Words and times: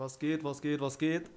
Was 0.00 0.18
geht, 0.18 0.42
was 0.42 0.62
geht, 0.62 0.80
was 0.80 0.96
geht? 0.96 1.30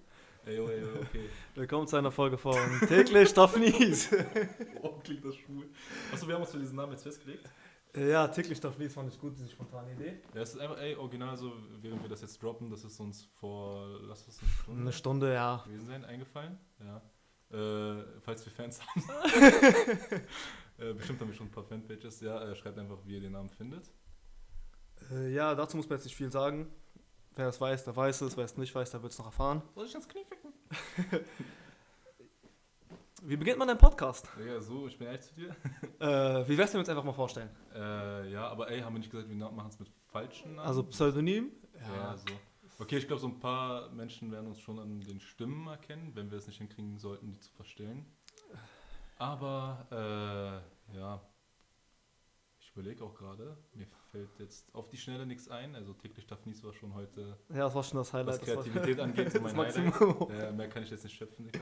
Ey, 0.46 0.56
yo, 0.56 0.70
ey, 0.70 0.80
yo, 0.80 0.88
okay. 1.02 1.30
Willkommen 1.54 1.86
zu 1.86 1.98
einer 1.98 2.14
Folge 2.14 2.38
von 2.38 2.56
Täglich 2.88 3.34
Darf 3.34 3.58
Nies. 3.58 4.10
Wow, 4.82 5.04
klingt 5.04 5.26
das 5.26 5.36
schwul. 5.36 5.70
Achso, 6.14 6.26
wir 6.26 6.36
haben 6.36 6.44
uns 6.44 6.52
für 6.52 6.60
diesen 6.60 6.78
Namen 6.78 6.94
jetzt 6.94 7.04
festgelegt. 7.04 7.44
ja, 7.94 8.26
Täglich 8.30 8.62
Darf 8.62 8.78
Nies 8.78 8.94
fand 8.94 9.12
ich 9.12 9.20
gut, 9.20 9.38
diese 9.38 9.50
spontane 9.50 9.92
Idee. 9.92 10.22
Ja, 10.34 10.44
es 10.44 10.54
ist 10.54 10.62
einfach, 10.62 10.78
ey, 10.78 10.96
original 10.96 11.36
so, 11.36 11.52
während 11.82 12.04
wir 12.04 12.10
das 12.10 12.22
jetzt 12.22 12.42
droppen, 12.42 12.70
das 12.70 12.86
ist 12.86 12.98
uns 13.02 13.26
vor, 13.38 14.00
lass 14.04 14.26
es 14.30 14.40
eine 14.40 14.50
Stunde 14.50 14.82
Eine 14.82 14.94
Stunde, 14.94 15.34
ja. 15.34 15.64
gewesen 15.66 15.88
sein, 15.88 16.06
eingefallen. 16.06 16.58
Ja. 16.80 17.02
Äh, 17.52 18.06
falls 18.22 18.46
wir 18.46 18.54
Fans 18.54 18.80
haben. 18.82 19.04
äh, 20.78 20.94
bestimmt 20.94 21.20
haben 21.20 21.28
wir 21.28 21.36
schon 21.36 21.48
ein 21.48 21.52
paar 21.52 21.66
Fanpages. 21.66 22.22
Ja, 22.22 22.42
äh, 22.50 22.56
schreibt 22.56 22.80
einfach, 22.80 23.00
wie 23.04 23.16
ihr 23.16 23.20
den 23.20 23.34
Namen 23.34 23.50
findet. 23.50 23.92
Äh, 25.12 25.34
ja, 25.34 25.54
dazu 25.54 25.76
muss 25.76 25.90
man 25.90 25.98
jetzt 25.98 26.06
nicht 26.06 26.16
viel 26.16 26.32
sagen. 26.32 26.72
Wer 27.36 27.48
es 27.48 27.60
weiß, 27.60 27.84
der 27.84 27.96
weiß 27.96 28.22
es. 28.22 28.38
Wer 28.38 28.46
es 28.46 28.58
nicht 28.58 28.76
weiß, 28.76 28.92
der 28.92 29.02
wird 29.02 29.12
es 29.12 29.18
noch 29.18 29.26
erfahren. 29.26 29.64
Soll 29.74 29.86
ich 29.88 29.96
ins 29.96 30.08
Knie 30.08 30.24
ficken? 30.24 30.54
Wie 33.24 33.38
beginnt 33.38 33.58
man 33.58 33.70
einen 33.70 33.80
Podcast? 33.80 34.30
Ja, 34.46 34.60
so, 34.60 34.86
ich 34.86 34.98
bin 34.98 35.08
ehrlich 35.08 35.22
zu 35.22 35.34
dir. 35.34 35.56
Äh, 36.00 36.46
wie 36.50 36.58
wär's, 36.58 36.74
wenn 36.74 36.80
wir 36.80 36.80
uns 36.80 36.90
einfach 36.90 37.06
mal 37.06 37.14
vorstellen? 37.14 37.50
Äh, 37.74 38.30
ja, 38.30 38.50
aber 38.50 38.70
ey, 38.70 38.82
haben 38.82 38.94
wir 38.94 39.00
nicht 39.00 39.10
gesagt, 39.10 39.30
wir 39.30 39.36
machen 39.38 39.70
es 39.70 39.80
mit 39.80 39.90
falschen 40.12 40.56
Namen? 40.56 40.68
Also 40.68 40.84
Pseudonym? 40.84 41.54
Ja, 41.80 42.18
so. 42.18 42.26
Okay, 42.80 42.98
ich 42.98 43.08
glaube, 43.08 43.22
so 43.22 43.28
ein 43.28 43.40
paar 43.40 43.90
Menschen 43.92 44.30
werden 44.34 44.48
uns 44.48 44.60
schon 44.60 44.80
an 44.80 45.00
den 45.00 45.22
Stimmen 45.22 45.66
erkennen, 45.68 46.12
wenn 46.14 46.30
wir 46.30 46.40
es 46.40 46.48
nicht 46.48 46.58
hinkriegen 46.58 46.98
sollten, 46.98 47.32
die 47.32 47.40
zu 47.40 47.54
verstellen. 47.54 48.06
Aber, 49.18 49.88
äh, 50.92 50.98
ja, 50.98 51.22
überlege 52.74 53.04
auch 53.04 53.14
gerade, 53.16 53.58
mir 53.74 53.88
fällt 54.12 54.38
jetzt 54.40 54.74
auf 54.76 54.90
die 54.90 54.98
Schnelle 54.98 55.26
nichts 55.26 55.48
ein. 55.50 55.76
Also 55.76 55.94
täglich 55.94 56.26
Daphnis 56.28 56.64
war 56.64 56.74
schon 56.74 56.94
heute, 56.94 57.38
Ja, 57.50 57.56
das 57.66 57.76
war 57.76 57.84
schon 57.84 57.98
das 57.98 58.14
was 58.14 58.20
Highlight. 58.20 58.48
war- 58.48 58.64
Kreativität 58.64 59.00
angeht, 59.02 59.32
so 59.32 59.40
mein 59.42 59.56
Highlight. 59.58 60.30
Äh, 60.30 60.52
mehr 60.54 60.70
kann 60.70 60.84
ich 60.84 60.90
jetzt 60.90 61.04
nicht 61.04 61.16
schöpfen, 61.16 61.46
Digga. 61.46 61.62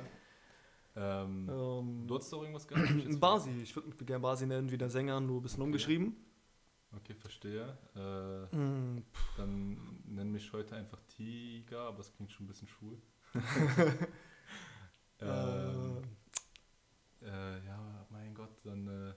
Ähm, 0.94 1.48
Ähm, 1.50 2.08
du 2.08 2.16
hattest 2.16 2.34
doch 2.34 2.42
irgendwas 2.42 2.68
gehabt? 2.68 2.90
Hab 2.90 2.95
ich 2.98 3.20
Basi, 3.20 3.52
ich 3.62 3.73
würde 3.76 3.88
mich 3.90 3.98
gerne 4.00 4.22
Basi 4.22 4.45
nennen, 4.45 4.70
wie 4.72 4.78
der 4.78 4.90
Sänger, 4.90 5.20
nur 5.22 5.40
ein 5.40 5.44
bisschen 5.44 5.62
Okay. 5.62 5.68
umgeschrieben. 5.68 6.16
Okay, 6.94 7.14
verstehe. 7.16 7.78
Äh, 7.96 8.56
Mm, 8.56 9.02
Dann 9.38 10.02
nenn 10.06 10.31
mich 10.31 10.52
heute 10.52 10.75
einfach 10.75 11.00
Tiger, 11.08 11.84
aber 11.88 11.98
das 12.00 12.12
klingt 12.14 12.31
schon 12.34 12.44
ein 12.46 12.48
bisschen 12.50 12.68
schwul. 12.68 13.02
ähm, 15.22 16.02
äh, 17.22 17.66
ja, 17.66 18.06
mein 18.09 18.34
Gott, 18.34 18.58
dann. 18.66 18.88
Äh, 18.88 19.14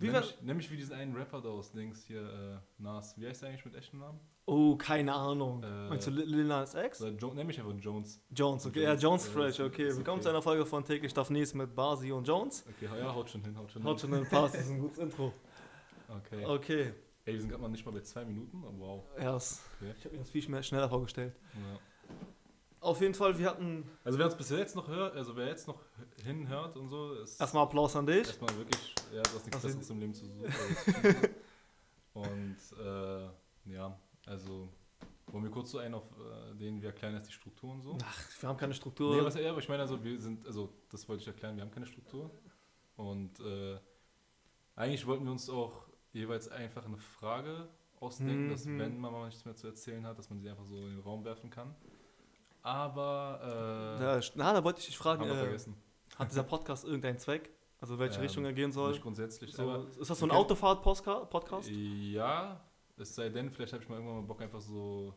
Nenn 0.00 0.56
mich 0.56 0.70
wie 0.70 0.76
diesen 0.76 0.94
einen 0.94 1.14
Rapper 1.14 1.40
da 1.42 1.50
aus 1.50 1.74
links 1.74 2.04
hier, 2.04 2.22
äh, 2.22 2.82
Nas. 2.82 3.16
Wie 3.18 3.26
heißt 3.26 3.42
der 3.42 3.50
eigentlich 3.50 3.64
mit 3.64 3.74
echten 3.74 3.98
Namen? 3.98 4.18
Oh, 4.46 4.74
keine 4.76 5.12
Ahnung. 5.14 5.62
Äh, 5.62 5.88
Meinst 5.88 6.06
du 6.06 6.10
Lil 6.10 6.44
Nas 6.44 6.74
X? 6.74 7.04
Jo 7.20 7.34
nenn 7.34 7.46
mich 7.46 7.60
einfach 7.60 7.74
Jones. 7.78 8.20
Jones, 8.30 8.66
okay. 8.66 8.82
Ja, 8.82 8.90
Jones, 8.94 9.02
Jones 9.02 9.28
äh, 9.28 9.30
Fresh, 9.30 9.60
okay. 9.60 9.86
Willkommen 9.96 10.16
okay. 10.16 10.22
zu 10.22 10.28
einer 10.30 10.42
Folge 10.42 10.64
von 10.66 10.84
Täglich 10.84 11.12
Darf 11.12 11.30
Nies 11.30 11.54
mit 11.54 11.74
Basi 11.74 12.10
und 12.12 12.26
Jones. 12.26 12.64
Okay, 12.76 12.88
ja, 12.98 13.14
haut 13.14 13.30
schon 13.30 13.42
hin, 13.44 13.56
haut 13.56 13.70
schon 13.70 13.84
Haut 13.84 14.00
hin. 14.00 14.10
schon 14.10 14.18
ein 14.20 14.28
Pass, 14.28 14.52
das 14.52 14.62
ist 14.62 14.70
ein 14.70 14.80
gutes 14.80 14.98
Intro. 14.98 15.32
Okay. 16.08 16.44
Okay. 16.46 16.92
Ey, 17.26 17.34
wir 17.34 17.40
sind 17.40 17.50
gerade 17.50 17.62
mal 17.62 17.68
nicht 17.68 17.84
mal 17.84 17.92
bei 17.92 18.00
zwei 18.00 18.24
Minuten, 18.24 18.64
aber 18.64 18.78
wow. 18.78 19.04
Ja, 19.18 19.32
das, 19.32 19.62
Okay. 19.80 19.94
ich 19.98 20.04
habe 20.04 20.14
mir 20.14 20.20
das 20.22 20.30
viel 20.30 20.42
schneller- 20.42 20.62
schneller 20.62 20.88
vorgestellt. 20.88 21.36
Ja. 21.54 21.78
Auf 22.80 23.00
jeden 23.00 23.14
Fall, 23.14 23.38
wir 23.38 23.46
hatten 23.50 23.84
Also 24.04 24.18
wer 24.18 24.26
uns 24.26 24.34
bis 24.36 24.50
jetzt 24.50 24.74
noch 24.74 24.88
hört, 24.88 25.14
also 25.14 25.36
wer 25.36 25.48
jetzt 25.48 25.68
noch 25.68 25.80
hinhört 26.24 26.76
und 26.76 26.88
so, 26.88 27.12
ist 27.14 27.38
erstmal 27.40 27.64
Applaus 27.64 27.94
an 27.96 28.06
dich. 28.06 28.26
Erstmal 28.26 28.56
wirklich, 28.56 28.94
ja, 29.12 29.22
du 29.22 29.30
hast 29.34 29.44
nichts 29.46 29.60
Besseres 29.62 29.90
im 29.90 30.00
Leben 30.00 30.14
zu 30.14 30.24
suchen. 30.26 30.48
Und 32.14 32.56
äh, 32.82 33.28
ja, 33.72 33.98
also 34.26 34.68
wollen 35.26 35.44
wir 35.44 35.50
kurz 35.50 35.70
so 35.70 35.78
einen 35.78 35.94
auf 35.94 36.04
äh, 36.18 36.54
den 36.56 36.80
wir 36.80 36.88
erklären 36.88 37.14
jetzt 37.14 37.28
die 37.28 37.32
Struktur 37.34 37.70
und 37.70 37.82
so. 37.82 37.96
Ach, 38.02 38.28
wir 38.40 38.48
haben 38.48 38.56
keine 38.56 38.74
Struktur. 38.74 39.14
Nee, 39.16 39.24
was, 39.24 39.34
ja, 39.36 39.50
aber 39.50 39.58
ich 39.60 39.68
meine, 39.68 39.82
also 39.82 40.02
wir 40.02 40.18
sind, 40.20 40.46
also 40.46 40.72
das 40.90 41.08
wollte 41.08 41.22
ich 41.22 41.28
erklären, 41.28 41.56
wir 41.56 41.62
haben 41.62 41.70
keine 41.70 41.86
Struktur. 41.86 42.30
Und 42.96 43.38
äh, 43.40 43.78
eigentlich 44.74 45.06
wollten 45.06 45.24
wir 45.24 45.32
uns 45.32 45.48
auch 45.48 45.86
jeweils 46.12 46.48
einfach 46.48 46.84
eine 46.84 46.96
Frage 46.98 47.68
ausdenken, 48.00 48.48
dass 48.50 48.64
Mhm. 48.64 48.78
wenn 48.78 48.98
man 48.98 49.12
mal 49.12 49.26
nichts 49.26 49.44
mehr 49.44 49.54
zu 49.54 49.66
erzählen 49.68 50.04
hat, 50.06 50.18
dass 50.18 50.30
man 50.30 50.40
sie 50.40 50.48
einfach 50.50 50.64
so 50.64 50.76
in 50.86 50.96
den 50.96 51.00
Raum 51.00 51.24
werfen 51.24 51.50
kann. 51.50 51.74
Aber 52.62 53.96
äh, 54.00 54.02
ja, 54.04 54.20
na, 54.34 54.52
da 54.52 54.62
wollte 54.64 54.80
ich 54.80 54.86
dich 54.86 54.98
fragen, 54.98 55.24
äh, 55.24 55.58
hat 56.16 56.30
dieser 56.30 56.42
Podcast 56.42 56.84
irgendeinen 56.84 57.18
Zweck? 57.18 57.50
Also 57.80 57.98
welche 57.98 58.16
Ähm, 58.16 58.22
Richtung 58.22 58.44
er 58.44 58.52
gehen 58.52 58.72
soll? 58.72 58.90
Nicht 58.90 59.02
grundsätzlich, 59.02 59.54
So, 59.54 59.84
ist 59.98 60.10
das 60.10 60.18
so 60.18 60.26
ein 60.26 60.30
Autofahrt-Podcast? 60.30 61.70
Ja, 61.70 62.60
es 62.98 63.14
sei 63.14 63.30
denn, 63.30 63.50
vielleicht 63.50 63.72
habe 63.72 63.82
ich 63.82 63.88
mal 63.88 63.94
irgendwann 63.96 64.16
mal 64.20 64.26
Bock, 64.26 64.42
einfach 64.42 64.60
so 64.60 65.14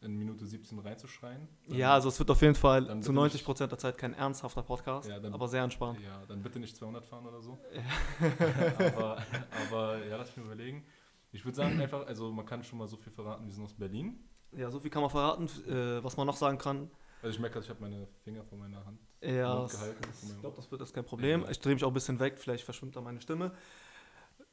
in 0.00 0.14
Minute 0.16 0.46
17 0.46 0.78
reinzuschreien. 0.78 1.46
Ja, 1.68 1.92
also 1.94 2.08
es 2.08 2.18
wird 2.18 2.30
auf 2.30 2.40
jeden 2.40 2.54
Fall 2.54 2.84
zu 3.02 3.12
bitte 3.12 3.36
90% 3.38 3.66
der 3.66 3.78
Zeit 3.78 3.98
kein 3.98 4.14
ernsthafter 4.14 4.62
Podcast, 4.62 5.08
Ja, 5.08 5.18
dann- 5.18 5.34
aber 5.34 5.48
sehr 5.48 5.62
entspannt. 5.62 5.98
Ja, 6.00 6.24
dann 6.26 6.42
bitte 6.42 6.58
nicht 6.58 6.74
200 6.76 7.04
fahren 7.04 7.26
oder 7.26 7.40
so. 7.42 7.58
aber, 8.78 9.22
aber 9.68 10.04
ja, 10.06 10.16
lass 10.16 10.34
mich 10.36 10.44
überlegen. 10.46 10.86
Ich 11.32 11.44
würde 11.44 11.56
sagen, 11.56 11.78
einfach, 11.80 12.06
also 12.06 12.30
man 12.32 12.46
kann 12.46 12.62
schon 12.62 12.78
mal 12.78 12.88
so 12.88 12.96
viel 12.96 13.12
verraten, 13.12 13.44
wir 13.46 13.52
sind 13.52 13.64
aus 13.64 13.74
Berlin. 13.74 14.18
Ja, 14.52 14.70
so 14.70 14.80
viel 14.80 14.90
kann 14.90 15.02
man 15.02 15.10
verraten. 15.10 15.46
Äh, 15.68 16.02
was 16.02 16.16
man 16.16 16.26
noch 16.26 16.36
sagen 16.36 16.58
kann, 16.58 16.90
Also 17.22 17.34
ich 17.34 17.40
merke 17.40 17.54
gerade, 17.54 17.64
ich 17.64 17.70
habe 17.70 17.80
meine 17.80 18.06
Finger 18.24 18.44
vor 18.44 18.58
meiner 18.58 18.84
Hand. 18.84 18.98
ja, 19.20 19.54
Mund 19.54 19.70
gehalten, 19.70 20.08
ich 20.28 20.40
glaube, 20.40 20.56
das 20.56 20.70
wird 20.70 20.80
das 20.80 20.92
kein 20.92 21.04
Problem. 21.04 21.42
Ja. 21.42 21.50
Ich 21.50 21.58
drehe 21.60 21.74
mich 21.74 21.84
auch 21.84 21.88
ein 21.90 21.94
bisschen 21.94 22.18
weg, 22.20 22.38
vielleicht 22.38 22.64
verschwimmt 22.64 22.96
da 22.96 23.00
meine 23.00 23.20
Stimme. 23.20 23.52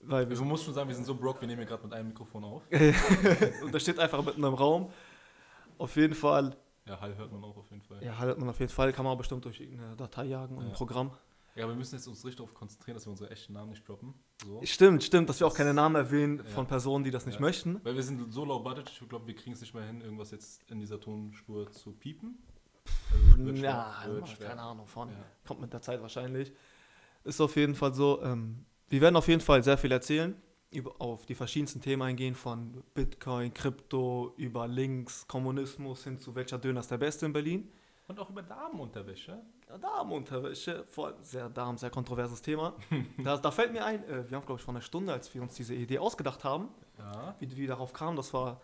Weil 0.02 0.26
wir 0.26 0.32
Also 0.32 0.42
man 0.44 0.50
muss 0.50 0.64
schon 0.64 0.74
sagen, 0.74 0.90
wir 0.90 0.96
sind 0.96 1.06
so 1.06 1.16
broke, 1.16 1.40
wir 1.42 1.48
nehmen 1.48 1.60
hier 1.60 1.68
gerade 1.68 1.84
mit 1.84 1.94
einem 1.94 2.10
Mikrofon 2.10 2.44
auf. 2.44 2.64
und 3.64 3.74
das 3.74 3.82
steht 3.82 4.00
einfach 4.00 4.24
mitten 4.24 4.44
im 4.44 4.54
Raum. 4.54 4.92
Auf 5.78 5.96
jeden 5.96 6.14
Fall, 6.14 6.56
Ja, 6.86 7.00
Hall 7.00 7.16
hört 7.16 7.32
man 7.32 7.44
auch 7.44 7.56
auf 7.58 7.70
jeden 7.70 7.82
Fall. 7.82 8.04
ja, 8.04 8.18
haltet 8.18 8.38
man 8.38 8.50
auf 8.50 8.60
jeden 8.60 8.72
Fall, 8.72 8.92
kann 8.92 9.06
man 9.06 9.18
bestimmt 9.18 9.46
durch 9.46 9.60
irgendeine 9.62 9.96
Datei 9.96 10.26
jagen 10.26 10.58
und 10.58 10.64
ein 10.66 10.70
Ja. 10.70 10.76
Programm. 10.76 11.12
Ja, 11.56 11.66
aber 11.66 11.74
wir 11.74 11.78
müssen 11.78 11.96
jetzt 11.96 12.08
uns 12.08 12.24
richtig 12.26 12.38
darauf 12.38 12.54
konzentrieren, 12.56 12.96
dass 12.96 13.06
wir 13.06 13.12
unsere 13.12 13.30
echten 13.30 13.54
Namen 13.54 13.70
nicht 13.70 13.88
droppen. 13.88 14.14
So. 14.44 14.60
Stimmt, 14.64 15.04
stimmt, 15.04 15.30
dass 15.30 15.40
wir 15.40 15.46
auch 15.48 15.54
keine 15.54 15.74
Namen 15.74 15.96
erwähnen 15.96 16.40
Ja. 16.40 16.44
von 16.46 16.66
Personen, 16.66 17.04
die 17.04 17.12
das 17.12 17.26
nicht 17.28 17.36
Ja. 17.36 17.42
möchten. 17.42 17.80
Weil 17.84 17.96
wir 17.96 18.02
sind 18.04 18.34
so 18.34 18.44
low 18.44 18.60
budget, 18.60 18.90
ich 18.90 19.08
glaube, 19.08 19.28
wir 19.28 19.36
kriegen 19.36 19.54
es 19.54 19.62
nicht 19.62 19.74
mehr 19.74 19.84
hin, 19.86 20.02
irgendwas 20.02 20.32
jetzt 20.32 20.64
in 20.72 20.80
dieser 20.80 21.00
Tonspur 21.00 21.72
zu 21.72 21.92
piepen. 21.92 22.40
Also, 23.38 23.52
Ja, 23.52 23.96
keine 24.40 24.62
Ahnung 24.62 24.88
von. 24.88 25.10
Ja. 25.10 25.16
Kommt 25.46 25.62
mit 25.62 25.72
der 25.74 25.82
Zeit 25.82 26.02
wahrscheinlich. 26.02 26.52
Ist 27.24 27.40
auf 27.40 27.56
jeden 27.56 27.76
Fall 27.76 27.94
so. 27.94 28.22
Ähm, 28.24 28.66
wir 28.90 29.02
werden 29.02 29.16
auf 29.16 29.28
jeden 29.28 29.42
Fall 29.42 29.64
sehr 29.64 29.78
viel 29.78 29.92
erzählen, 29.92 30.36
über, 30.72 31.00
auf 31.00 31.26
die 31.28 31.36
verschiedensten 31.36 31.82
Themen 31.82 32.02
eingehen, 32.02 32.34
von 32.36 32.84
Bitcoin, 32.96 33.54
Krypto, 33.54 34.34
über 34.38 34.68
Links, 34.68 35.28
Kommunismus 35.28 36.04
hin 36.04 36.18
zu 36.20 36.34
welcher 36.36 36.58
Döner 36.58 36.80
ist 36.80 36.90
der 36.92 36.98
beste 36.98 37.26
in 37.28 37.34
Berlin. 37.34 37.72
Und 38.08 38.20
auch 38.20 38.30
über 38.30 38.42
Damenunterwäsche. 38.44 39.40
Damenunterwäsche, 39.82 40.84
vor 40.86 41.08
allem 41.08 41.24
sehr 41.24 41.50
Damen, 41.50 41.78
sehr 41.78 41.90
kontroverses 41.90 42.42
Thema. 42.42 42.74
da, 43.24 43.38
da 43.38 43.52
fällt 43.52 43.72
mir 43.72 43.86
ein, 43.86 44.04
äh, 44.06 44.30
wir 44.30 44.38
haben 44.38 44.46
glaube 44.46 44.60
ich 44.60 44.66
vor 44.66 44.74
einer 44.74 44.82
Stunde, 44.82 45.14
als 45.14 45.34
wir 45.34 45.42
uns 45.42 45.54
diese 45.56 45.74
Idee 45.74 46.00
ausgedacht 46.00 46.44
haben, 46.44 46.70
Ja. 46.98 47.36
wie 47.40 47.56
wir 47.56 47.68
darauf 47.68 47.94
kamen, 47.94 48.18
das 48.18 48.34
war, 48.34 48.62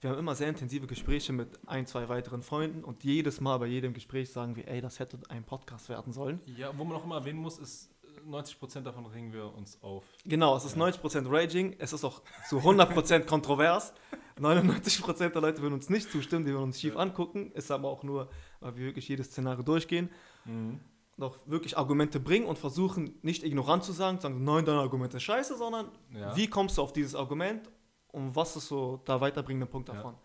wir 0.00 0.10
haben 0.10 0.18
immer 0.18 0.34
sehr 0.34 0.48
intensive 0.48 0.86
Gespräche 0.86 1.32
mit 1.32 1.60
ein, 1.68 1.86
zwei 1.86 2.08
weiteren 2.08 2.42
Freunden 2.42 2.82
und 2.82 3.04
jedes 3.04 3.40
Mal 3.40 3.58
bei 3.58 3.66
jedem 3.66 3.92
Gespräch 3.94 4.32
sagen 4.32 4.56
wir, 4.56 4.66
ey, 4.68 4.80
das 4.80 4.98
hätte 4.98 5.18
ein 5.28 5.44
Podcast 5.44 5.88
werden 5.88 6.12
sollen. 6.12 6.40
ja, 6.46 6.76
wo 6.76 6.84
man 6.84 6.96
auch 6.96 7.04
immer 7.04 7.16
erwähnen 7.16 7.38
muss, 7.38 7.58
ist, 7.58 7.88
äh, 8.02 8.28
90% 8.28 8.82
davon 8.82 9.06
regen 9.06 9.32
wir 9.32 9.54
uns 9.54 9.80
auf. 9.82 10.04
Genau, 10.24 10.56
es 10.56 10.64
ist 10.64 10.76
Ja. 10.76 10.82
90% 10.82 11.28
Raging, 11.30 11.76
es 11.78 11.92
ist 11.92 12.04
auch 12.04 12.20
zu 12.48 12.58
100% 12.58 13.26
kontrovers. 13.26 13.94
99% 14.40 15.28
der 15.30 15.40
Leute 15.42 15.60
würden 15.62 15.74
uns 15.74 15.88
nicht 15.90 16.10
zustimmen, 16.10 16.44
die 16.44 16.52
würden 16.52 16.64
uns 16.64 16.80
schief 16.80 16.94
Ja. 16.94 17.00
angucken. 17.00 17.52
Ist 17.52 17.70
aber 17.70 17.88
auch 17.88 18.02
nur, 18.02 18.28
weil 18.62 18.76
wir 18.76 18.86
wirklich 18.86 19.08
jedes 19.08 19.26
Szenario 19.28 19.62
durchgehen 19.62 20.08
Mhm. 20.44 20.80
auch 21.20 21.36
wirklich 21.46 21.76
Argumente 21.78 22.18
bringen 22.18 22.46
und 22.46 22.58
versuchen, 22.58 23.14
nicht 23.22 23.44
ignorant 23.44 23.84
zu 23.84 23.92
sagen, 23.92 24.18
zu 24.18 24.22
sagen, 24.22 24.42
nein, 24.42 24.64
dein 24.64 24.76
Argument 24.76 25.12
ist 25.14 25.22
scheiße, 25.22 25.56
sondern 25.56 25.88
Ja. 26.12 26.34
wie 26.36 26.48
kommst 26.48 26.78
du 26.78 26.82
auf 26.82 26.92
dieses 26.92 27.14
Argument 27.14 27.70
und 28.08 28.34
was 28.34 28.56
ist 28.56 28.66
so 28.68 28.96
der 29.06 29.20
weiterbringende 29.20 29.66
Punkt 29.66 29.88
Ja. 29.88 29.94
davon. 29.94 30.16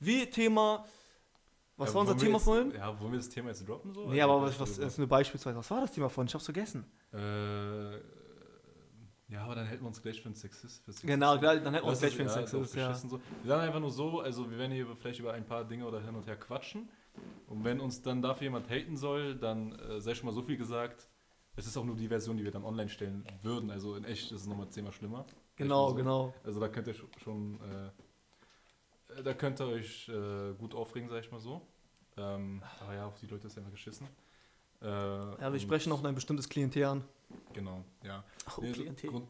Wie 0.00 0.26
Thema, 0.28 0.84
was 1.76 1.88
Ja, 1.90 1.94
war 1.94 2.00
unser 2.02 2.16
Thema 2.16 2.34
jetzt, 2.34 2.44
vorhin? 2.44 2.72
Ja, 2.72 3.00
wollen 3.00 3.12
wir 3.12 3.18
das 3.18 3.28
Thema 3.28 3.48
jetzt 3.48 3.66
droppen? 3.66 3.94
So? 3.94 4.08
Nee, 4.10 4.20
Also, 4.20 4.34
aber 4.34 4.42
was, 4.46 4.58
das- 4.58 4.78
was 4.78 4.78
ist 4.78 4.98
nur 4.98 5.06
beispielsweise, 5.08 5.56
was 5.56 5.70
war 5.70 5.80
das 5.80 5.92
Thema 5.92 6.08
vorhin? 6.10 6.26
Ich 6.28 6.34
hab's 6.34 6.44
vergessen. 6.44 6.84
Äh, 7.12 7.96
ja, 9.30 9.44
aber 9.44 9.54
dann 9.54 9.66
hätten 9.66 9.82
wir 9.82 9.88
uns 9.88 10.00
gleich 10.02 10.20
für 10.20 10.26
einen 10.26 10.34
Sexist. 10.34 10.84
Für 10.84 10.92
Sexist 10.92 11.06
Genau, 11.06 11.36
dann 11.36 11.56
hätten 11.62 11.74
wir 11.74 11.84
uns 11.84 11.98
gleich 12.00 12.12
für 12.12 12.18
den 12.18 12.28
ja, 12.28 12.32
Sex. 12.34 12.52
ist 12.52 12.54
auch 12.58 12.62
ist, 12.62 12.74
Ja. 12.74 12.94
So. 12.94 13.20
Wir 13.42 13.48
sagen 13.48 13.62
einfach 13.62 13.80
nur 13.80 13.90
so, 13.90 14.20
also 14.20 14.50
wir 14.50 14.58
werden 14.58 14.72
hier 14.72 14.86
vielleicht 15.00 15.20
über 15.20 15.32
ein 15.32 15.44
paar 15.46 15.64
Dinge 15.64 15.86
oder 15.86 16.00
hin 16.00 16.14
und 16.14 16.26
her 16.26 16.36
quatschen. 16.36 16.88
Und 17.48 17.64
wenn 17.64 17.80
uns 17.80 18.02
dann 18.02 18.20
dafür 18.22 18.44
jemand 18.44 18.68
haten 18.68 18.96
soll, 18.96 19.34
dann 19.36 19.72
äh, 19.78 20.00
sei 20.00 20.14
schon 20.14 20.26
mal 20.26 20.32
so 20.32 20.42
viel 20.42 20.56
gesagt. 20.56 21.08
Es 21.56 21.66
ist 21.66 21.76
auch 21.76 21.84
nur 21.84 21.96
die 21.96 22.08
Version, 22.08 22.36
die 22.36 22.44
wir 22.44 22.50
dann 22.52 22.64
online 22.64 22.88
stellen 22.88 23.24
würden. 23.42 23.70
Also 23.70 23.96
in 23.96 24.04
echt 24.04 24.30
ist 24.30 24.42
es 24.42 24.46
nochmal 24.46 24.68
zehnmal 24.68 24.92
schlimmer. 24.92 25.24
Genau, 25.56 25.88
so. 25.90 25.94
genau. 25.96 26.34
Also 26.44 26.60
da 26.60 26.68
könnt 26.68 26.86
ihr 26.86 26.94
sch- 26.94 27.18
schon, 27.22 27.58
äh, 27.62 29.22
da 29.22 29.34
könnt 29.34 29.60
ihr 29.60 29.66
euch 29.66 30.08
äh, 30.08 30.52
gut 30.58 30.74
aufregen, 30.74 31.08
sag 31.08 31.20
ich 31.24 31.30
mal 31.32 31.40
so. 31.40 31.62
Ähm, 32.16 32.62
aber 32.80 32.94
ja, 32.94 33.06
auf 33.06 33.18
die 33.18 33.26
Leute 33.26 33.46
ist 33.48 33.56
einfach 33.58 33.70
geschissen. 33.72 34.06
Äh, 34.80 34.86
Ja, 34.86 35.52
wir 35.52 35.58
sprechen 35.58 35.90
auch 35.92 36.04
ein 36.04 36.14
bestimmtes 36.14 36.48
Klientel 36.48 36.84
an. 36.84 37.04
Genau, 37.52 37.84
ja. 38.04 38.22
Oh, 38.56 38.60
Nee, 38.60 38.68
so 38.68 38.74
Klientel. 38.74 39.10
Grund, 39.10 39.28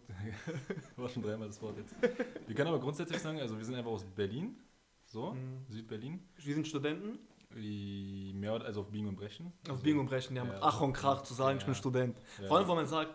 war 0.96 1.08
schon 1.08 1.22
dreimal 1.22 1.48
das 1.48 1.60
Wort 1.62 1.78
jetzt. 1.78 1.94
Wir 2.46 2.54
können 2.54 2.68
aber 2.68 2.78
grundsätzlich 2.80 3.18
sagen, 3.20 3.40
also 3.40 3.56
wir 3.56 3.64
sind 3.64 3.74
einfach 3.74 3.90
aus 3.90 4.04
Berlin. 4.04 4.56
so, 5.06 5.32
Mhm. 5.32 5.64
Südberlin. 5.70 6.20
Wir 6.36 6.54
sind 6.54 6.68
Studenten. 6.68 7.18
Die 7.54 8.32
mehr 8.34 8.54
oder 8.54 8.66
also 8.66 8.82
auf 8.82 8.90
Biegen 8.90 9.08
und 9.08 9.16
Brechen. 9.16 9.46
Auf 9.64 9.70
also, 9.70 9.82
Biegen 9.82 9.98
und 10.00 10.06
Brechen, 10.06 10.36
ja, 10.36 10.44
mit 10.44 10.52
ja, 10.54 10.58
Ach 10.62 10.80
und 10.80 10.92
Krach 10.92 11.22
zu 11.22 11.34
sagen, 11.34 11.58
ich 11.58 11.64
bin 11.64 11.72
ja. 11.74 11.78
Student. 11.78 12.16
ja, 12.40 12.46
Vor 12.46 12.58
allem, 12.58 12.68
wenn 12.68 12.76
man 12.76 12.86
sagt, 12.86 13.14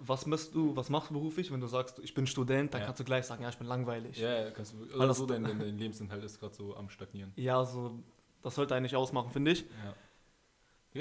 was 0.00 0.26
machst 0.26 0.54
du, 0.54 0.76
was 0.76 0.90
machst 0.90 1.10
du 1.10 1.14
beruflich? 1.14 1.50
Wenn 1.50 1.60
du 1.60 1.66
sagst, 1.66 1.98
ich 2.00 2.12
bin 2.12 2.26
Student, 2.26 2.74
dann 2.74 2.80
Ja. 2.82 2.86
kannst 2.86 3.00
du 3.00 3.04
gleich 3.04 3.24
sagen, 3.24 3.42
ja, 3.42 3.48
ich 3.48 3.56
bin 3.56 3.66
langweilig. 3.66 4.18
Ja, 4.18 4.44
ja, 4.44 4.50
kannst 4.50 4.74
du. 4.74 4.84
Oder 4.94 5.06
das- 5.08 5.16
so, 5.16 5.26
dein, 5.26 5.44
dein, 5.44 5.78
Lebensinhalt 5.78 6.22
ist 6.24 6.38
gerade 6.38 6.54
so 6.54 6.76
am 6.76 6.90
Stagnieren. 6.90 7.32
Ja, 7.36 7.64
so, 7.64 7.98
das 8.42 8.54
sollte 8.54 8.74
eigentlich 8.74 8.94
ausmachen, 8.96 9.30
finde 9.30 9.52
ich. 9.52 9.62
Ja. 9.62 9.94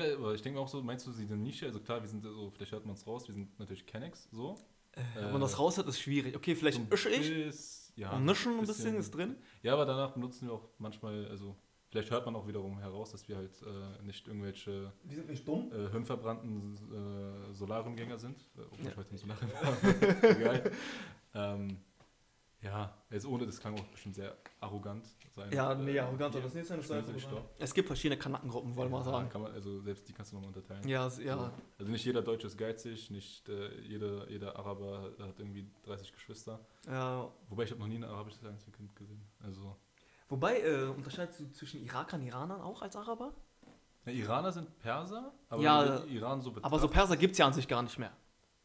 Ja, 0.05 0.15
aber 0.15 0.33
ich 0.33 0.41
denke 0.41 0.59
auch 0.59 0.67
so, 0.67 0.81
meinst 0.81 1.05
du, 1.05 1.11
sie 1.11 1.25
sind 1.25 1.43
Nische? 1.43 1.65
Also 1.67 1.79
klar, 1.79 2.01
wir 2.01 2.09
sind 2.09 2.23
so, 2.23 2.49
vielleicht 2.49 2.71
hört 2.71 2.85
man 2.85 2.95
es 2.95 3.05
raus, 3.05 3.27
wir 3.27 3.35
sind 3.35 3.59
natürlich 3.59 3.85
Kennex, 3.85 4.27
so. 4.31 4.57
Wenn 5.15 5.31
man 5.31 5.41
das 5.41 5.59
raushört, 5.59 5.87
ist 5.87 5.99
schwierig. 5.99 6.35
Okay, 6.35 6.55
vielleicht 6.55 6.77
so 6.77 6.93
ische 6.93 7.09
ich 7.09 7.29
Biss- 7.29 7.91
ja, 7.95 8.17
nischen 8.19 8.59
ein 8.59 8.65
bisschen 8.65 8.95
ist 8.95 9.11
drin. 9.13 9.35
Ja, 9.61 9.73
aber 9.73 9.85
danach 9.85 10.11
benutzen 10.13 10.47
wir 10.47 10.53
auch 10.53 10.69
manchmal, 10.79 11.27
also 11.27 11.55
vielleicht 11.93 12.09
hört 12.11 12.25
man 12.25 12.35
auch 12.35 12.47
wiederum 12.47 12.79
heraus, 12.79 13.11
dass 13.11 13.27
wir 13.29 13.37
halt 13.37 13.53
äh, 13.61 14.03
nicht 14.03 14.27
irgendwelche 14.27 14.91
Die 15.03 15.13
sind 15.15 15.29
nicht 15.29 15.47
dumm. 15.47 15.71
äh, 15.71 15.89
hirnverbrannten 15.91 16.75
äh, 17.51 17.53
Solariumgänger 17.53 18.17
sind. 18.17 18.39
Äh, 18.57 18.61
obwohl 18.71 18.85
Ja. 18.85 18.91
ich 18.91 18.97
heute 18.97 19.11
ein 19.11 19.17
Solarium 19.17 19.51
habe. 19.61 20.27
Egal. 20.27 20.71
Ähm, 21.35 21.77
ja, 22.61 22.97
also 23.11 23.29
ohne, 23.29 23.45
das 23.45 23.59
klang 23.59 23.77
auch 23.77 23.83
bestimmt 23.87 24.15
sehr 24.15 24.35
arrogant. 24.61 25.05
Sein, 25.35 25.51
Ja, 25.51 25.75
nee, 25.75 25.99
arrogant 25.99 26.33
hier. 26.33 26.41
das 26.43 26.53
nicht 26.53 26.65
sein. 26.67 26.79
Es 27.59 27.73
gibt 27.73 27.87
verschiedene 27.87 28.17
Kanackengruppen, 28.19 28.75
wollen 28.75 28.89
wir 28.89 28.99
mal 28.99 29.05
Ja, 29.05 29.11
sagen. 29.11 29.29
Kann 29.29 29.41
man, 29.41 29.51
also 29.51 29.81
selbst 29.81 30.07
die 30.07 30.13
kannst 30.13 30.31
du 30.31 30.35
nochmal 30.37 30.47
unterteilen. 30.49 30.87
Ja, 30.87 31.07
s- 31.07 31.17
ja. 31.19 31.35
So. 31.37 31.51
Also 31.79 31.91
nicht 31.91 32.05
jeder 32.05 32.21
Deutsche 32.21 32.47
ist 32.47 32.57
geizig, 32.57 33.09
nicht 33.11 33.49
äh, 33.49 33.79
jeder, 33.81 34.29
jeder 34.29 34.55
Araber 34.57 35.11
hat 35.19 35.39
irgendwie 35.39 35.69
30 35.83 36.13
Geschwister. 36.13 36.59
ja. 36.87 37.29
Wobei 37.49 37.63
ich 37.63 37.71
habe 37.71 37.79
noch 37.81 37.87
nie 37.87 37.97
ein 37.97 38.03
arabisches 38.05 38.43
Einzelkind 38.45 38.95
gesehen. 38.95 39.21
Also, 39.43 39.75
Wobei, 40.29 40.61
äh, 40.61 40.85
unterscheidest 40.85 41.39
du 41.39 41.51
zwischen 41.51 41.83
Irakern 41.83 42.21
und 42.21 42.27
Iranern 42.27 42.61
auch 42.61 42.81
als 42.81 42.95
Araber? 42.95 43.33
na, 44.05 44.11
Iraner 44.11 44.51
sind 44.51 44.77
Perser, 44.79 45.33
aber 45.49 45.61
Ja, 45.61 46.03
Iran 46.05 46.41
so 46.41 46.53
Aber 46.61 46.79
so 46.79 46.87
Perser 46.87 47.15
gibt 47.17 47.33
es 47.33 47.37
ja 47.37 47.47
an 47.47 47.53
sich 47.53 47.67
gar 47.67 47.81
nicht 47.81 47.97
mehr. 47.97 48.11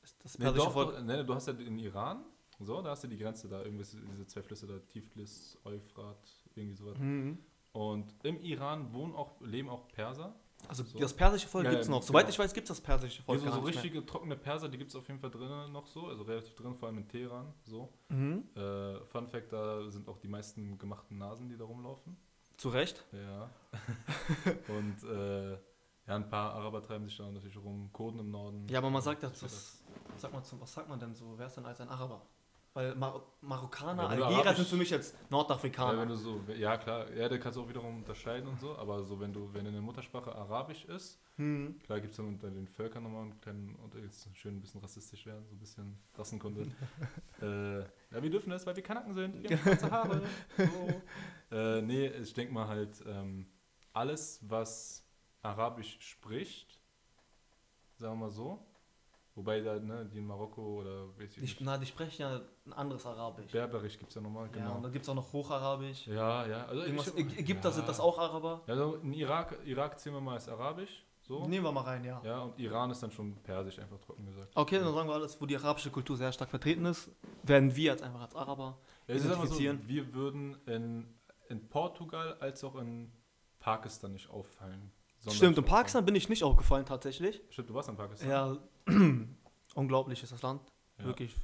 Das, 0.01 0.19
das 0.19 0.39
Nee, 0.39 0.45
persische 0.45 0.67
doch, 0.67 0.73
Volk. 0.73 1.03
nee, 1.05 1.23
du 1.23 1.35
hast 1.35 1.47
ja 1.47 1.53
den 1.53 1.79
Iran, 1.79 2.25
so, 2.61 2.83
da 2.83 2.91
hast 2.91 3.05
du 3.05 3.09
die 3.09 3.19
Grenze 3.19 3.49
da, 3.49 3.63
irgendwie 3.63 3.85
diese 4.11 4.27
zwei 4.27 4.43
Flüsse 4.43 4.67
da, 4.67 4.79
Tiflis, 4.79 5.57
Euphrat, 5.65 6.29
irgendwie 6.55 6.75
sowas. 6.75 6.99
Mhm. 6.99 7.39
Und 7.73 8.15
im 8.25 8.41
Iran 8.41 8.93
wohnen 8.93 9.15
auch, 9.15 9.41
leben 9.41 9.69
auch 9.69 9.87
Perser. 9.89 10.35
Also 10.67 10.83
So. 10.83 10.99
das 10.99 11.15
persische 11.15 11.47
Volk 11.49 11.65
Ja, 11.65 11.71
gibt 11.71 11.83
es 11.83 11.89
ja, 11.89 11.95
noch. 11.95 12.03
Soweit 12.03 12.23
genau. 12.27 12.31
ich 12.33 12.39
weiß, 12.39 12.53
gibt 12.53 12.65
es 12.69 12.77
das 12.77 12.81
persische 12.81 13.23
Volk 13.23 13.39
Also 13.39 13.51
gar 13.51 13.61
so 13.61 13.67
richtige 13.67 14.05
trockene 14.05 14.37
Perser, 14.37 14.69
die 14.69 14.77
gibt 14.79 14.91
es 14.91 14.97
auf 14.97 15.07
jeden 15.09 15.21
Fall 15.21 15.31
drinnen 15.31 15.71
noch 15.73 15.87
so, 15.87 16.07
also 16.07 16.25
relativ 16.25 16.55
drin, 16.57 16.75
vor 16.75 16.89
allem 16.89 16.99
in 16.99 17.09
Teheran, 17.09 17.53
so. 17.65 17.89
Mhm. 18.09 18.45
Äh, 18.57 19.01
Fun 19.07 19.29
Fact, 19.29 19.53
da 19.53 19.89
sind 19.91 20.09
auch 20.09 20.19
die 20.19 20.29
meisten 20.29 20.77
gemachten 20.79 21.17
Nasen, 21.19 21.49
die 21.49 21.57
da 21.57 21.65
rumlaufen. 21.65 22.17
Zu 22.57 22.71
Recht. 22.71 23.05
Ja. 23.13 23.51
Und 24.69 25.05
äh, 25.09 25.53
ja, 25.53 26.17
ein 26.17 26.29
paar 26.29 26.55
Araber 26.55 26.83
treiben 26.83 27.07
sich 27.07 27.17
da 27.17 27.31
natürlich 27.31 27.57
rum, 27.57 27.91
Kurden 27.93 28.19
im 28.21 28.31
Norden. 28.31 28.67
Ja, 28.69 28.79
aber 28.79 28.91
man 28.91 29.03
sagt 29.03 29.23
das 29.23 29.83
sag 30.17 30.33
mal, 30.33 30.43
zum- 30.43 30.61
was 30.61 30.73
sagt 30.73 30.89
man 30.89 30.99
denn 30.99 31.15
so? 31.15 31.35
Wer 31.37 31.47
ist 31.47 31.57
denn 31.57 31.67
als 31.67 31.81
ein 31.81 31.89
Araber? 31.89 32.23
Weil 32.79 32.95
Mar 32.95 33.21
Marokkaner, 33.41 34.17
Ja, 34.17 34.27
Arabisch- 34.27 34.57
sind 34.57 34.69
für 34.69 34.77
mich 34.77 34.91
jetzt 34.91 35.13
Ja, 35.15 35.19
Nordafrikaner. 35.31 36.01
wenn 36.01 36.09
du 36.09 36.15
so, 36.15 36.41
ja 36.57 36.77
klar, 36.77 37.13
ja, 37.13 37.29
da 37.29 37.37
kannst 37.37 37.57
du 37.59 37.63
auch 37.63 37.69
wiederum 37.69 37.97
unterscheiden 37.97 38.49
und 38.49 38.61
so, 38.61 38.77
aber 38.79 39.03
so 39.03 39.19
wenn 39.19 39.33
du, 39.33 39.53
wenn 39.53 39.65
deine 39.65 39.81
Muttersprache 39.81 40.33
Arabisch 40.33 40.85
ist, 40.85 41.19
hm. 41.39 41.81
klar 41.83 41.99
gibt 41.99 42.13
es 42.13 42.19
dann 42.19 42.29
unter 42.29 42.49
den 42.49 42.69
Völkern 42.69 43.03
nochmal 43.03 43.23
einen 43.23 43.41
kleinen, 43.41 43.75
und 43.75 43.97
jetzt 43.97 44.29
schön 44.37 44.57
ein 44.57 44.61
bisschen 44.61 44.81
rassistisch 44.81 45.27
werden, 45.27 45.45
so 45.49 45.57
ein 45.57 45.59
bisschen 45.59 45.99
Rassenkunde. 46.17 46.69
äh, 47.43 47.81
ja, 47.81 48.23
wir 48.23 48.31
dürfen 48.31 48.51
das, 48.51 48.65
weil 48.65 48.77
wir 48.77 48.83
Kanaken 48.85 49.13
sind, 49.13 49.43
wir 49.43 49.51
haben 49.51 49.59
schwarze 49.59 49.91
Haare. 49.91 50.23
So. 50.57 51.03
Äh, 51.51 51.81
nee, 51.81 52.07
ich 52.09 52.35
denke 52.35 52.53
mal 52.53 52.69
halt, 52.69 53.03
ähm, 53.07 53.47
alles, 53.95 54.39
was 54.43 55.03
Arabisch 55.41 55.97
spricht, 55.99 56.79
sagen 57.97 58.21
wir 58.21 58.27
mal 58.27 58.31
so, 58.31 58.68
wobei 59.39 59.61
da, 59.61 59.79
ne, 59.79 60.05
die 60.13 60.19
in 60.19 60.27
Marokko 60.27 60.81
oder 60.81 61.09
weiß 61.17 61.29
ich 61.31 61.35
Die, 61.37 61.41
nicht, 61.43 61.61
na, 61.63 61.79
die 61.79 61.87
sprechen 61.87 62.21
ja 62.23 62.41
ein 62.67 62.73
anderes 62.75 63.07
Arabisch. 63.07 63.51
Berberisch 63.53 63.97
gibt 63.99 64.11
es 64.11 64.17
ja 64.17 64.21
nochmal, 64.21 64.47
Ja, 64.47 64.53
genau. 64.53 64.75
und 64.77 64.83
dann 64.83 64.93
gibt 64.93 65.05
es 65.05 65.09
auch 65.09 65.15
noch 65.15 65.33
Hocharabisch. 65.33 66.07
Ja, 66.09 66.47
ja. 66.47 66.67
Also 66.67 66.83
Irgendwas, 66.83 67.15
ich- 67.15 67.39
Ägypter 67.39 67.69
ja. 67.71 67.75
sind 67.75 67.89
das 67.89 68.01
auch 68.01 68.19
Araber? 68.19 68.63
Ja, 68.67 68.75
Also 68.75 68.97
in 68.97 69.13
Irak, 69.15 69.57
Irak 69.65 69.99
zählen 69.99 70.17
wir 70.17 70.21
mal 70.21 70.35
als 70.35 70.49
Arabisch, 70.49 71.05
so. 71.23 71.47
Nehmen 71.47 71.65
wir 71.65 71.73
mal 71.73 71.83
rein, 71.83 72.05
ja. 72.05 72.21
Ja, 72.25 72.41
und 72.43 72.59
Iran 72.59 72.91
ist 72.91 73.03
dann 73.03 73.11
schon 73.13 73.37
Persisch, 73.43 73.79
einfach 73.79 73.99
trocken 74.01 74.27
gesagt. 74.27 74.51
Okay, 74.55 74.79
dann 74.79 74.93
sagen 74.95 75.09
wir 75.09 75.15
alles, 75.15 75.41
wo 75.41 75.47
die 75.47 75.57
arabische 75.57 75.91
Kultur 75.91 76.17
sehr 76.17 76.33
stark 76.33 76.51
vertreten 76.51 76.85
ist, 76.87 77.11
werden 77.45 77.75
wir 77.77 77.85
jetzt 77.93 78.03
einfach 78.03 78.23
als 78.23 78.35
Araber. 78.35 78.79
Ja, 79.07 79.15
aber 79.15 79.19
so, 79.23 79.29
identifizieren. 79.29 79.81
wir 79.87 80.15
würden 80.15 80.57
in, 80.67 81.15
in 81.49 81.69
Portugal 81.69 82.37
als 82.41 82.65
auch 82.65 82.77
in 82.77 83.13
Pakistan 83.61 84.13
nicht 84.13 84.31
auffallen. 84.31 84.91
Stimmt, 85.29 85.59
in 85.59 85.65
Pakistan 85.65 86.05
bin 86.05 86.15
ich 86.15 86.29
nicht 86.29 86.45
aufgefallen 86.45 86.87
tatsächlich. 86.87 87.43
Stimmt, 87.51 87.71
du 87.71 87.75
warst 87.75 87.89
in 87.89 87.97
Pakistan. 87.97 88.29
Ja, 88.29 88.57
unglaublich 89.75 90.23
ist 90.23 90.33
das 90.33 90.43
Land. 90.43 90.63
Ja. 90.99 91.05
Wirklich 91.07 91.35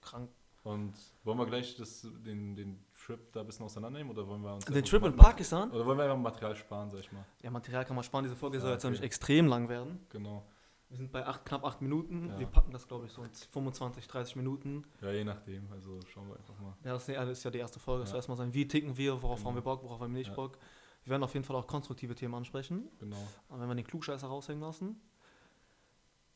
krank. 0.00 0.30
Und 0.62 0.94
wollen 1.24 1.38
wir 1.38 1.46
gleich 1.46 1.76
das, 1.76 2.06
den, 2.24 2.56
den 2.56 2.82
Trip 3.04 3.30
da 3.32 3.40
ein 3.40 3.46
bisschen 3.46 3.66
auseinandernehmen 3.66 4.10
oder 4.10 4.26
wollen 4.26 4.40
wir 4.42 4.54
uns 4.54 4.64
Den 4.64 4.82
Trip 4.84 5.02
in 5.04 5.14
Pakistan? 5.14 5.70
Oder 5.70 5.84
wollen 5.84 5.98
wir 5.98 6.04
einfach 6.04 6.16
Material 6.16 6.56
sparen, 6.56 6.90
sag 6.90 7.00
ich 7.00 7.12
mal. 7.12 7.24
Ja, 7.42 7.50
Material 7.50 7.84
kann 7.84 7.94
man 7.96 8.02
sparen. 8.04 8.24
Diese 8.24 8.34
Folge 8.36 8.58
soll 8.60 8.70
Ja, 8.70 8.74
jetzt 8.74 8.84
nämlich 8.84 9.00
okay. 9.00 9.06
extrem 9.06 9.46
lang 9.46 9.68
werden. 9.68 10.00
Genau. 10.08 10.42
Wir 10.88 10.96
sind 10.98 11.12
bei 11.12 11.26
acht, 11.26 11.44
knapp 11.44 11.64
8 11.64 11.82
Minuten. 11.82 12.28
Ja. 12.30 12.38
Wir 12.38 12.46
packen 12.46 12.70
das, 12.72 12.86
glaube 12.86 13.04
ich, 13.06 13.12
so 13.12 13.22
in 13.22 13.30
25, 13.32 14.06
30 14.06 14.36
Minuten. 14.36 14.84
Ja, 15.02 15.10
je 15.12 15.24
nachdem. 15.24 15.70
Also 15.72 15.98
schauen 16.08 16.28
wir 16.28 16.36
einfach 16.36 16.58
mal. 16.60 16.74
Ja, 16.84 16.92
das 16.92 17.08
ist 17.08 17.44
ja 17.44 17.50
die 17.50 17.58
erste 17.58 17.78
Folge. 17.80 18.02
Das 18.02 18.10
soll 18.10 18.16
Ja. 18.16 18.18
erstmal 18.20 18.38
sein, 18.38 18.54
wie 18.54 18.66
ticken 18.68 18.96
wir, 18.96 19.20
worauf 19.20 19.38
Genau. 19.40 19.48
haben 19.50 19.54
wir 19.56 19.62
Bock, 19.62 19.82
worauf 19.82 20.00
haben 20.00 20.12
wir 20.14 20.18
nicht 20.20 20.28
Ja. 20.30 20.34
Bock. 20.34 20.56
Wir 21.04 21.10
werden 21.10 21.22
auf 21.22 21.34
jeden 21.34 21.44
Fall 21.44 21.56
auch 21.56 21.66
konstruktive 21.66 22.14
Themen 22.14 22.34
ansprechen. 22.34 22.88
Genau. 22.98 23.16
Und 23.48 23.60
wenn 23.60 23.68
wir 23.68 23.74
den 23.74 23.86
Klugscheißer 23.86 24.26
raushängen 24.26 24.62
lassen. 24.62 25.00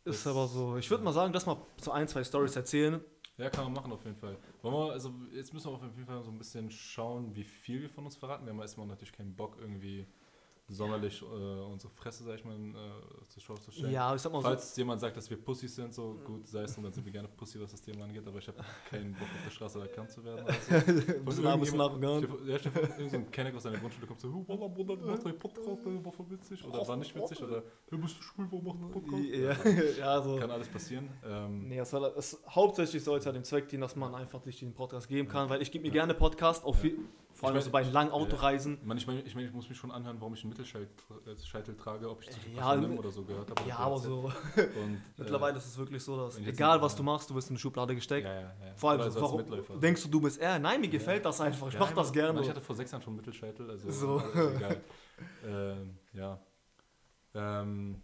Ist 0.05 0.25
Das- 0.26 0.32
aber 0.35 0.47
so. 0.47 0.76
Ich 0.76 0.88
würde 0.91 1.03
ja. 1.03 1.05
mal 1.06 1.12
sagen, 1.12 1.32
dass 1.32 1.47
mal 1.47 1.56
so 1.81 1.91
ein, 1.91 2.06
zwei 2.09 2.23
Stories 2.25 2.55
erzählen. 2.56 3.00
Ja, 3.37 3.50
kann 3.50 3.65
man 3.65 3.73
machen 3.75 3.93
auf 3.93 4.05
jeden 4.05 4.17
Fall. 4.17 4.37
Wollen 4.62 4.75
wir, 4.75 4.93
also 4.93 5.15
jetzt 5.32 5.55
müssen 5.55 5.70
wir 5.70 5.75
auf 5.76 5.82
jeden 5.82 6.06
Fall 6.06 6.23
so 6.25 6.31
ein 6.31 6.38
bisschen 6.38 6.70
schauen, 6.70 7.35
wie 7.37 7.44
viel 7.44 7.82
wir 7.82 7.88
von 7.91 8.05
uns 8.05 8.17
verraten. 8.17 8.44
Wir 8.44 8.53
haben 8.53 8.61
erstmal 8.61 8.87
natürlich 8.87 9.12
keinen 9.12 9.35
Bock, 9.37 9.56
irgendwie 9.61 10.06
sonderlich 10.69 11.23
äh, 11.23 11.25
unsere 11.25 11.91
Fresse, 11.94 12.25
sag 12.25 12.35
ich 12.37 12.44
mal, 12.44 12.55
äh, 12.55 13.25
zur 13.29 13.43
Schau 13.43 13.55
zu 13.56 13.70
stellen. 13.70 13.93
Ja, 13.93 14.15
ich 14.15 14.20
sag 14.20 14.31
mal 14.32 14.38
so. 14.43 14.49
Falls 14.49 14.76
jemand 14.76 15.00
sagt, 15.00 15.17
dass 15.17 15.29
wir 15.31 15.37
Pussys 15.43 15.75
sind, 15.75 15.94
so 15.94 16.19
gut, 16.25 16.47
sei 16.47 16.62
es 16.62 16.75
drum, 16.75 16.85
dann 16.85 16.93
sind 16.93 17.05
wir 17.05 17.12
gerne 17.12 17.29
Pussy, 17.29 17.61
was 17.61 17.70
das 17.70 17.81
Thema 17.81 18.05
angeht, 18.05 18.26
aber 18.26 18.38
ich 18.38 18.49
habe 18.49 18.59
keinen 18.91 19.12
Bock 19.12 19.23
auf 19.23 19.44
der 19.44 19.50
Straße 19.50 19.81
erkannt 19.81 20.11
zu 20.11 20.23
werden. 20.25 20.44
Oder 20.44 21.32
so. 21.32 21.47
ein 21.49 21.61
bisschen 21.61 21.81
arrogant. 21.81 22.29
Ja, 22.47 22.59
stell 22.59 22.73
irgend 22.99 23.11
so 23.11 23.17
ein 23.17 23.31
Kenneck 23.31 23.55
aus 23.55 23.62
deiner 23.62 23.79
Grundschule 23.79 24.06
kommt 24.06 24.20
so, 24.20 24.32
"Huh, 24.32 24.44
Wallah, 24.47 24.69
Bruder, 24.69 24.97
du 24.97 25.06
machst 25.06 25.26
einen 25.26 25.38
Podcast, 25.38 25.66
der 25.66 26.04
war 26.04 26.12
voll 26.12 26.31
witzig, 26.31 26.64
oder 26.64 26.87
war 26.87 26.97
nicht 26.97 27.14
witzig, 27.14 27.43
oder 27.43 27.62
"Hey, 27.90 27.99
bist 27.99 28.19
du 28.19 28.23
schwul, 28.23 28.47
warum 28.50 28.64
machst 28.66 28.83
du 28.83 28.88
Podcast? 28.88 29.25
Ja, 29.25 29.99
ja, 29.99 30.23
so. 30.23 30.37
Kann 30.37 30.50
alles 30.50 30.69
passieren. 30.69 31.09
Ähm, 31.25 31.69
Nee, 31.69 31.78
es 31.78 31.90
soll, 31.90 32.12
es, 32.16 32.43
hauptsächlich 32.49 33.02
soll 33.02 33.19
es 33.19 33.25
ja 33.25 33.33
dem 33.33 33.45
Zweck 33.45 33.69
dienen, 33.69 33.83
dass 33.83 33.97
man 33.97 34.14
einfach 34.14 34.43
sich 34.43 34.57
diesen 34.59 34.75
Podcast 34.75 35.09
geben 35.09 35.28
kann, 35.28 35.49
weil 35.49 35.62
ich 35.62 35.71
gebe 35.71 35.83
mir 35.83 35.88
Ja. 35.88 35.95
gerne 35.95 36.14
Podcast, 36.14 36.64
auch 36.64 36.75
Ja. 36.75 36.81
viel, 36.81 36.99
vor 37.38 37.49
allem 37.49 37.59
Ich 37.59 37.64
mein- 37.73 37.85
so 37.85 37.88
bei 37.88 37.92
langen 37.92 38.11
Autoreisen. 38.11 38.78
Man, 38.85 38.99
ich 38.99 39.07
meine, 39.07 39.21
ich, 39.23 39.35
mein, 39.35 39.45
ich 39.47 39.52
muss 39.52 39.68
mich 39.68 39.78
schon 39.78 39.92
anhören, 39.92 40.16
warum 40.21 40.35
ich 40.35 40.42
einen 40.42 40.49
Mittelscheitel 40.50 41.76
trage, 41.76 42.11
ob 42.11 42.21
ich 42.23 42.30
zu 42.30 42.40
viel 42.40 42.54
Ja, 42.54 42.62
Paschanim 42.62 42.99
oder 42.99 43.11
so 43.12 43.23
gehört 43.25 43.49
habe. 43.50 43.62
Ja, 43.68 43.76
aber 43.78 43.99
so. 43.99 44.33
Und, 44.57 45.00
mittlerweile 45.16 45.57
ist 45.59 45.66
es 45.66 45.78
wirklich 45.78 46.02
so, 46.02 46.16
dass 46.16 46.37
egal 46.38 46.83
was 46.83 46.97
du 46.97 47.02
machst, 47.04 47.30
du 47.30 47.35
wirst 47.37 47.49
in 47.50 47.52
eine 47.54 47.61
Schublade 47.61 47.92
äh, 47.92 47.97
gesteckt. 47.97 48.26
ja, 48.26 48.35
ja, 48.35 48.40
ja. 48.40 48.75
Vor 48.75 48.90
allem, 48.90 49.00
Oder 49.00 49.11
so, 49.12 49.21
als 49.21 49.33
warum 49.33 49.80
denkst 49.80 50.02
du, 50.02 50.09
du 50.09 50.21
bist 50.21 50.38
er? 50.40 50.59
Nein, 50.59 50.80
mir 50.80 50.87
Ja. 50.87 50.92
gefällt 50.92 51.25
das 51.25 51.40
einfach, 51.40 51.68
ich 51.68 51.75
Ja, 51.75 51.80
mach 51.80 51.92
das 51.92 52.12
gerne. 52.12 52.33
Mann, 52.33 52.42
Ich 52.42 52.50
hatte 52.50 52.61
vor 52.61 52.75
sechs 52.75 52.90
Jahren 52.90 53.02
schon 53.02 53.14
Mittelscheitel, 53.16 53.71
also 53.71 53.90
So. 53.90 54.18
äh, 54.21 54.57
egal. 54.57 54.80
ähm, 55.47 55.99
ja. 56.12 56.40
Ähm, 57.35 58.02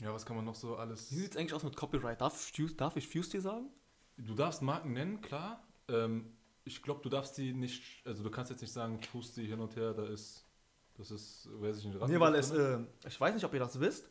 ja, 0.00 0.12
was 0.12 0.26
kann 0.26 0.36
man 0.36 0.44
noch 0.44 0.54
so 0.54 0.76
alles... 0.76 1.10
Wie 1.12 1.16
sieht 1.20 1.30
es 1.30 1.36
eigentlich 1.36 1.54
aus 1.54 1.62
mit 1.62 1.76
Copyright? 1.76 2.20
Darf, 2.20 2.52
darf 2.76 2.96
ich 2.96 3.08
Fuse 3.08 3.30
dir 3.30 3.40
sagen? 3.40 3.70
Du 4.18 4.34
darfst 4.34 4.62
Marken 4.62 4.92
nennen, 4.92 5.20
klar. 5.20 5.62
Ähm, 5.88 6.35
ich 6.66 6.82
glaube, 6.82 7.00
du 7.02 7.08
darfst 7.08 7.38
die 7.38 7.52
nicht, 7.54 7.82
also 8.04 8.22
du 8.22 8.30
kannst 8.30 8.50
jetzt 8.50 8.60
nicht 8.60 8.72
sagen, 8.72 9.00
tust 9.00 9.36
die 9.36 9.46
hin 9.46 9.60
und 9.60 9.74
her, 9.76 9.94
da 9.94 10.04
ist, 10.06 10.44
das 10.98 11.10
ist, 11.10 11.48
weiß 11.52 11.78
ich 11.78 11.84
nicht, 11.86 12.08
Nee, 12.08 12.20
weil 12.20 12.34
es, 12.34 12.50
äh, 12.50 12.78
ich 13.06 13.20
weiß 13.20 13.34
nicht, 13.34 13.44
ob 13.44 13.54
ihr 13.54 13.60
das 13.60 13.78
wisst, 13.80 14.08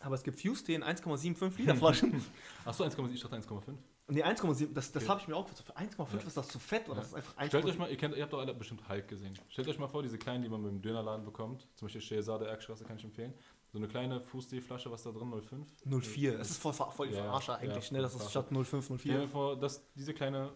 aber 0.00 0.14
es 0.14 0.22
gibt 0.22 0.40
Fuse 0.40 0.64
Tee 0.64 0.74
in 0.74 0.84
1,75 0.84 1.58
Liter 1.58 1.74
Flaschen. 1.76 2.24
Achso, 2.64 2.84
1,7, 2.84 3.12
ich 3.12 3.20
dachte 3.22 3.36
1,5. 3.36 3.62
nee, 4.08 4.22
1,7, 4.22 4.72
das, 4.72 4.92
das 4.92 5.02
Okay. 5.02 5.08
habe 5.10 5.20
ich 5.20 5.28
mir 5.28 5.36
auch. 5.36 5.48
Für 5.48 5.76
1,5 5.76 6.20
Ja. 6.20 6.26
ist 6.26 6.36
das 6.36 6.48
zu 6.48 6.58
fett 6.58 6.86
oder 6.88 6.96
Ja. 6.96 7.00
das 7.00 7.08
ist 7.08 7.14
einfach 7.14 7.36
1,5. 7.36 7.48
Stellt 7.48 7.64
euch 7.66 7.78
mal, 7.78 7.90
ihr, 7.90 7.96
kennt, 7.96 8.16
ihr 8.16 8.22
habt 8.22 8.32
doch 8.32 8.40
alle 8.40 8.54
bestimmt 8.54 8.88
Hulk 8.88 9.08
gesehen. 9.08 9.38
Stellt 9.48 9.66
euch 9.68 9.78
mal 9.78 9.88
vor, 9.88 10.02
diese 10.02 10.18
kleinen, 10.18 10.42
die 10.42 10.48
man 10.48 10.62
beim 10.62 10.80
Dönerladen 10.82 11.24
bekommt, 11.24 11.66
zum 11.74 11.86
Beispiel 11.86 12.00
Schehersade 12.02 12.46
Erkstraße 12.46 12.84
kann 12.84 12.96
ich 12.98 13.04
empfehlen. 13.04 13.34
So 13.72 13.78
eine 13.78 13.88
kleine 13.88 14.20
Fußtee-Flasche, 14.20 14.88
was 14.90 15.02
da 15.02 15.10
drin, 15.10 15.32
05? 15.42 15.66
04. 15.84 16.38
Es 16.38 16.50
ist 16.50 16.58
voll, 16.58 16.72
voll 16.72 17.08
die 17.08 17.14
Ja, 17.14 17.22
Verarsche 17.24 17.52
ja, 17.52 17.58
eigentlich, 17.58 17.90
ne? 17.90 18.00
Das 18.02 18.14
ist 18.14 18.30
statt 18.30 18.48
05, 18.52 18.84
Stell 18.84 18.98
04. 18.98 19.20
dir 19.22 19.28
vor, 19.28 19.58
dass 19.58 19.82
diese 19.94 20.14
kleine 20.14 20.52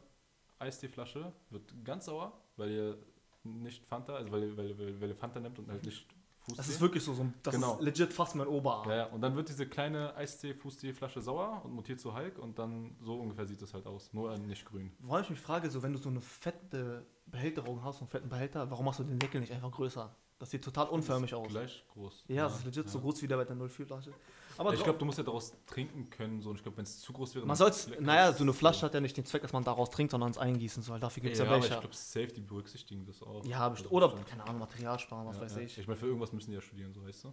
Eistee-Flasche 0.58 1.32
wird 1.50 1.62
ganz 1.84 2.06
sauer, 2.06 2.32
weil 2.56 2.70
ihr 2.70 2.98
nicht 3.44 3.84
Fanta, 3.86 4.14
also 4.14 4.30
weil 4.32 4.42
ihr, 4.44 4.56
weil, 4.56 4.68
ihr- 4.68 4.78
weil, 4.78 5.00
weil 5.00 5.08
ihr 5.10 5.16
Fanta 5.16 5.40
nimmt 5.40 5.58
und 5.58 5.68
halt 5.70 5.84
nicht 5.84 6.06
Fußtee. 6.40 6.56
Das 6.56 6.68
ist 6.68 6.80
wirklich 6.80 7.02
so, 7.04 7.12
so 7.14 7.22
ein- 7.22 7.34
das 7.42 7.54
Genau. 7.54 7.74
ist 7.76 7.82
legit 7.82 8.12
fast 8.12 8.34
mein 8.34 8.46
Oberarm. 8.46 8.88
Ja, 8.88 8.96
ja, 8.96 9.04
und 9.06 9.20
dann 9.20 9.36
wird 9.36 9.48
diese 9.48 9.66
kleine 9.66 10.14
Eistee-Fußtee-Flasche 10.16 11.20
sauer 11.20 11.62
und 11.64 11.72
mutiert 11.72 12.00
zu 12.00 12.14
Hulk 12.16 12.38
und 12.38 12.58
dann 12.58 12.96
so 13.00 13.16
ungefähr 13.20 13.46
sieht 13.46 13.60
es 13.62 13.74
halt 13.74 13.86
aus. 13.86 14.12
Nur 14.12 14.32
äh, 14.32 14.38
nicht 14.38 14.64
grün. 14.66 14.90
Woran 15.00 15.22
ich 15.24 15.30
mich 15.30 15.40
frage, 15.40 15.70
so 15.70 15.82
wenn 15.82 15.92
du 15.92 15.98
so 15.98 16.08
eine 16.08 16.20
fette 16.20 17.06
Behälterung 17.26 17.82
hast, 17.84 17.96
so 17.98 18.00
einen 18.00 18.08
fetten 18.08 18.28
Behälter, 18.28 18.70
warum 18.70 18.86
machst 18.86 19.00
du 19.00 19.04
den 19.04 19.18
Deckel 19.18 19.40
nicht 19.40 19.52
einfach 19.52 19.70
größer? 19.70 20.14
Das 20.38 20.50
sieht 20.50 20.62
total 20.64 20.86
unförmig 20.88 21.34
aus. 21.34 21.48
Gleich 21.48 21.84
groß. 21.92 22.24
Ja, 22.28 22.44
das 22.44 22.58
ist 22.60 22.64
legit 22.64 22.88
so 22.88 23.00
groß 23.00 23.20
wie 23.22 23.26
der 23.28 23.36
bei 23.36 23.44
der 23.44 23.56
04-Flasche. 23.56 24.12
Aber 24.58 24.74
ich 24.74 24.82
glaube, 24.82 24.98
du 24.98 25.04
musst 25.04 25.18
ja 25.18 25.24
daraus 25.24 25.52
trinken 25.66 26.10
können. 26.10 26.42
So. 26.42 26.50
Und 26.50 26.56
ich 26.56 26.62
glaube, 26.62 26.76
wenn 26.76 26.84
es 26.84 27.00
zu 27.00 27.12
groß 27.12 27.36
wäre. 27.36 27.46
man 27.46 27.56
soll 27.56 27.72
naja, 28.00 28.32
so 28.32 28.42
eine 28.42 28.52
Flasche 28.52 28.84
hat 28.84 28.92
ja 28.92 29.00
nicht 29.00 29.16
den 29.16 29.24
Zweck, 29.24 29.42
dass 29.42 29.52
man 29.52 29.64
daraus 29.64 29.88
trinkt, 29.90 30.10
sondern 30.10 30.30
es 30.30 30.38
eingießen 30.38 30.82
soll. 30.82 30.98
Dafür 30.98 31.22
gibt 31.22 31.34
es 31.34 31.38
ja, 31.38 31.44
ja, 31.44 31.52
aber 31.52 31.64
ich 31.64 31.70
glaube, 31.70 31.88
safe, 31.92 32.26
die 32.26 32.40
berücksichtigen 32.40 33.06
das 33.06 33.22
auch. 33.22 33.44
Ja, 33.46 33.68
bestimmt. 33.68 33.86
Also 33.86 33.96
Oder, 33.96 34.08
bestimmt. 34.08 34.28
keine 34.28 34.42
Ahnung, 34.44 34.58
Material 34.58 34.98
sparen, 34.98 35.26
was 35.26 35.36
Ja, 35.36 35.42
weiß 35.42 35.54
ja. 35.56 35.62
ich. 35.62 35.78
Ich 35.78 35.86
meine, 35.86 35.96
für 35.96 36.06
irgendwas 36.06 36.32
müssen 36.32 36.50
die 36.50 36.56
ja 36.56 36.60
studieren, 36.60 36.92
so 36.92 37.04
weißt 37.04 37.24
du? 37.24 37.32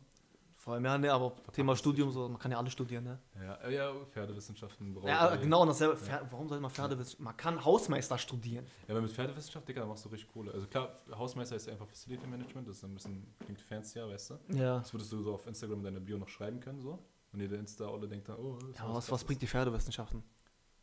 Vor 0.65 0.73
allem, 0.73 0.85
ja, 0.85 0.97
ne, 0.97 1.13
aber 1.13 1.29
Thema 1.29 1.75
Verpackungstechnik. 1.75 1.77
Studium, 1.77 2.11
so, 2.11 2.27
man 2.27 2.39
kann 2.39 2.51
ja 2.51 2.57
alle 2.57 2.71
studieren, 2.71 3.03
ne? 3.03 3.19
Ja, 3.39 3.53
äh, 3.57 3.75
ja 3.75 3.93
Pferdewissenschaften. 4.09 4.95
Ja, 4.95 5.27
Brauerei. 5.27 5.37
genau, 5.37 5.61
und 5.61 5.67
dasselbe, 5.67 5.95
Pferd, 5.95 6.25
warum 6.31 6.49
soll 6.49 6.59
man 6.59 6.71
Pferdewissenschaft, 6.71 7.19
man 7.19 7.37
kann 7.37 7.63
Hausmeister 7.63 8.17
studieren. 8.17 8.65
Ja, 8.87 8.95
aber 8.95 9.01
mit 9.01 9.11
Pferdewissenschaft, 9.11 9.67
Digga, 9.67 9.81
da 9.81 9.87
machst 9.87 10.05
du 10.05 10.09
richtig 10.09 10.31
Kohle. 10.33 10.51
Also 10.51 10.65
klar, 10.65 10.95
Hausmeister 11.11 11.55
ist 11.55 11.67
ja 11.67 11.73
einfach 11.73 11.85
Facility 11.85 12.25
Management, 12.25 12.67
das 12.67 12.77
ist 12.77 12.83
ein 12.83 12.95
bisschen, 12.95 13.27
klingt 13.43 13.61
fancier, 13.61 14.07
weißt 14.07 14.31
du? 14.31 14.39
Ja. 14.55 14.79
Das 14.79 14.91
würdest 14.91 15.11
du 15.11 15.21
so 15.21 15.35
auf 15.35 15.45
Instagram 15.45 15.77
in 15.77 15.83
deiner 15.83 15.99
Bio 15.99 16.17
noch 16.17 16.29
schreiben 16.29 16.59
können, 16.59 16.81
so. 16.81 16.97
Und 17.35 17.41
jeder 17.41 17.59
Insta-Olle 17.59 18.07
denkt 18.07 18.29
dann, 18.29 18.37
oh, 18.37 18.57
Ja, 18.77 18.93
was, 18.95 19.11
was 19.11 19.25
bringt 19.25 19.41
die 19.41 19.47
Pferdewissenschaften? 19.47 20.23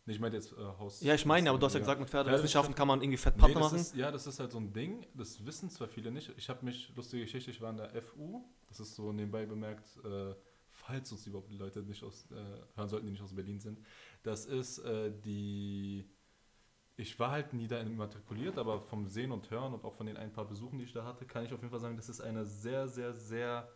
Nee, 0.05 0.13
ich 0.13 0.21
meine 0.21 0.35
jetzt 0.37 0.53
äh, 0.53 0.57
Haus. 0.79 1.01
Ja, 1.01 1.15
ich 1.15 1.25
meine, 1.25 1.49
aber 1.49 1.59
du 1.59 1.65
hast 1.65 1.73
ja 1.73 1.79
gesagt, 1.81 1.99
mit 1.99 2.11
Pferdewissenschaften 2.11 2.75
kann 2.75 2.87
man 2.89 3.01
irgendwie 3.01 3.17
Fettpatte 3.17 3.55
Nee, 3.55 3.59
machen. 3.59 3.79
ist, 3.79 3.97
ja, 3.97 4.11
das 4.11 4.27
ist 4.27 4.39
halt 4.39 4.53
so 4.53 4.59
ein 4.59 4.71
Ding, 4.71 5.07
das 5.15 5.47
wissen 5.47 5.71
zwar 5.71 5.89
viele 5.89 6.11
nicht. 6.11 6.31
Ich 6.37 6.51
habe 6.51 6.63
mich, 6.63 6.93
lustige 6.95 7.23
Geschichte, 7.23 7.51
ich 7.51 7.63
war 7.63 7.71
in 7.71 7.79
der 7.79 8.03
FU, 8.03 8.45
das 8.69 8.81
ist 8.81 8.95
so 8.97 9.13
nebenbei 9.15 9.47
bemerkt, 9.47 9.97
äh, 10.05 10.35
falls 10.69 11.11
uns 11.11 11.27
überhaupt 11.27 11.51
die 11.51 11.57
Leute 11.57 11.81
nicht 11.81 12.03
aus, 12.05 12.27
äh, 12.33 12.35
hören 12.77 12.89
sollten, 12.91 13.07
die 13.07 13.13
nicht 13.13 13.23
aus 13.23 13.35
Berlin 13.35 13.61
sind. 13.61 13.81
Das 14.23 14.45
ist 14.45 14.81
äh, 14.81 15.11
die, 15.25 16.05
ich 16.99 17.19
war 17.19 17.31
halt 17.31 17.55
nie 17.55 17.67
da 17.67 17.81
immatrikuliert, 17.81 18.59
aber 18.59 18.83
vom 18.83 19.09
Sehen 19.09 19.33
und 19.33 19.51
Hören 19.51 19.73
und 19.73 19.85
auch 19.87 19.95
von 19.95 20.05
den 20.05 20.19
ein 20.19 20.35
paar 20.35 20.45
Besuchen, 20.47 20.79
die 20.79 20.85
ich 20.85 20.93
da 20.93 21.03
hatte, 21.05 21.25
kann 21.25 21.47
ich 21.47 21.53
auf 21.55 21.61
jeden 21.61 21.71
Fall 21.71 21.81
sagen, 21.81 21.97
das 21.97 22.11
ist 22.11 22.21
eine 22.21 22.45
sehr, 22.45 22.89
sehr, 22.89 23.15
sehr 23.15 23.67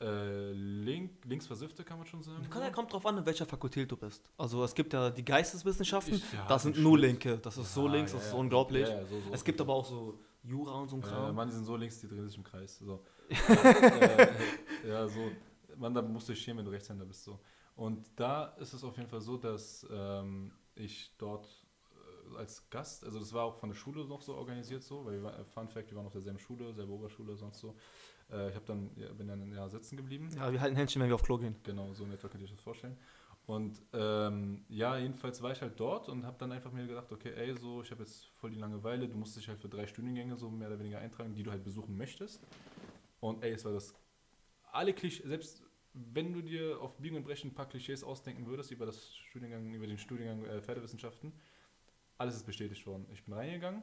äh, 0.00 0.50
link, 0.52 1.24
linksversiffte, 1.24 1.84
kann 1.84 1.98
man 1.98 2.06
schon 2.06 2.22
sagen. 2.22 2.48
Kann, 2.50 2.62
ja, 2.62 2.70
kommt 2.70 2.92
drauf 2.92 3.06
an, 3.06 3.18
in 3.18 3.26
welcher 3.26 3.46
Fakultät 3.46 3.90
du 3.90 3.96
bist. 3.96 4.28
Also 4.36 4.64
es 4.64 4.74
gibt 4.74 4.92
ja 4.92 5.10
die 5.10 5.24
Geisteswissenschaften, 5.24 6.14
Ich- 6.16 6.32
ja, 6.32 6.46
das 6.48 6.64
sind 6.64 6.78
nur. 6.78 6.98
Linke, 6.98 7.38
das 7.38 7.56
ist 7.58 7.72
so 7.74 7.86
Ja, 7.86 7.92
links, 7.92 8.12
ja, 8.12 8.18
das 8.18 8.24
ist 8.26 8.30
so 8.32 8.38
unglaublich. 8.38 8.86
So, 8.88 9.20
so. 9.20 9.32
Es 9.32 9.44
gibt 9.44 9.60
aber 9.60 9.74
auch 9.74 9.84
so 9.84 10.18
Jura 10.42 10.80
und 10.80 10.88
so 10.88 10.96
ein 10.96 11.02
Äh, 11.02 11.06
Kram. 11.06 11.34
Mann, 11.34 11.48
die 11.48 11.54
sind 11.54 11.64
so 11.64 11.76
links, 11.76 12.00
die 12.00 12.08
drehen 12.08 12.26
sich 12.26 12.36
im 12.36 12.44
Kreis. 12.44 12.78
So. 12.78 13.02
äh, 13.28 14.26
ja, 14.88 15.06
so. 15.08 15.30
Mann, 15.76 15.94
da 15.94 16.02
musst 16.02 16.28
du 16.28 16.32
dich 16.32 16.42
schämen, 16.42 16.58
wenn 16.58 16.64
du 16.66 16.70
Rechtshänder 16.70 17.04
bist. 17.04 17.24
So. 17.24 17.38
Und 17.76 18.04
da 18.16 18.46
ist 18.60 18.72
es 18.74 18.84
auf 18.84 18.96
jeden 18.96 19.08
Fall 19.08 19.20
so, 19.20 19.36
dass 19.36 19.86
ähm, 19.90 20.52
ich 20.76 21.12
dort 21.18 21.46
äh, 22.32 22.36
als 22.38 22.68
Gast, 22.70 23.04
also 23.04 23.18
das 23.18 23.32
war 23.32 23.44
auch 23.44 23.56
von 23.56 23.70
der 23.70 23.76
Schule 23.76 24.04
noch 24.04 24.22
so 24.22 24.34
organisiert 24.34 24.82
so, 24.82 25.04
weil 25.04 25.20
wir, 25.22 25.30
äh, 25.38 25.44
Fun 25.44 25.68
Fact, 25.68 25.90
wir 25.90 25.96
waren 25.96 26.06
auf 26.06 26.12
derselben 26.12 26.38
Schule, 26.38 26.72
selbe 26.74 26.92
Oberschule, 26.92 27.36
sonst 27.36 27.58
so. 27.60 27.74
Äh, 28.30 28.50
ich 28.50 28.54
habe 28.54 28.64
dann, 28.66 28.90
ja, 28.96 29.12
bin 29.12 29.28
dann 29.28 29.52
Jahr 29.52 29.68
sitzen 29.68 29.96
geblieben. 29.96 30.28
ja, 30.36 30.52
wir 30.52 30.60
halten 30.60 30.76
Händchen, 30.76 31.00
wenn 31.02 31.08
wir 31.08 31.14
auf 31.14 31.22
Klo 31.22 31.38
gehen. 31.38 31.56
Genau, 31.62 31.92
so 31.94 32.04
in 32.04 32.12
etwa 32.12 32.28
könnt 32.28 32.42
ihr 32.42 32.46
euch 32.46 32.52
das 32.52 32.60
vorstellen. 32.60 32.96
Und 33.46 33.82
ähm, 33.92 34.64
ja, 34.68 34.96
jedenfalls 34.96 35.42
war 35.42 35.52
ich 35.52 35.60
halt 35.60 35.78
dort 35.78 36.08
und 36.08 36.24
habe 36.24 36.36
dann 36.38 36.50
einfach 36.52 36.72
mir 36.72 36.86
gedacht, 36.86 37.12
okay, 37.12 37.32
ey, 37.34 37.54
so, 37.54 37.82
ich 37.82 37.90
habe 37.90 38.02
jetzt 38.02 38.26
voll 38.36 38.50
die 38.50 38.58
Langeweile, 38.58 39.06
du 39.06 39.18
musst 39.18 39.36
dich 39.36 39.48
halt 39.48 39.60
für 39.60 39.68
drei 39.68 39.86
Studiengänge 39.86 40.36
so 40.36 40.50
mehr 40.50 40.68
oder 40.68 40.78
weniger 40.78 40.98
eintragen, 40.98 41.34
die 41.34 41.42
du 41.42 41.50
halt 41.50 41.62
besuchen 41.62 41.96
möchtest. 41.96 42.42
Und 43.20 43.42
ey, 43.44 43.52
es 43.52 43.64
war 43.64 43.72
das, 43.72 43.94
alle 44.72 44.94
Klischees, 44.94 45.26
selbst 45.26 45.62
wenn 45.92 46.32
du 46.32 46.40
dir 46.40 46.80
auf 46.80 46.96
Biegen 46.96 47.16
und 47.16 47.24
Brechen 47.24 47.50
ein 47.50 47.54
paar 47.54 47.68
Klischees 47.68 48.02
ausdenken 48.02 48.46
würdest 48.46 48.70
über 48.70 48.86
das 48.86 49.14
Studiengang, 49.14 49.72
über 49.74 49.86
den 49.86 49.98
Studiengang 49.98 50.44
äh, 50.44 50.60
Pferdewissenschaften, 50.62 51.32
alles 52.16 52.36
ist 52.36 52.46
bestätigt 52.46 52.86
worden. 52.86 53.06
Ich 53.12 53.24
bin 53.24 53.34
reingegangen, 53.34 53.82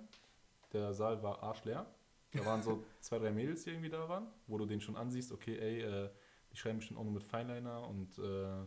der 0.74 0.94
Saal 0.94 1.22
war 1.22 1.44
arschleer. 1.44 1.86
Da 2.34 2.46
waren 2.46 2.62
so 2.64 2.84
zwei, 3.02 3.20
drei 3.20 3.32
Mädels, 3.32 3.64
die 3.64 3.72
irgendwie 3.72 3.90
da 3.90 4.08
waren, 4.08 4.28
wo 4.48 4.58
du 4.58 4.66
den 4.66 4.80
schon 4.82 4.96
ansiehst, 4.96 5.32
okay, 5.32 5.58
ey, 5.58 5.82
äh, 5.82 6.10
die 6.52 6.58
schreiben 6.58 6.78
bestimmt 6.80 7.00
auch 7.00 7.04
nur 7.04 7.14
mit 7.14 7.24
Fineliner 7.24 7.88
und 7.88 8.18
äh, 8.20 8.66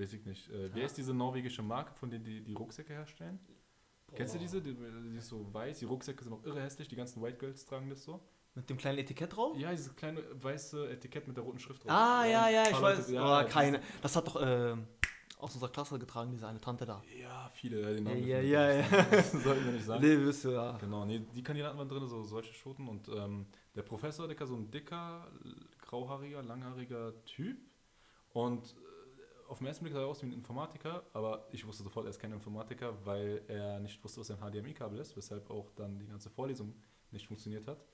weiß 0.00 0.12
ich 0.12 0.24
nicht. 0.26 0.48
Äh, 0.50 0.74
wer 0.74 0.86
ist 0.86 0.96
diese 0.96 1.14
norwegische 1.14 1.62
Marke, 1.62 1.92
von 1.94 2.10
denen 2.10 2.24
die 2.24 2.42
die 2.42 2.54
Rucksäcke 2.54 2.92
herstellen? 2.92 3.38
Kennst 4.14 4.34
du 4.34 4.38
diese? 4.38 4.60
Die, 4.62 4.74
die 4.74 5.16
ist 5.16 5.28
so 5.28 5.52
weiß, 5.52 5.78
die 5.80 5.84
Rucksäcke 5.84 6.22
sind 6.24 6.32
auch 6.32 6.44
irre 6.44 6.62
hässlich, 6.62 6.88
die 6.88 6.96
ganzen 6.96 7.20
White 7.22 7.38
Girls 7.38 7.64
tragen 7.64 7.90
das 7.90 8.04
so. 8.04 8.20
Mit 8.54 8.70
dem 8.70 8.76
kleinen 8.78 8.98
Etikett 8.98 9.36
drauf? 9.36 9.56
Ja, 9.58 9.70
dieses 9.70 9.94
kleine 9.96 10.22
weiße 10.42 10.88
Etikett 10.88 11.26
mit 11.28 11.36
der 11.36 11.44
roten 11.44 11.58
Schrift 11.58 11.84
drauf. 11.84 11.90
Ah, 11.92 12.24
ja, 12.24 12.48
ja, 12.48 12.62
ich 12.70 12.80
weiß. 12.80 13.10
Ja, 13.10 13.42
das- 13.42 13.52
keine. 13.52 13.80
Das 14.00 14.16
hat 14.16 14.26
doch 14.26 14.40
ähm, 14.40 14.86
aus 15.38 15.54
unserer 15.54 15.70
Klasse 15.70 15.98
getragen, 15.98 16.30
diese 16.30 16.46
eine 16.46 16.60
Tante 16.60 16.86
da. 16.86 17.02
Ja, 17.20 17.50
viele, 17.54 17.82
ja, 17.82 17.90
den 17.90 18.04
Namen 18.04 18.26
Ja, 18.26 18.40
ja, 18.40 18.72
ja. 18.72 19.22
Sollten 19.22 19.64
wir 19.66 19.72
nicht 19.72 19.84
sagen. 19.84 20.02
Nee, 20.02 20.18
wisst 20.18 20.44
ihr, 20.44 20.52
ja. 20.52 20.78
Genau, 20.78 21.04
nee, 21.04 21.20
die 21.34 21.42
Kandidaten 21.42 21.76
waren 21.76 21.88
drin, 21.88 22.06
so 22.06 22.22
solche 22.24 22.54
Schoten. 22.54 22.88
Und 22.88 23.08
ähm, 23.08 23.46
der 23.74 23.82
Professor, 23.82 24.26
Dicker, 24.28 24.46
so 24.46 24.56
ein 24.56 24.70
dicker, 24.70 25.30
grauhaariger, 25.82 26.42
langhaariger 26.42 27.12
Typ. 27.24 27.58
Und 28.32 28.64
äh, 28.64 29.50
auf 29.50 29.58
den 29.58 29.66
ersten 29.66 29.84
Blick 29.84 29.94
sah 29.94 30.00
er 30.00 30.06
aus 30.06 30.22
wie 30.22 30.26
ein 30.26 30.32
Informatiker, 30.32 31.02
aber 31.12 31.46
ich 31.52 31.66
wusste 31.66 31.82
sofort, 31.82 32.06
er 32.06 32.10
ist 32.10 32.18
kein 32.18 32.32
Informatiker, 32.32 32.94
weil 33.04 33.42
er 33.48 33.78
nicht 33.80 34.02
wusste, 34.02 34.20
was 34.20 34.30
ein 34.30 34.38
HDMI-Kabel 34.38 34.98
ist, 34.98 35.16
weshalb 35.16 35.50
auch 35.50 35.70
dann 35.72 35.98
die 35.98 36.06
ganze 36.06 36.30
Vorlesung 36.30 36.74
nicht 37.10 37.26
funktioniert 37.26 37.66
hat. 37.68 37.84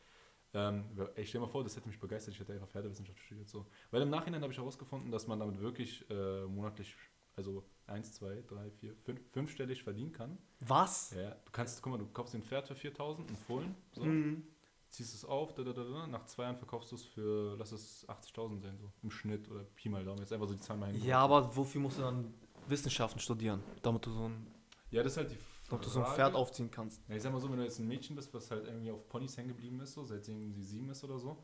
Ähm, 0.55 0.85
ey, 1.15 1.25
stell 1.25 1.41
dir 1.41 1.47
mal 1.47 1.51
vor, 1.51 1.65
das 1.65 1.77
hätte 1.77 1.89
mich 1.89 1.99
begeistert, 1.99 2.35
ich 2.35 2.41
hätte 2.41 2.53
einfach 2.53 2.69
Pferdewissenschaft 2.69 3.19
studiert. 3.21 3.49
So. 3.49 3.67
Weil 3.91 4.03
im 4.03 4.11
Nachhinein 4.11 4.43
habe 4.43 4.53
ich 4.53 4.59
herausgefunden, 4.59 5.11
dass 5.11 5.27
man 5.27 5.39
damit 5.41 5.61
wirklich 5.61 6.09
äh, 6.11 6.45
monatlich, 6.45 6.95
also 7.37 7.65
1, 7.87 8.13
2, 8.13 8.43
3, 8.49 8.71
4, 8.71 8.95
5, 8.97 9.21
fünfstellig 9.33 9.83
verdienen 9.83 10.13
kann. 10.13 10.39
Was? 10.61 11.13
Ja, 11.15 11.31
du 11.31 11.51
kannst, 11.53 11.83
guck 11.83 11.93
mal, 11.93 11.99
du 11.99 12.07
kaufst 12.07 12.35
den 12.35 12.43
Pferd 12.43 12.69
für 12.69 12.75
4000, 12.75 13.31
ein 13.31 13.37
Fohlen, 13.37 13.75
so, 13.93 14.05
Mhm. 14.05 14.45
ziehst 14.91 15.15
es 15.15 15.25
auf, 15.25 15.55
da, 15.55 15.63
da, 15.63 15.73
da, 15.73 15.83
da, 15.85 16.07
nach 16.07 16.25
zwei 16.27 16.45
Jahren 16.45 16.57
verkaufst 16.57 16.93
du 16.93 16.97
es 16.97 17.05
für, 17.05 17.57
lass 17.59 17.73
es 17.73 18.07
80.000 18.09 18.61
sein, 18.61 18.79
so 18.79 18.91
im 19.03 19.11
Schnitt 19.11 19.51
oder 19.51 19.65
Pi 19.65 19.89
mal 19.89 20.05
Daumen, 20.05 20.21
jetzt 20.21 20.33
einfach 20.33 20.49
so 20.49 20.55
die 20.55 20.61
Zahlen 20.61 20.81
mal 20.81 20.87
hingeworfen. 20.87 21.09
Ja, 21.11 21.19
aber 21.21 21.57
wofür 21.57 21.81
musst 21.81 21.99
du 21.99 22.03
dann 22.03 22.33
Wissenschaften 22.69 23.19
studieren, 23.21 23.63
damit 23.83 24.07
du 24.07 24.11
so 24.13 24.29
ein, 24.29 24.47
Ja, 24.91 25.03
das 25.03 25.13
ist 25.13 25.17
halt 25.19 25.31
die 25.33 25.39
damit 25.71 25.87
du 25.87 25.91
so 25.91 26.01
ein 26.01 26.05
Frage. 26.05 26.17
Pferd 26.17 26.35
aufziehen 26.35 26.71
kannst? 26.71 27.01
Ja, 27.09 27.17
ich 27.17 27.23
sag 27.23 27.33
mal 27.33 27.41
so, 27.41 27.51
wenn 27.51 27.57
du 27.57 27.65
jetzt 27.65 27.79
ein 27.79 27.89
Mädchen 27.89 28.15
bist, 28.15 28.33
was 28.35 28.51
halt 28.51 28.67
irgendwie 28.67 28.91
auf 28.91 29.09
Ponys 29.09 29.37
hängen 29.39 29.49
geblieben 29.49 29.81
ist, 29.81 29.95
so, 29.95 30.05
seitdem 30.05 30.53
sie 30.53 30.63
sieben 30.63 30.91
ist 30.91 31.03
oder 31.03 31.19
so, 31.19 31.43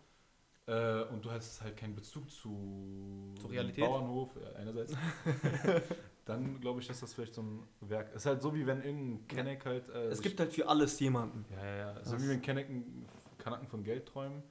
äh, 0.68 1.02
und 1.12 1.24
du 1.24 1.30
hast 1.30 1.60
halt 1.62 1.76
keinen 1.76 1.94
Bezug 1.96 2.30
zu 2.30 3.34
Zur 3.40 3.50
Realität? 3.50 3.84
Bauernhof, 3.84 4.30
einerseits, 4.56 4.94
dann 6.24 6.60
glaube 6.60 6.80
ich, 6.80 6.88
ist 6.90 7.02
das 7.02 7.14
vielleicht 7.14 7.34
so 7.34 7.42
ein 7.42 7.62
Werk. 7.80 8.08
Es 8.10 8.16
ist 8.22 8.26
halt 8.26 8.42
so, 8.42 8.54
wie 8.54 8.66
wenn 8.66 8.82
irgendein 8.82 9.26
Kenneck 9.28 9.64
halt... 9.64 9.88
Äh, 9.88 10.08
Es 10.08 10.20
gibt 10.20 10.38
halt 10.38 10.52
für 10.52 10.68
alles 10.68 10.98
jemanden. 11.00 11.44
Ja, 11.50 11.64
ja, 11.64 11.76
ja. 11.76 12.04
So 12.04 12.12
Das- 12.12 12.22
wie 12.22 12.28
wenn 12.28 12.42
Kanaken, 12.42 13.06
Kanaken 13.38 13.66
von 13.66 13.82
Geld 13.82 14.06
träumen, 14.06 14.42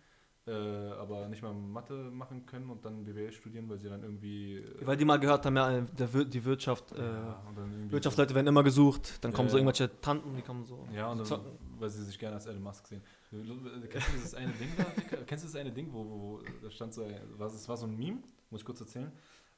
äh, 0.47 0.51
aber 0.51 1.27
nicht 1.27 1.43
mal 1.43 1.53
Mathe 1.53 1.93
machen 1.93 2.45
können 2.45 2.69
und 2.69 2.83
dann 2.86 3.03
BWL 3.03 3.31
studieren, 3.33 3.69
weil 3.69 3.77
sie 3.77 3.89
dann 3.89 4.01
irgendwie. 4.01 4.55
Äh, 4.57 4.88
Weil 4.88 4.95
die 4.97 5.03
mal 5.05 5.19
gehört 5.19 5.45
haben, 5.45 5.55
ja, 5.57 5.77
äh, 5.77 5.83
der, 6.00 6.07
die 6.25 6.43
Wirtschaft, 6.45 6.93
äh, 6.93 7.00
ja, 7.03 7.43
Wirtschaftsleute 7.89 8.33
werden 8.33 8.47
immer 8.47 8.63
gesucht, 8.63 9.24
dann 9.24 9.31
Ja, 9.31 9.36
kommen 9.36 9.50
so 9.50 9.57
ja. 9.57 9.63
irgendwelche 9.63 10.00
Tanten, 10.01 10.36
die 10.36 10.41
kommen 10.41 10.65
so. 10.65 10.88
Ja, 10.95 11.12
und 11.12 11.29
dann, 11.29 11.41
weil 11.77 11.89
sie 11.89 12.03
sich 12.03 12.17
gerne 12.17 12.36
als 12.38 12.45
Elon 12.47 12.63
Musk 12.63 12.88
sehen. 12.88 13.03
Kennst 13.29 14.07
du 14.07 14.12
dieses 14.13 14.34
eine 14.36 14.51
Ding 14.53 14.69
da? 14.77 14.86
Kennst 15.25 15.43
du 15.43 15.48
das 15.50 15.55
eine 15.55 15.72
Ding, 15.72 15.91
wo, 15.91 16.05
wo, 16.05 16.41
da 16.62 16.69
stand 16.72 16.93
so, 16.93 17.05
was, 17.38 17.53
es 17.53 17.67
war 17.67 17.75
so 17.77 17.86
ein 17.86 17.98
Meme, 17.98 18.19
muss 18.50 18.62
ich 18.62 18.65
kurz 18.65 18.79
erzählen. 18.81 19.12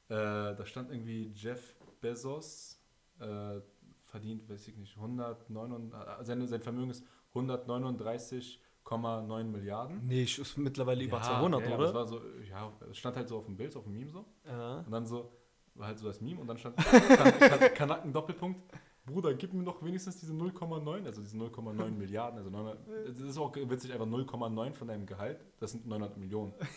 Äh, 0.08 0.14
da 0.56 0.64
stand 0.66 0.90
irgendwie 0.90 1.30
Jeff 1.34 1.76
Bezos 2.00 2.80
äh, 3.20 3.60
verdient, 4.06 4.48
weiß 4.48 4.66
ich 4.68 4.76
nicht, 4.76 4.96
109, 4.96 5.92
äh, 5.92 6.24
sein, 6.24 6.46
sein 6.48 6.62
Vermögen 6.62 6.90
ist 6.90 7.04
139,9 7.32 9.44
Milliarden. 9.44 10.06
Nee, 10.06 10.22
ich- 10.24 10.38
ist 10.38 10.58
mittlerweile 10.58 11.04
über 11.04 11.18
Ja, 11.18 11.22
200, 11.22 11.66
ja, 11.68 11.74
oder? 11.74 11.84
Das 11.84 11.94
war 11.94 12.06
so, 12.06 12.20
ja, 12.48 12.72
es 12.90 12.98
stand 12.98 13.16
halt 13.16 13.28
so 13.28 13.38
auf 13.38 13.46
dem 13.46 13.56
Bild, 13.56 13.76
auf 13.76 13.84
dem 13.84 13.92
Meme 13.92 14.10
so. 14.10 14.24
ja. 14.46 14.78
Und 14.80 14.90
dann 14.90 15.06
so, 15.06 15.30
war 15.74 15.86
halt 15.88 15.98
so 15.98 16.06
das 16.08 16.20
Meme 16.20 16.40
und 16.40 16.46
dann 16.48 16.58
stand 16.58 16.76
kan 17.16 17.38
kan 17.38 17.74
Kanaken 17.74 18.12
Doppelpunkt. 18.12 18.60
Bruder, 19.06 19.34
gib 19.34 19.52
mir 19.54 19.64
doch 19.64 19.82
wenigstens 19.82 20.20
diese 20.20 20.32
0,9, 20.32 21.04
also 21.06 21.20
diese 21.22 21.36
0,9 21.36 21.90
Milliarden. 21.90 22.38
Also 22.38 22.50
900, 22.50 22.78
das 23.08 23.18
ist 23.20 23.38
auch 23.38 23.54
witzig, 23.56 23.92
einfach 23.92 24.06
0,9 24.06 24.74
von 24.74 24.88
deinem 24.88 25.06
Gehalt. 25.06 25.44
Das 25.58 25.72
sind 25.72 25.86
900 25.86 26.16
Millionen. 26.18 26.52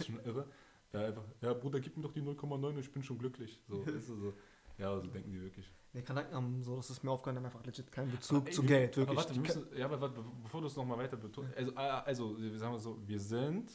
ist 0.00 0.06
schon 0.06 0.20
irre. 0.24 0.46
Ja, 0.92 1.00
einfach, 1.06 1.24
ja, 1.40 1.54
Bruder, 1.54 1.80
gib 1.80 1.96
mir 1.96 2.02
doch 2.02 2.12
die 2.12 2.20
0,9 2.20 2.52
und 2.66 2.78
ich 2.78 2.92
bin 2.92 3.02
schon 3.02 3.16
glücklich. 3.18 3.60
So, 3.68 3.80
ist 3.82 4.06
so, 4.06 4.16
so. 4.16 4.32
Ja, 4.78 4.98
so 4.98 5.06
denken 5.06 5.30
die 5.30 5.40
wirklich. 5.40 5.70
Nee, 5.92 6.02
Kanaken 6.02 6.34
haben 6.34 6.62
so, 6.62 6.76
das 6.76 6.90
ist 6.90 7.04
mir 7.04 7.10
aufgefallen, 7.10 7.36
haben 7.36 7.44
einfach 7.46 7.64
legit 7.64 7.90
keinen 7.92 8.10
Bezug 8.10 8.46
Ey, 8.48 8.52
zu 8.52 8.62
wir- 8.62 8.68
Geld, 8.68 8.98
Aber 8.98 9.00
wirklich. 9.08 9.18
warte, 9.18 9.28
wir 9.30 9.34
Die 9.34 9.40
müssen, 9.40 9.76
ja, 9.78 9.84
aber 9.86 10.00
warte, 10.00 10.14
be- 10.20 10.28
bevor 10.42 10.60
du 10.62 10.66
es 10.66 10.76
nochmal 10.76 10.98
weiter 10.98 11.16
betonst. 11.16 11.56
Also, 11.56 11.72
ah, 11.76 12.00
also, 12.00 12.38
wir 12.38 12.58
sagen 12.58 12.78
so, 12.78 12.98
wir 13.06 13.20
sind 13.20 13.70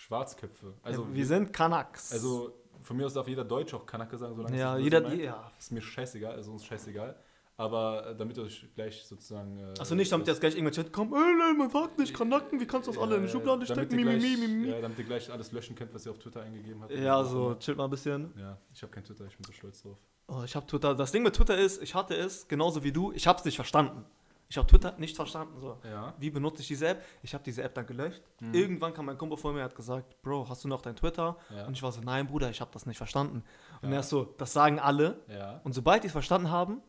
Schwarzköpfe. 0.00 0.74
Also, 0.82 1.02
ja, 1.02 1.14
wir 1.14 1.26
sind 1.26 1.52
Kanaks. 1.52 2.12
Also, 2.12 2.52
von 2.80 2.96
mir 2.96 3.06
aus 3.06 3.14
darf 3.14 3.28
jeder 3.28 3.44
Deutsch 3.44 3.74
auch 3.74 3.84
Kanake 3.84 4.16
sagen, 4.16 4.34
solange 4.34 4.58
ja, 4.58 4.76
es 4.78 4.82
jeder, 4.84 5.02
meint. 5.02 5.20
ja. 5.20 5.50
Ist 5.58 5.70
mir 5.72 5.82
scheißegal, 5.82 6.34
also 6.34 6.52
uns 6.52 6.64
scheißegal. 6.64 7.14
Aber 7.58 8.06
äh, 8.06 8.16
damit 8.16 8.38
ihr 8.38 8.44
euch 8.44 8.66
gleich 8.74 9.04
sozusagen. 9.04 9.58
Äh, 9.58 9.74
Achso, 9.78 9.94
nicht, 9.94 10.10
damit 10.10 10.26
das- 10.26 10.36
jetzt 10.36 10.40
gleich 10.40 10.54
irgendwelche 10.54 10.82
Chat 10.84 10.92
kommen, 10.94 11.12
ey, 11.12 11.34
nein, 11.38 11.58
man 11.58 11.68
sagt 11.68 11.98
nicht 11.98 12.14
Kanaken, 12.14 12.58
wie 12.58 12.66
kannst 12.66 12.88
du 12.88 12.92
das 12.92 13.00
alle 13.02 13.16
in 13.16 13.22
die 13.24 13.28
Schublade 13.28 13.66
stecken? 13.66 13.98
ihr 13.98 14.06
Mi, 14.06 14.18
gleich- 14.18 14.22
mi, 14.22 14.36
mi, 14.46 14.48
mi. 14.48 14.68
Ja, 14.70 14.80
damit 14.80 14.98
ihr 14.98 15.04
gleich 15.04 15.30
alles 15.30 15.52
löschen 15.52 15.76
könnt, 15.76 15.92
was 15.92 16.06
ihr 16.06 16.12
auf 16.12 16.18
Twitter 16.18 16.40
eingegeben 16.40 16.80
habt. 16.82 16.92
Ja, 16.92 17.22
so, 17.22 17.54
chillt 17.56 17.76
mal 17.76 17.84
ein 17.84 17.90
bisschen. 17.90 18.32
Ja, 18.38 18.56
ich 18.72 18.82
habe 18.82 18.90
kein 18.92 19.04
Twitter, 19.04 19.26
ich 19.26 19.36
bin 19.36 19.44
so 19.44 19.52
stolz 19.52 19.82
drauf. 19.82 19.98
Oh, 20.28 20.42
ich 20.42 20.56
habe 20.56 20.66
Twitter. 20.66 20.94
Das 20.94 21.12
Ding 21.12 21.22
mit 21.22 21.34
Twitter 21.36 21.58
ist, 21.58 21.82
ich 21.82 21.94
hatte 21.94 22.14
es, 22.14 22.48
genauso 22.48 22.82
wie 22.82 22.92
du, 22.92 23.12
ich 23.12 23.26
habe 23.26 23.38
es 23.38 23.44
nicht 23.44 23.56
verstanden. 23.56 24.06
Ich 24.50 24.58
habe 24.58 24.66
Twitter 24.66 24.96
nicht 24.98 25.14
verstanden. 25.14 25.60
So. 25.60 25.78
Ja. 25.84 26.12
Wie 26.18 26.28
benutze 26.28 26.60
ich 26.60 26.66
diese 26.66 26.88
App? 26.88 27.04
Ich 27.22 27.32
habe 27.34 27.44
diese 27.44 27.62
App 27.62 27.72
dann 27.72 27.86
gelöscht. 27.86 28.20
Mhm. 28.40 28.52
Irgendwann 28.52 28.92
kam 28.92 29.06
mein 29.06 29.16
Kumpel 29.16 29.38
vor 29.38 29.52
mir 29.52 29.60
und 29.60 29.64
hat 29.64 29.76
gesagt, 29.76 30.20
Bro, 30.22 30.48
hast 30.48 30.64
du 30.64 30.68
noch 30.68 30.82
dein 30.82 30.96
Twitter? 30.96 31.36
Ja. 31.54 31.66
Und 31.66 31.74
ich 31.74 31.82
war 31.84 31.92
so, 31.92 32.00
nein, 32.00 32.26
Bruder, 32.26 32.50
ich 32.50 32.60
habe 32.60 32.72
das 32.72 32.84
nicht 32.84 32.98
verstanden. 32.98 33.44
Und 33.80 33.92
er 33.92 34.00
ist 34.00 34.08
so, 34.08 34.24
das 34.24 34.52
sagen 34.52 34.80
alle. 34.80 35.20
Und 35.62 35.72
sobald 35.72 36.02
die 36.02 36.08
es 36.08 36.12
verstanden 36.12 36.50
haben, 36.50 36.82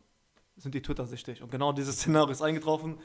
sind 0.56 0.74
die 0.74 0.82
Twitter 0.82 1.06
süchtig. 1.06 1.40
Und 1.40 1.52
genau 1.52 1.72
dieses 1.72 1.96
Szenario 1.96 2.32
ist 2.32 2.42
eingetroffen. 2.42 2.98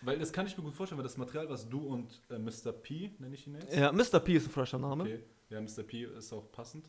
Weil 0.00 0.18
das 0.18 0.32
kann 0.32 0.46
ich 0.46 0.56
mir 0.56 0.64
gut 0.64 0.72
vorstellen, 0.72 0.98
weil 0.98 1.04
das 1.04 1.18
Material, 1.18 1.50
was 1.50 1.68
du 1.68 1.80
und 1.80 2.22
äh, 2.30 2.38
Mr. 2.38 2.72
P, 2.72 3.12
nenne 3.18 3.34
ich 3.34 3.46
ihn 3.46 3.54
jetzt. 3.54 3.74
Ja, 3.76 3.92
Mr. 3.92 4.20
P 4.20 4.34
ist 4.34 4.46
ein 4.46 4.50
fresher 4.50 4.78
Name. 4.78 5.02
Okay. 5.02 5.24
Ja, 5.50 5.60
Mr. 5.60 5.82
P 5.82 6.04
ist 6.04 6.32
auch 6.32 6.50
passend. 6.52 6.88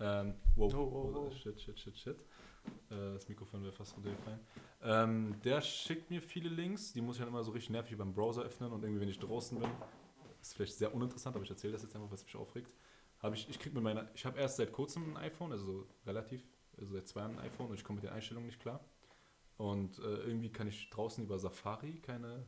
Ähm, 0.00 0.34
wow. 0.56 0.74
Oh, 0.74 0.78
oh, 0.78 1.26
oh. 1.26 1.30
Shit, 1.30 1.60
shit, 1.60 1.78
shit, 1.78 1.96
shit. 1.98 2.16
Äh, 2.90 3.14
das 3.14 3.28
Mikrofon 3.28 3.62
wäre 3.62 3.72
fast 3.72 3.96
runtergefallen. 3.96 4.40
Ähm, 4.82 5.34
der 5.42 5.60
schickt 5.60 6.10
mir 6.10 6.22
viele 6.22 6.48
Links, 6.48 6.92
die 6.92 7.00
muss 7.00 7.16
ich 7.16 7.20
dann 7.20 7.28
immer 7.28 7.42
so 7.42 7.52
richtig 7.52 7.70
nervig 7.70 7.96
beim 7.96 8.12
Browser 8.12 8.42
öffnen 8.42 8.72
und 8.72 8.82
irgendwie, 8.82 9.00
wenn 9.00 9.08
ich 9.08 9.18
draußen 9.18 9.58
bin, 9.58 9.70
ist 10.40 10.54
vielleicht 10.54 10.76
sehr 10.76 10.94
uninteressant, 10.94 11.34
aber 11.34 11.44
ich 11.44 11.50
erzähle 11.50 11.72
das 11.72 11.82
jetzt 11.82 11.94
einfach, 11.96 12.10
was 12.10 12.24
mich 12.24 12.36
aufregt. 12.36 12.70
Habe 13.18 13.34
ich, 13.34 13.48
ich 13.48 13.58
ich 14.14 14.26
habe 14.26 14.38
erst 14.38 14.56
seit 14.56 14.72
kurzem 14.72 15.16
ein 15.16 15.16
iPhone, 15.16 15.50
also 15.50 15.64
so 15.64 15.86
relativ, 16.06 16.42
also 16.78 16.92
seit 16.92 17.08
zwei 17.08 17.20
Jahren 17.20 17.38
ein 17.38 17.46
iPhone 17.46 17.68
und 17.68 17.74
ich 17.74 17.82
komme 17.82 17.96
mit 17.96 18.04
den 18.04 18.12
Einstellungen 18.12 18.46
nicht 18.46 18.60
klar. 18.60 18.80
Und 19.56 19.98
äh, 19.98 20.02
irgendwie 20.02 20.50
kann 20.50 20.68
ich 20.68 20.90
draußen 20.90 21.24
über 21.24 21.38
Safari 21.38 21.98
keine 22.00 22.46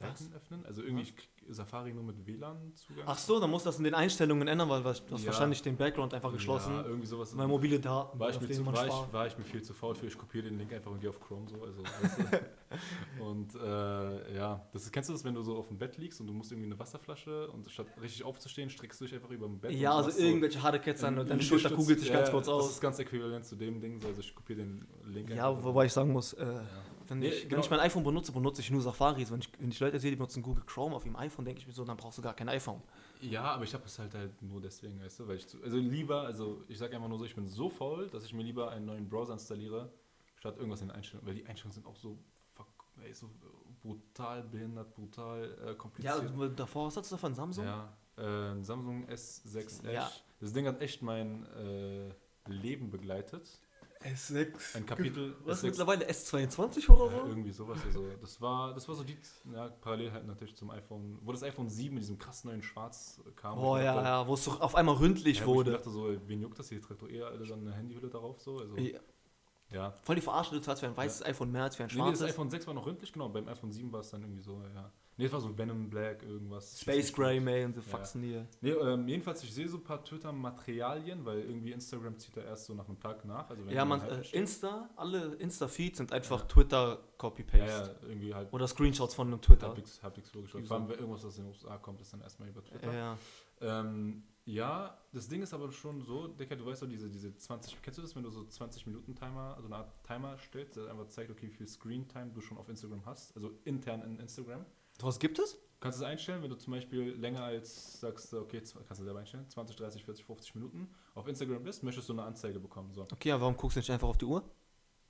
Seiten 0.00 0.32
öffnen. 0.34 0.64
Also 0.66 0.82
irgendwie 0.82 1.04
krieg 1.04 1.28
Safari 1.48 1.92
nur 1.92 2.04
mit 2.04 2.26
WLAN-Zugang. 2.26 3.04
Ach 3.06 3.18
so, 3.18 3.38
dann 3.40 3.50
muss 3.50 3.64
das 3.64 3.76
in 3.78 3.84
den 3.84 3.94
Einstellungen 3.94 4.48
ändern, 4.48 4.68
weil 4.68 4.82
du 4.82 4.88
hast 4.88 5.02
Ja. 5.10 5.26
wahrscheinlich 5.26 5.60
den 5.62 5.76
Background 5.76 6.14
einfach 6.14 6.32
geschlossen. 6.32 6.72
Ja, 6.74 6.84
irgendwie 6.84 7.06
sowas. 7.06 7.36
weil 7.36 7.48
mobile 7.48 7.78
Daten, 7.80 8.18
war 8.18 8.30
ich, 8.30 8.40
mir 8.40 8.48
zu, 8.50 8.64
war, 8.66 8.86
ich, 8.86 9.12
war 9.12 9.26
ich 9.26 9.36
mir 9.36 9.44
viel 9.44 9.62
zu 9.62 9.74
faul 9.74 9.94
für. 9.94 10.06
Ich 10.06 10.16
kopiere 10.16 10.44
den 10.44 10.58
Link 10.58 10.72
einfach 10.72 10.90
und 10.90 11.00
gehe 11.00 11.10
auf 11.10 11.20
Chrome 11.20 11.48
so. 11.48 11.62
Also, 11.62 11.82
und 13.24 13.54
äh, 13.56 14.36
ja, 14.36 14.64
das, 14.72 14.90
kennst 14.90 15.08
du 15.08 15.12
das, 15.12 15.24
wenn 15.24 15.34
du 15.34 15.42
so 15.42 15.56
auf 15.56 15.68
dem 15.68 15.78
Bett 15.78 15.98
liegst 15.98 16.20
und 16.20 16.26
du 16.28 16.32
musst 16.32 16.52
irgendwie 16.52 16.66
eine 16.70 16.78
Wasserflasche 16.78 17.50
und 17.50 17.68
statt 17.70 17.86
richtig 18.00 18.22
aufzustehen, 18.24 18.70
streckst 18.70 19.00
du 19.00 19.04
dich 19.04 19.14
einfach 19.14 19.30
über 19.30 19.46
dem 19.46 19.58
Bett. 19.58 19.72
Ja, 19.72 19.94
also 19.96 20.18
irgendwelche 20.18 20.62
harte 20.62 20.80
an 20.80 21.04
einen 21.06 21.18
und 21.18 21.28
deine 21.30 21.42
Schulter 21.42 21.70
kugelt 21.70 22.00
sich 22.00 22.08
Ja, 22.08 22.16
ganz 22.16 22.30
kurz 22.30 22.46
Das 22.46 22.54
aus. 22.54 22.70
ist 22.70 22.80
ganz 22.80 22.98
äquivalent 22.98 23.44
zu 23.44 23.56
dem 23.56 23.80
Ding. 23.80 24.00
so, 24.00 24.08
Also 24.08 24.20
ich 24.20 24.34
kopiere 24.34 24.60
den 24.60 24.86
Link 25.04 25.30
Ja, 25.30 25.62
wobei 25.62 25.86
ich 25.86 25.92
sagen 25.92 26.12
muss, 26.12 26.32
äh, 26.34 26.60
Ja. 27.10 27.14
wenn, 27.14 27.18
Nee, 27.20 27.28
ich, 27.28 27.42
genau. 27.42 27.52
wenn 27.56 27.60
ich 27.60 27.70
mein 27.70 27.80
iPhone 27.80 28.04
benutze, 28.04 28.32
benutze 28.32 28.60
ich 28.60 28.70
nur 28.70 28.80
Safari. 28.82 29.28
Wenn 29.30 29.40
ich, 29.40 29.50
wenn 29.58 29.70
ich 29.70 29.80
Leute 29.80 29.98
sehe, 30.00 30.10
die 30.10 30.16
benutzen 30.16 30.42
Google 30.42 30.64
Chrome 30.64 30.94
auf 30.96 31.04
ihrem 31.04 31.16
iPhone, 31.16 31.44
denke 31.44 31.60
ich 31.60 31.66
mir 31.66 31.72
so, 31.72 31.84
dann 31.84 31.96
brauchst 31.96 32.18
du 32.18 32.22
gar 32.22 32.34
kein 32.34 32.48
iPhone. 32.48 32.80
Ja, 33.20 33.42
aber 33.42 33.64
ich 33.64 33.74
habe 33.74 33.84
es 33.84 33.98
halt 33.98 34.14
halt 34.14 34.40
nur 34.42 34.60
deswegen, 34.60 35.00
weißt 35.02 35.20
du, 35.20 35.28
weil 35.28 35.36
ich 35.36 35.46
zu, 35.46 35.62
also 35.62 35.76
lieber, 35.76 36.22
also 36.22 36.62
ich 36.68 36.78
sage 36.78 36.96
einfach 36.96 37.08
nur 37.08 37.18
so, 37.18 37.24
ich 37.26 37.34
bin 37.34 37.46
so 37.46 37.68
faul, 37.68 38.08
dass 38.08 38.24
ich 38.24 38.32
mir 38.32 38.42
lieber 38.42 38.70
einen 38.70 38.86
neuen 38.86 39.08
Browser 39.08 39.34
installiere, 39.34 39.92
statt 40.38 40.56
irgendwas 40.56 40.80
in 40.80 40.88
den 40.88 40.96
Einstellungen, 40.96 41.26
weil 41.28 41.34
die 41.34 41.44
Einstellungen 41.46 41.74
sind 41.74 41.86
auch 41.86 41.96
so, 41.96 42.16
fuck, 42.54 42.66
ey, 43.04 43.12
so 43.12 43.28
brutal 43.82 44.42
behindert, 44.42 44.94
brutal 44.94 45.44
äh, 45.62 45.66
Ja, 45.68 45.74
kompliziert. 45.74 46.14
also 46.20 46.48
davor, 46.48 46.86
was 46.86 46.96
hattest 46.96 47.12
du 47.12 47.16
davon? 47.16 47.34
Samsung? 47.34 47.64
Ja, 47.64 47.92
äh, 48.16 48.62
Samsung 48.62 49.06
S6 49.08 49.80
Edge. 49.84 49.92
Ja. 49.92 50.10
Das 50.40 50.52
Ding 50.52 50.66
hat 50.66 50.80
echt 50.80 51.02
mein 51.02 51.46
äh, 51.56 52.10
Leben 52.46 52.90
begleitet. 52.90 53.60
S6. 54.02 54.76
Ein 54.76 54.86
Kapitel 54.86 55.36
Was 55.44 55.60
S6 55.62 55.66
mittlerweile 55.66 56.08
S22 56.08 56.88
oder 56.88 57.12
Ja, 57.14 57.20
so? 57.22 57.28
irgendwie 57.28 57.52
sowas. 57.52 57.78
Also 57.84 58.06
das 58.20 58.40
war, 58.40 58.72
das 58.74 58.88
war 58.88 58.94
so 58.94 59.04
die, 59.04 59.16
ja, 59.52 59.68
parallel 59.68 60.12
halt 60.12 60.26
natürlich 60.26 60.56
zum 60.56 60.70
iPhone, 60.70 61.18
wo 61.22 61.32
das 61.32 61.42
iPhone 61.42 61.68
7 61.68 61.94
mit 61.94 62.02
diesem 62.02 62.18
krass 62.18 62.44
neuen 62.44 62.62
Schwarz 62.62 63.20
kam. 63.36 63.58
Oh 63.58 63.76
ja, 63.76 63.94
dachte, 63.94 64.06
ja, 64.08 64.26
wo 64.26 64.34
es 64.34 64.44
doch 64.44 64.60
auf 64.60 64.74
einmal 64.74 64.94
ründlich 64.96 65.40
ja, 65.40 65.46
wo 65.46 65.50
Ich 65.52 65.56
wurde. 65.58 65.72
dachte 65.72 65.90
so, 65.90 66.14
wen 66.26 66.40
juckt 66.40 66.58
das 66.58 66.70
hier? 66.70 66.80
Trägt 66.80 67.02
doch 67.02 67.08
eher 67.08 67.26
alle 67.26 67.46
dann 67.46 67.60
eine 67.60 67.72
Handyhülle 67.74 68.08
darauf 68.08 68.40
so. 68.40 68.58
Also, 68.58 68.76
Ja, 68.78 69.00
ja. 69.70 69.90
Voll 70.02 70.16
die 70.16 70.22
Verarsche, 70.22 70.54
du 70.54 70.60
zahlst 70.62 70.80
für 70.80 70.86
ein 70.88 70.96
weißes 70.96 71.22
iPhone 71.26 71.52
mehr 71.52 71.64
als 71.64 71.76
für 71.76 71.84
ein 71.84 71.90
Nee, 71.92 71.96
nee, 72.02 72.10
das 72.10 72.18
schwarzes. 72.20 72.34
iPhone 72.34 72.50
6 72.50 72.66
war 72.66 72.74
noch 72.74 72.86
ründlich, 72.86 73.12
genau. 73.12 73.28
Beim 73.28 73.46
iPhone 73.48 73.70
7 73.70 73.92
war 73.92 74.00
es 74.00 74.10
dann 74.10 74.22
irgendwie 74.22 74.42
so, 74.42 74.62
ja. 74.74 74.90
Nee, 75.20 75.26
es 75.26 75.32
war 75.32 75.40
so 75.40 75.56
Venom 75.58 75.90
Black, 75.90 76.22
irgendwas. 76.22 76.80
Space 76.80 77.12
Gray, 77.12 77.38
May 77.40 77.62
und 77.66 77.74
the 77.74 77.80
Ja. 77.82 77.86
Faxen 77.86 78.22
hier. 78.22 78.46
Nee, 78.62 78.70
ähm, 78.70 79.06
jedenfalls, 79.06 79.44
ich 79.44 79.52
sehe 79.52 79.68
so 79.68 79.76
ein 79.76 79.84
paar 79.84 80.02
Twitter-Materialien, 80.02 81.24
weil 81.26 81.40
irgendwie 81.40 81.72
Instagram 81.72 82.18
zieht 82.18 82.36
da 82.36 82.40
erst 82.40 82.64
so 82.64 82.74
nach 82.74 82.88
einem 82.88 82.98
Tag 82.98 83.24
nach. 83.26 83.50
Also 83.50 83.66
wenn 83.66 83.74
Ja, 83.74 83.84
man, 83.84 84.00
halt 84.00 84.32
äh. 84.32 84.38
Insta, 84.38 84.88
alle 84.96 85.34
Insta-Feeds 85.34 85.98
sind 85.98 86.12
einfach 86.12 86.40
Ja. 86.40 86.46
Twitter-Copy-Paste. 86.46 87.58
Ja, 87.66 87.86
ja, 87.86 87.94
irgendwie 88.08 88.34
halt 88.34 88.50
Oder 88.52 88.66
Screenshots 88.66 89.14
von 89.14 89.26
einem 89.26 89.40
Twitter. 89.42 89.68
halbwegs, 89.68 90.02
halbwegs 90.02 90.32
logisch. 90.32 90.52
Vor 90.52 90.60
allem, 90.60 90.84
so- 90.86 90.88
wenn 90.92 90.98
irgendwas 90.98 91.24
aus 91.24 91.36
den 91.36 91.46
USA 91.46 91.76
kommt, 91.76 92.00
ist 92.00 92.12
dann 92.12 92.22
erstmal 92.22 92.48
über 92.48 92.64
Twitter. 92.64 92.92
Ja. 92.92 93.18
Ähm, 93.60 94.22
ja, 94.46 94.96
das 95.12 95.28
Ding 95.28 95.42
ist 95.42 95.52
aber 95.52 95.70
schon 95.70 96.00
so, 96.00 96.26
Dicker, 96.28 96.56
du 96.56 96.64
weißt 96.64 96.80
doch, 96.82 96.88
diese, 96.88 97.10
diese 97.10 97.36
20, 97.36 97.80
kennst 97.82 97.98
du 97.98 98.02
das, 98.02 98.16
wenn 98.16 98.22
du 98.22 98.30
so 98.30 98.44
20 98.44 98.86
Minuten 98.86 99.14
Timer, 99.14 99.54
also 99.54 99.66
eine 99.66 99.76
Art 99.76 99.92
Timer 100.02 100.38
stellst, 100.38 100.76
der 100.76 100.90
einfach 100.90 101.06
zeigt, 101.08 101.30
okay, 101.30 101.46
wie 101.46 101.52
viel 101.52 101.68
Screen 101.68 102.08
Time 102.08 102.30
du 102.34 102.40
schon 102.40 102.56
auf 102.56 102.68
Instagram 102.70 103.04
hast, 103.04 103.36
also 103.36 103.50
intern 103.64 104.02
in 104.02 104.18
Instagram. 104.18 104.64
Was 105.02 105.18
gibt 105.18 105.38
es? 105.38 105.52
Du 105.54 105.58
kannst 105.84 105.98
es 105.98 106.04
einstellen, 106.04 106.42
wenn 106.42 106.50
du 106.50 106.56
zum 106.56 106.72
Beispiel 106.74 107.12
länger 107.12 107.42
als, 107.42 108.00
sagst 108.00 108.32
du, 108.32 108.40
okay, 108.40 108.58
kannst 108.86 109.00
du 109.00 109.04
selber 109.04 109.20
einstellen, 109.20 109.48
20, 109.48 109.76
30, 109.76 110.04
40, 110.04 110.24
50 110.26 110.54
Minuten 110.56 110.88
auf 111.14 111.26
Instagram 111.26 111.62
bist, 111.62 111.82
möchtest 111.82 112.08
du 112.08 112.12
eine 112.12 112.22
Anzeige 112.24 112.60
bekommen. 112.60 112.92
So. 112.92 113.02
Okay, 113.10 113.32
aber 113.32 113.42
warum 113.42 113.56
guckst 113.56 113.76
du 113.76 113.80
nicht 113.80 113.90
einfach 113.90 114.08
auf 114.08 114.18
die 114.18 114.26
Uhr? 114.26 114.42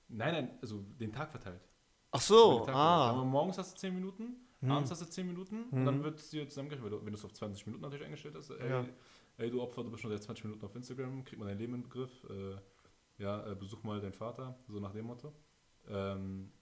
Nein, 0.08 0.32
nein, 0.32 0.58
also 0.62 0.80
den 1.00 1.12
Tag 1.12 1.30
verteilt. 1.30 1.60
Ach 2.12 2.20
so, 2.20 2.66
ah. 2.68 3.24
morgens 3.24 3.58
hast 3.58 3.74
du 3.74 3.78
10 3.80 3.94
Minuten, 3.94 4.36
Hm. 4.60 4.70
abends 4.70 4.90
hast 4.90 5.00
du 5.02 5.06
10 5.06 5.26
Minuten 5.26 5.64
und 5.70 5.80
Mhm. 5.80 5.84
dann 5.86 6.04
wird 6.04 6.18
es 6.20 6.30
dir 6.30 6.48
zusammengerechnet, 6.48 6.90
wenn 6.92 6.98
du- 6.98 7.04
wenn 7.06 7.12
du 7.12 7.18
es 7.18 7.24
auf 7.24 7.32
20 7.32 7.66
Minuten 7.66 7.82
natürlich 7.82 8.04
eingestellt 8.04 8.34
hast. 8.36 8.50
Ey, 8.50 8.68
Ja. 8.70 8.84
ey, 9.38 9.50
du 9.50 9.62
Opfer, 9.62 9.82
du 9.82 9.90
bist 9.90 10.02
schon 10.02 10.10
seit 10.10 10.22
20 10.22 10.44
Minuten 10.44 10.64
auf 10.64 10.74
Instagram, 10.76 11.24
krieg 11.24 11.38
mal 11.38 11.46
dein 11.46 11.58
Leben 11.58 11.74
in 11.74 11.82
den 11.82 11.88
Griff. 11.90 12.24
Äh, 12.28 12.56
ja, 13.18 13.44
äh, 13.50 13.54
besuch 13.54 13.82
mal 13.82 14.00
deinen 14.00 14.12
Vater, 14.12 14.56
so 14.68 14.78
nach 14.80 14.92
dem 14.92 15.06
Motto. 15.06 15.32
Ähm, 15.88 16.52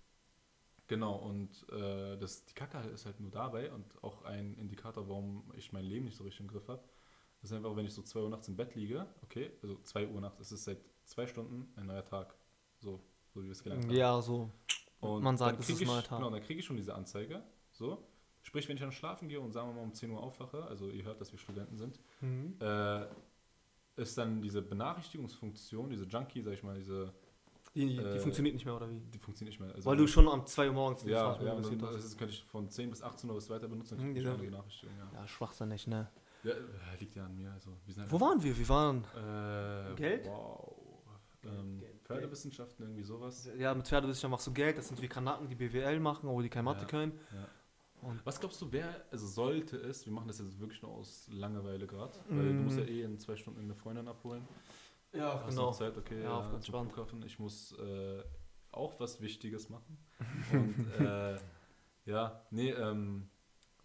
genau, 0.89 1.15
und 1.17 1.51
äh, 1.71 2.17
das, 2.19 2.45
die 2.47 2.55
Kacke 2.55 2.79
ist 2.89 3.07
halt 3.07 3.21
nur 3.21 3.31
dabei 3.31 3.71
und 3.73 3.85
auch 4.03 4.23
ein 4.25 4.55
Indikator, 4.59 5.09
warum 5.09 5.45
ich 5.57 5.73
mein 5.73 5.85
Leben 5.85 6.07
nicht 6.07 6.17
so 6.17 6.25
richtig 6.25 6.41
im 6.41 6.49
Griff 6.49 6.67
habe. 6.69 6.83
Das 7.41 7.51
ist 7.53 7.57
einfach, 7.57 7.77
wenn 7.77 7.87
ich 7.87 7.95
so 7.95 8.03
2 8.03 8.21
Uhr 8.21 8.29
nachts 8.31 8.49
im 8.49 8.57
Bett 8.57 8.75
liege, 8.75 9.07
okay, 9.23 9.53
also 9.63 9.79
2 9.85 10.09
Uhr 10.09 10.21
nachts, 10.21 10.41
es 10.41 10.51
ist 10.53 10.65
seit 10.65 10.79
zwei 11.05 11.27
Stunden 11.29 11.73
ein 11.77 11.87
neuer 11.87 12.05
Tag. 12.05 12.35
So, 12.81 13.01
so 13.33 13.41
wie 13.41 13.45
wir 13.47 13.53
es 13.53 13.63
gelernt 13.63 13.85
haben. 13.85 13.95
Ja, 13.95 14.21
so. 14.21 14.51
Und 15.01 15.23
Man 15.23 15.37
sagt, 15.37 15.55
dann 15.55 15.61
es 15.63 15.71
ist 15.71 15.81
ich, 15.81 15.87
neuer 15.87 16.03
Tag. 16.03 16.19
Genau, 16.19 16.31
dann 16.31 16.43
kriege 16.43 16.59
ich 16.59 16.67
schon 16.67 16.77
diese 16.77 16.95
Anzeige. 16.95 17.43
So. 17.73 18.05
Sprich, 18.43 18.69
wenn 18.69 18.77
ich 18.77 18.83
dann 18.83 18.91
schlafen 18.93 19.29
gehe 19.29 19.41
und 19.41 19.53
sagen 19.53 19.69
wir 19.69 19.75
mal 19.75 19.83
um 19.83 19.95
10 19.95 20.11
Uhr 20.11 20.21
aufwache, 20.23 20.65
also 20.65 20.89
ihr 20.91 21.05
hört, 21.05 21.21
dass 21.21 21.31
wir 21.31 21.39
Studenten 21.39 21.77
sind, 21.77 22.01
Mhm. 22.21 22.57
äh, 22.61 23.07
ist 23.97 24.17
dann 24.19 24.41
diese 24.43 24.63
Benachrichtigungsfunktion, 24.63 25.91
diese 25.91 26.05
Junkie, 26.07 26.43
sag 26.43 26.55
ich 26.55 26.63
mal, 26.63 26.77
diese, 26.77 27.13
Die, 27.79 27.97
die 27.97 28.03
Äh, 28.03 28.19
funktioniert 28.19 28.55
nicht 28.55 28.65
mehr, 28.67 28.75
oder 28.77 28.91
wie? 28.91 29.01
die 29.01 29.19
funktioniert 29.19 29.53
nicht 29.53 29.61
mehr. 29.67 29.75
Also 29.75 29.89
Weil 29.89 29.97
du 29.97 30.07
schon 30.07 30.27
um 30.27 30.45
2 30.45 30.69
Uhr 30.69 30.75
morgens 30.75 31.03
die 31.05 31.11
ja, 31.11 31.25
20 31.35 31.47
ja, 31.47 31.53
und 31.53 31.65
dann 31.65 31.73
investiert 31.73 32.05
das 32.05 32.17
könnte 32.17 32.35
ich 32.35 32.45
von 32.45 32.69
10 32.71 32.91
bis 32.91 33.03
18 33.03 33.31
Uhr 33.31 33.37
bis 33.37 33.49
weiter 33.51 33.69
benutzen. 33.69 33.99
Mhm, 33.99 34.15
Benachrichtigung, 34.15 34.55
ja. 34.59 34.65
hast. 34.67 35.15
Ja, 35.15 35.29
schwachsinnig, 35.29 35.87
ne? 35.87 36.09
ja. 36.43 36.51
äh, 36.51 36.55
liegt 37.01 37.15
ja 37.15 37.25
an 37.25 37.37
mir. 37.37 37.53
Also, 37.53 37.71
wir 37.87 37.95
sind 37.95 38.11
Wo 38.11 38.21
waren 38.21 38.43
wir? 38.43 38.57
Wir 38.59 38.69
waren. 38.69 39.05
Äh, 39.17 39.95
Geld? 39.95 40.27
Wow. 40.27 40.75
Ähm, 41.45 41.79
Geld, 41.79 42.03
Pferdewissenschaften, 42.05 42.85
irgendwie 42.85 43.05
sowas. 43.05 43.49
Ja, 43.57 43.73
mit 43.75 43.87
Pferdewissenschaften 43.87 44.31
machst 44.33 44.47
du 44.49 44.53
Geld. 44.53 44.77
Das 44.77 44.89
sind 44.89 45.01
wie 45.01 45.09
Kanaken, 45.09 45.49
die 45.49 45.55
BWL 45.55 46.01
machen, 46.01 46.29
aber 46.29 46.43
die 46.43 46.49
kein 46.49 46.65
Mathe 46.65 46.81
Ja. 46.83 46.87
können. 46.87 47.13
Ja. 47.33 47.49
Und 48.09 48.25
Was 48.27 48.39
glaubst 48.41 48.61
du, 48.61 48.71
wer, 48.71 49.05
also 49.11 49.27
sollte 49.27 49.77
es, 49.77 50.05
wir 50.07 50.13
machen 50.13 50.29
das 50.29 50.39
jetzt 50.39 50.59
wirklich 50.61 50.83
nur 50.83 50.93
aus 50.93 51.29
Langeweile 51.33 51.87
gerade, 51.87 52.13
weil 52.29 52.47
du 52.47 52.53
musst 52.55 52.79
ja 52.79 52.85
Mm. 52.85 52.89
eh 52.89 53.03
in 53.03 53.19
zwei 53.19 53.35
Stunden 53.37 53.61
eine 53.61 53.75
Freundin 53.75 54.07
abholen. 54.09 54.47
Ja, 55.13 55.43
Hast 55.45 55.57
noch 55.57 55.73
Zeit, 55.77 55.97
okay, 55.97 56.23
Ja, 56.23 56.39
auf 56.39 56.47
zum 56.47 56.57
entspannt. 56.57 56.93
Flughafen. 56.93 57.23
Ich 57.25 57.39
muss 57.39 57.73
äh, 57.73 58.23
auch 58.73 58.99
was 59.01 59.21
Wichtiges 59.21 59.69
machen. 59.69 59.99
Und 60.53 60.91
äh, 61.05 61.37
ja, 62.05 62.43
nee, 62.51 62.71
ähm, 62.71 63.29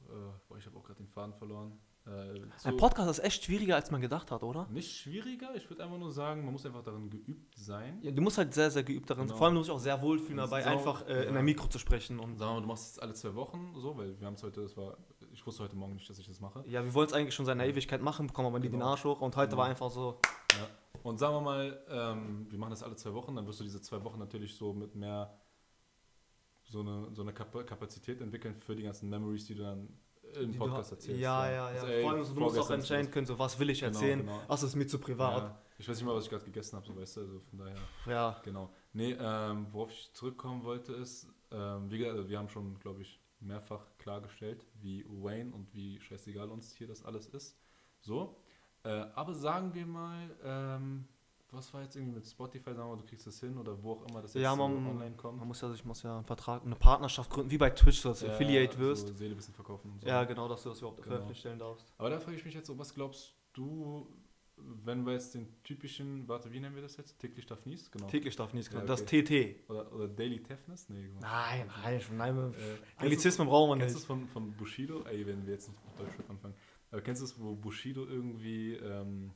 äh, 0.09 0.11
boah, 0.47 0.57
ich 0.57 0.65
habe 0.65 0.77
auch 0.77 0.83
gerade 0.83 0.97
den 1.01 1.07
Faden 1.07 1.33
verloren. 1.33 1.79
Äh, 2.05 2.41
so- 2.57 2.67
Ein 2.67 2.75
Podcast 2.75 3.09
ist 3.11 3.19
echt 3.23 3.45
schwieriger, 3.45 3.75
als 3.75 3.89
man 3.89 4.01
gedacht 4.01 4.29
hat, 4.29 4.43
oder? 4.43 4.67
nicht 4.69 4.91
schwieriger, 4.97 5.55
ich 5.55 5.69
würde 5.69 5.85
einfach 5.85 5.97
nur 5.97 6.11
sagen, 6.11 6.43
man 6.43 6.51
muss 6.51 6.65
einfach 6.65 6.83
darin 6.83 7.09
geübt 7.09 7.57
sein. 7.57 7.99
Ja, 8.01 8.11
du 8.11 8.21
musst 8.21 8.37
halt 8.37 8.53
sehr, 8.53 8.69
sehr 8.69 8.83
geübt 8.83 9.09
darin 9.09 9.21
sein. 9.21 9.27
Genau. 9.29 9.37
Vor 9.37 9.47
allem 9.47 9.53
du 9.55 9.59
musst 9.59 9.69
dich 9.69 9.75
auch 9.75 9.79
sehr 9.79 10.01
wohlfühlen 10.01 10.35
dabei, 10.37 10.65
einfach 10.65 11.07
äh, 11.07 11.27
in 11.27 11.33
ja. 11.33 11.39
ein 11.39 11.45
Mikro 11.45 11.67
zu 11.67 11.79
sprechen. 11.79 12.19
Und 12.19 12.37
Sagen 12.37 12.51
wir 12.51 12.55
mal, 12.55 12.61
du 12.61 12.67
machst 12.67 12.91
es 12.91 12.99
alle 12.99 13.13
zwei 13.13 13.33
Wochen 13.35 13.73
so, 13.77 13.95
weil 13.95 14.19
wir 14.19 14.27
haben 14.27 14.33
es 14.33 14.43
heute, 14.43 14.61
das 14.63 14.75
war, 14.75 14.97
ich 15.31 15.45
wusste 15.47 15.63
heute 15.63 15.77
Morgen 15.77 15.93
nicht, 15.93 16.09
dass 16.09 16.19
ich 16.19 16.27
das 16.27 16.41
mache. 16.41 16.65
ja, 16.67 16.83
wir 16.83 16.93
wollen 16.93 17.07
es 17.07 17.13
eigentlich 17.13 17.33
schon 17.35 17.45
seit 17.45 17.53
einer 17.53 17.65
Ewigkeit 17.67 18.01
machen, 18.01 18.27
bekommen 18.27 18.49
aber 18.49 18.59
nie 18.59 18.67
den 18.67 18.73
Genau. 18.73 18.87
Arsch 18.91 19.05
hoch. 19.05 19.21
Und 19.21 19.37
heute 19.37 19.51
Genau. 19.51 19.61
war 19.61 19.69
einfach 19.69 19.89
so. 19.89 20.19
Und 21.03 21.17
sagen 21.19 21.35
wir 21.35 21.41
mal, 21.41 21.85
ähm, 21.89 22.47
wir 22.49 22.57
machen 22.57 22.71
das 22.71 22.81
alle 22.81 22.95
zwei 22.95 23.13
Wochen, 23.13 23.35
dann 23.35 23.45
wirst 23.45 23.59
du 23.59 23.63
diese 23.63 23.81
zwei 23.81 24.03
Wochen 24.03 24.19
natürlich 24.19 24.55
so 24.55 24.73
mit 24.73 24.95
mehr 24.95 25.37
so 26.63 26.79
eine, 26.79 27.09
so 27.13 27.21
eine 27.21 27.33
Kap 27.33 27.51
Kapazität 27.67 28.21
entwickeln 28.21 28.55
für 28.55 28.75
die 28.75 28.83
ganzen 28.83 29.09
Memories, 29.09 29.45
die 29.45 29.55
du 29.55 29.63
dann 29.63 29.89
im 30.39 30.51
die 30.53 30.57
Podcast 30.57 30.91
du, 30.91 30.95
erzählst. 30.95 31.21
Ja, 31.21 31.45
ja, 31.47 31.53
ja. 31.53 31.65
Also, 31.65 31.87
ey, 31.87 32.01
Vor 32.01 32.11
allem, 32.11 32.23
so, 32.23 32.33
du 32.33 32.39
musst 32.39 32.59
auch 32.59 32.69
entscheiden 32.71 33.11
können, 33.11 33.27
so 33.27 33.37
was 33.37 33.59
will 33.59 33.69
ich 33.69 33.81
Genau, 33.81 33.91
erzählen, 33.91 34.19
genau. 34.19 34.41
was 34.47 34.63
ist 34.63 34.75
mir 34.75 34.87
zu 34.87 34.97
privat. 34.97 35.43
Ja, 35.43 35.61
ich 35.77 35.87
weiß 35.87 35.97
nicht 35.97 36.05
mal, 36.05 36.15
was 36.15 36.23
ich 36.23 36.29
gerade 36.29 36.45
gegessen 36.45 36.77
habe, 36.77 36.87
so 36.87 36.95
weißt 36.95 37.17
du, 37.17 37.21
also 37.21 37.39
von 37.41 37.59
daher, 37.59 37.77
Ja. 38.07 38.41
genau. 38.43 38.73
Nee, 38.93 39.15
ähm, 39.19 39.67
worauf 39.71 39.91
ich 39.91 40.11
zurückkommen 40.13 40.63
wollte 40.63 40.93
ist, 40.93 41.27
ähm, 41.51 41.91
wie 41.91 41.97
gesagt, 41.97 42.15
also 42.17 42.29
wir 42.29 42.39
haben 42.39 42.49
schon, 42.49 42.79
glaube 42.79 43.01
ich, 43.01 43.19
mehrfach 43.39 43.85
klargestellt, 43.97 44.65
wie 44.81 45.05
Wayne 45.07 45.53
und 45.53 45.73
wie 45.73 45.99
scheißegal 45.99 46.49
uns 46.49 46.73
hier 46.73 46.87
das 46.87 47.03
alles 47.03 47.27
ist. 47.27 47.59
So. 47.99 48.42
Äh, 48.83 48.89
aber 49.15 49.33
sagen 49.33 49.73
wir 49.73 49.85
mal, 49.85 50.29
ähm, 50.43 51.05
was 51.51 51.73
war 51.73 51.83
jetzt 51.83 51.95
irgendwie 51.95 52.15
mit 52.15 52.25
Spotify, 52.27 52.73
sagen 52.73 52.79
wir, 52.89 52.95
mal, 52.95 52.97
du 52.97 53.05
kriegst 53.05 53.27
das 53.27 53.39
hin 53.39 53.57
oder 53.57 53.81
wo 53.81 53.93
auch 53.93 54.09
immer 54.09 54.21
das 54.21 54.33
jetzt 54.33 54.43
Ja, 54.43 54.55
man, 54.55 54.85
online 54.87 55.15
kommt. 55.15 55.37
man 55.37 55.47
muss 55.47 55.61
ja, 55.61 55.71
ich 55.73 55.85
muss 55.85 56.01
ja 56.03 56.15
einen 56.15 56.25
Vertrag, 56.25 56.63
eine 56.65 56.75
Partnerschaft 56.75 57.29
gründen, 57.29 57.51
wie 57.51 57.57
bei 57.59 57.69
Twitch, 57.69 58.01
dass 58.01 58.19
du 58.21 58.25
Ja, 58.25 58.33
Affiliate 58.33 58.77
wirst. 58.79 59.07
So 59.07 59.13
Seele 59.13 59.35
bisschen 59.35 59.53
verkaufen 59.53 59.91
und 59.91 60.01
so. 60.01 60.07
Ja, 60.07 60.23
genau, 60.23 60.47
dass 60.47 60.63
du 60.63 60.69
das 60.69 60.79
überhaupt 60.79 60.97
Genau. 60.97 61.07
veröffentlicht 61.09 61.39
stellen 61.41 61.59
darfst. 61.59 61.93
Aber 61.97 62.09
da 62.09 62.19
frage 62.19 62.37
ich 62.37 62.43
mich 62.45 62.55
jetzt 62.55 62.67
so, 62.67 62.77
was 62.77 62.93
glaubst 62.93 63.35
du, 63.53 64.07
wenn 64.57 65.05
wir 65.05 65.13
jetzt 65.13 65.33
den 65.35 65.47
typischen, 65.63 66.27
warte, 66.27 66.51
wie 66.51 66.59
nennen 66.59 66.75
wir 66.75 66.81
das 66.81 66.97
jetzt? 66.97 67.19
Täglich 67.19 67.45
darf 67.45 67.65
nies? 67.65 67.89
Genau. 67.91 68.07
Täglich 68.07 68.35
darf 68.35 68.53
nichts 68.53 68.73
Ja, 68.73 68.81
Das 68.81 69.01
okay. 69.03 69.23
TT. 69.63 69.69
Oder, 69.69 69.91
oder 69.93 70.07
Daily 70.07 70.41
Toughness? 70.41 70.89
Nee, 70.89 71.07
genau. 71.07 71.19
Nein, 71.21 71.69
nein, 71.83 72.01
schon 72.01 72.17
nein. 72.17 72.37
Äh, 72.53 73.01
Anglizismen 73.01 73.47
brauchen 73.47 73.69
wir 73.71 73.77
Kennst 73.85 73.95
du 73.95 73.97
nicht. 73.97 74.01
es 74.01 74.05
von, 74.07 74.27
von 74.27 74.51
Bushido? 74.53 75.03
Ey, 75.03 75.25
wenn 75.25 75.45
wir 75.45 75.53
jetzt 75.53 75.69
nicht 75.69 75.79
mit 75.85 75.99
Deutschrap 76.07 76.29
anfangen. 76.29 76.55
Aber 76.93 77.01
kennst 77.01 77.21
du 77.21 77.25
es, 77.25 77.39
wo 77.41 77.55
Bushido 77.55 78.05
irgendwie 78.05 78.75
ähm, 78.75 79.31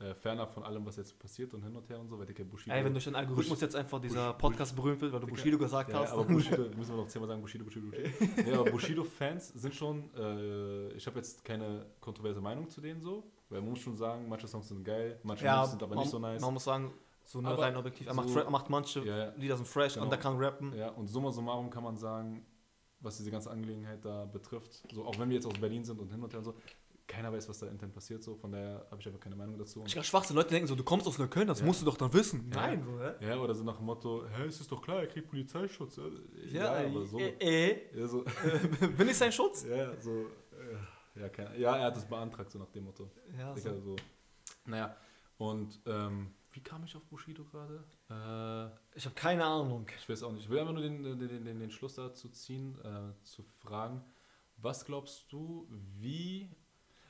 äh, 0.00 0.12
fernab 0.12 0.52
von 0.52 0.64
allem, 0.64 0.84
was 0.84 0.96
jetzt 0.96 1.16
passiert 1.20 1.54
und 1.54 1.62
hin 1.62 1.74
und 1.76 1.88
her 1.88 2.00
und 2.00 2.08
so, 2.08 2.18
weil 2.18 2.26
der 2.26 2.42
Bushido. 2.44 2.74
Ey, 2.74 2.84
wenn 2.84 2.92
durch 2.92 3.04
den 3.04 3.14
Algorithmus 3.14 3.60
jetzt 3.60 3.76
einfach 3.76 4.00
dieser 4.00 4.32
Bush- 4.32 4.40
Podcast 4.40 4.74
berühmt 4.74 5.00
wird, 5.00 5.12
weil 5.12 5.20
du 5.20 5.26
Digga. 5.26 5.36
Bushido 5.36 5.56
gesagt 5.58 5.92
ja, 5.92 6.00
hast. 6.00 6.10
aber 6.12 6.24
Bushido, 6.24 6.64
müssen 6.76 6.90
wir 6.94 6.96
noch 6.96 7.06
zehnmal 7.06 7.28
sagen, 7.28 7.40
Bushido, 7.42 7.64
Bushido, 7.64 7.86
Bushido. 7.86 8.08
ja, 8.50 8.58
aber 8.58 8.70
Bushido-Fans 8.72 9.48
sind 9.50 9.72
schon, 9.72 10.12
äh, 10.16 10.88
ich 10.94 11.06
habe 11.06 11.18
jetzt 11.18 11.44
keine 11.44 11.86
kontroverse 12.00 12.40
Meinung 12.40 12.68
zu 12.68 12.80
denen 12.80 13.00
so, 13.00 13.22
weil 13.48 13.60
man 13.60 13.70
muss 13.70 13.78
schon 13.78 13.96
sagen, 13.96 14.28
manche 14.28 14.48
Songs 14.48 14.66
sind 14.66 14.84
geil, 14.84 15.20
manche 15.22 15.44
ja, 15.44 15.64
sind 15.64 15.80
aber 15.80 15.94
man, 15.94 16.02
nicht 16.02 16.10
so 16.10 16.18
nice. 16.18 16.42
man 16.42 16.54
muss 16.54 16.64
sagen, 16.64 16.92
so 17.22 17.40
ne, 17.40 17.56
rein 17.56 17.76
objektiv. 17.76 18.08
Er 18.08 18.14
macht, 18.14 18.28
so- 18.30 18.40
er 18.40 18.50
macht 18.50 18.68
manche 18.68 19.04
Ja, 19.04 19.16
ja. 19.26 19.32
Lieder 19.36 19.56
sind 19.56 19.68
fresh 19.68 19.94
Genau. 19.94 20.06
und 20.06 20.12
er 20.12 20.18
kann 20.18 20.36
rappen. 20.38 20.74
Ja, 20.76 20.88
und 20.90 21.06
summa 21.06 21.30
summarum 21.30 21.70
kann 21.70 21.84
man 21.84 21.96
sagen, 21.96 22.44
was 23.04 23.16
diese 23.18 23.30
ganze 23.30 23.50
Angelegenheit 23.50 24.04
da 24.04 24.24
betrifft, 24.24 24.82
so 24.92 25.04
auch 25.04 25.18
wenn 25.18 25.28
wir 25.28 25.36
jetzt 25.36 25.46
aus 25.46 25.54
Berlin 25.60 25.84
sind 25.84 25.98
und 26.00 26.10
hin 26.10 26.22
und 26.22 26.32
her 26.32 26.38
und 26.38 26.44
so, 26.44 26.54
keiner 27.06 27.30
weiß, 27.30 27.48
was 27.50 27.58
da 27.58 27.66
intern 27.66 27.92
passiert, 27.92 28.22
so 28.24 28.34
von 28.34 28.50
daher 28.50 28.86
habe 28.90 28.98
ich 28.98 29.06
einfach 29.06 29.20
keine 29.20 29.36
Meinung 29.36 29.58
dazu. 29.58 29.80
Und, 29.80 29.94
Ich 29.94 30.06
Schwachsinn, 30.06 30.34
Leute 30.36 30.48
denken 30.50 30.66
so, 30.66 30.74
du 30.74 30.82
kommst 30.84 31.06
aus 31.06 31.18
Neukölln, 31.18 31.46
das 31.46 31.60
Ja. 31.60 31.66
musst 31.66 31.82
du 31.82 31.84
doch 31.84 31.98
dann 31.98 32.10
wissen. 32.14 32.50
Ja. 32.50 32.56
Nein, 32.62 32.82
so, 32.82 32.98
hä? 32.98 33.12
ja, 33.28 33.36
oder 33.38 33.54
so 33.54 33.62
nach 33.62 33.76
dem 33.76 33.84
Motto, 33.86 34.24
hä, 34.26 34.44
es 34.46 34.58
ist 34.60 34.72
doch 34.72 34.80
klar, 34.80 35.00
er 35.00 35.06
kriegt 35.06 35.28
Polizeischutz. 35.28 36.00
Ja, 36.50 36.72
aber 36.72 37.04
so. 37.04 37.18
äh, 37.18 37.34
äh, 37.40 37.98
Ja, 38.00 38.06
so, 38.08 38.24
bin 38.96 39.08
ich 39.08 39.16
sein 39.18 39.30
Schutz? 39.32 39.64
ja, 39.68 39.94
so 40.00 40.10
äh, 41.16 41.20
ja, 41.20 41.28
keine, 41.28 41.58
ja, 41.58 41.76
er 41.76 41.84
hat 41.84 41.96
es 41.98 42.06
beantragt, 42.06 42.50
so 42.50 42.58
nach 42.58 42.70
dem 42.70 42.84
Motto. 42.84 43.10
Ja, 43.38 43.52
Digga, 43.52 43.74
so. 43.74 43.80
so. 43.80 43.96
Naja, 44.64 44.96
und 45.36 45.78
ähm, 45.86 46.30
wie 46.54 46.60
kam 46.60 46.84
ich 46.84 46.94
auf 46.94 47.04
Bushido 47.04 47.44
gerade? 47.44 47.84
Äh, 48.08 48.96
Ich 48.96 49.04
habe 49.04 49.14
keine 49.14 49.44
Ahnung. 49.44 49.86
ich 49.98 50.08
weiß 50.08 50.22
auch 50.22 50.32
nicht. 50.32 50.44
Ich 50.44 50.50
will 50.50 50.60
einfach 50.60 50.72
nur 50.72 50.82
den, 50.82 51.02
den, 51.02 51.18
den, 51.18 51.58
den, 51.58 51.70
Schluss 51.70 51.96
dazu 51.96 52.28
ziehen, 52.28 52.78
äh, 52.84 53.12
zu 53.24 53.42
fragen, 53.42 54.02
was 54.56 54.84
glaubst 54.84 55.30
du, 55.32 55.66
wie. 55.98 56.50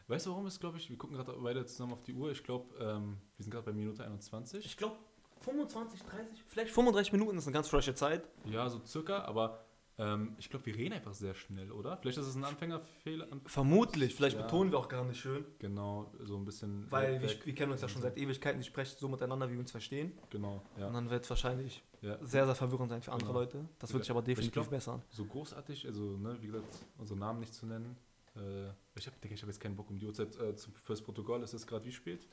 Weißt 0.09 0.26
du, 0.26 0.30
warum 0.30 0.46
es, 0.46 0.59
glaube 0.61 0.78
ich, 0.78 0.88
wir 0.90 0.98
gucken 0.98 1.16
gerade 1.16 1.33
beide 1.33 1.64
zusammen 1.66 1.92
auf 1.92 2.02
die 2.02 2.14
Uhr. 2.14 2.30
Ich 2.30 2.42
glaube, 2.42 2.74
ähm, 2.78 3.18
wir 3.37 3.44
sind 3.44 3.50
gerade 3.50 3.64
bei 3.66 3.72
Minute 3.72 4.04
21. 4.04 4.64
Ich 4.64 4.76
glaube, 4.76 4.96
25, 5.42 6.02
30, 6.02 6.42
vielleicht 6.46 6.72
35 6.72 7.12
Minuten 7.12 7.37
ist 7.37 7.46
eine 7.46 7.52
ganz 7.54 7.68
frische 7.68 7.94
Zeit. 7.94 8.28
Ja, 8.46 8.68
so 8.68 8.80
circa, 8.87 9.24
aber 9.24 9.64
ähm, 9.98 10.35
ich 10.38 10.50
glaube, 10.50 10.66
wir 10.66 10.74
reden 10.76 10.94
einfach 10.94 11.14
sehr 11.14 11.35
schnell, 11.35 11.70
oder? 11.70 11.96
Vielleicht 11.98 12.18
ist 12.18 12.26
es 12.26 12.35
ein 12.35 12.44
Anfängerfehler. 12.44 13.30
An 13.30 13.40
Vermutlich, 13.46 14.14
vielleicht 14.14 14.37
Ja. 14.37 14.42
betonen 14.42 14.70
wir 14.72 14.78
auch 14.78 14.88
gar 14.88 15.04
nicht 15.04 15.20
schön. 15.20 15.44
genau, 15.59 16.12
so 16.22 16.37
ein 16.37 16.44
bisschen. 16.44 16.90
Weil 16.90 17.20
wir, 17.22 17.28
wir 17.44 17.54
kennen 17.54 17.72
uns 17.72 17.80
ja 17.80 17.88
schon 17.88 18.02
seit 18.02 18.16
Ewigkeiten, 18.18 18.61
die 18.61 18.66
sprechen 18.66 18.96
so 18.98 19.09
miteinander, 19.09 19.48
wie 19.48 19.52
wir 19.54 19.61
uns 19.61 19.70
verstehen. 19.70 20.12
Genau, 20.30 20.62
ja. 20.78 20.88
Und 20.88 20.94
dann 20.94 21.11
wird 21.11 21.24
es 21.24 21.30
wahrscheinlich 21.30 21.83
ja. 22.02 22.18
sehr, 22.24 22.44
sehr 22.46 22.54
verwirrend 22.54 22.90
sein 22.90 23.02
für 23.02 23.12
andere 23.12 23.28
Genau. 23.28 23.40
Leute. 23.40 23.68
Das 23.78 23.92
wird 23.92 24.04
sich 24.04 24.11
aber 24.11 24.20
ich 24.20 24.26
definitiv 24.26 24.52
glaub- 24.52 24.70
bessern. 24.70 25.02
so 25.11 25.24
großartig, 25.24 25.87
also 25.87 26.16
ne, 26.16 26.37
wie 26.40 26.46
gesagt, 26.46 26.64
unsere 26.98 27.18
Namen 27.18 27.40
nicht 27.40 27.54
zu 27.54 27.66
nennen. 27.66 27.96
Äh, 28.37 28.68
ich 28.96 29.07
habe 29.07 29.16
ich 29.22 29.42
hab 29.42 29.48
jetzt 29.48 29.61
keinen 29.61 29.76
Bock 29.76 29.88
um 29.90 29.98
die 29.98 30.07
Uhrzeit 30.07 30.35
äh, 30.37 30.54
fürs 30.83 31.00
Protokoll. 31.02 31.42
Ist 31.42 31.54
es 31.54 31.66
gerade 31.66 31.85
wie 31.85 31.92
spät? 31.92 32.26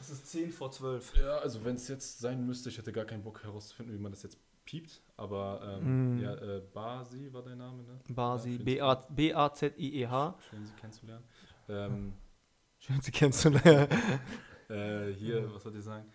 Es 0.00 0.10
ist 0.10 0.28
10 0.28 0.52
vor 0.52 0.70
12. 0.70 1.16
Ja, 1.16 1.38
also 1.38 1.64
wenn 1.64 1.74
es 1.74 1.88
jetzt 1.88 2.20
sein 2.20 2.46
müsste, 2.46 2.68
ich 2.68 2.78
hätte 2.78 2.92
gar 2.92 3.04
keinen 3.04 3.24
Bock 3.24 3.42
herauszufinden, 3.42 3.92
wie 3.96 4.00
man 4.00 4.12
das 4.12 4.22
jetzt 4.22 4.38
piept. 4.68 5.02
Aber 5.16 5.78
ähm, 5.80 6.16
Mm. 6.16 6.18
ja, 6.20 6.34
äh, 6.34 6.60
Basi 6.72 7.32
war 7.32 7.42
dein 7.42 7.58
Name, 7.58 7.82
ne? 7.82 7.98
Basi, 8.10 8.60
Ja, 8.76 8.94
B-A-Z-I-E-H. 9.08 10.34
Schön, 10.50 10.66
Sie 10.66 10.72
kennenzulernen. 10.74 11.24
Ähm, 11.68 12.12
Schön, 12.78 13.00
Sie 13.00 13.10
kennenzulernen. 13.10 13.88
äh, 14.68 15.12
hier, 15.14 15.52
was 15.52 15.62
soll 15.62 15.74
ich 15.76 15.82
sagen? 15.84 16.06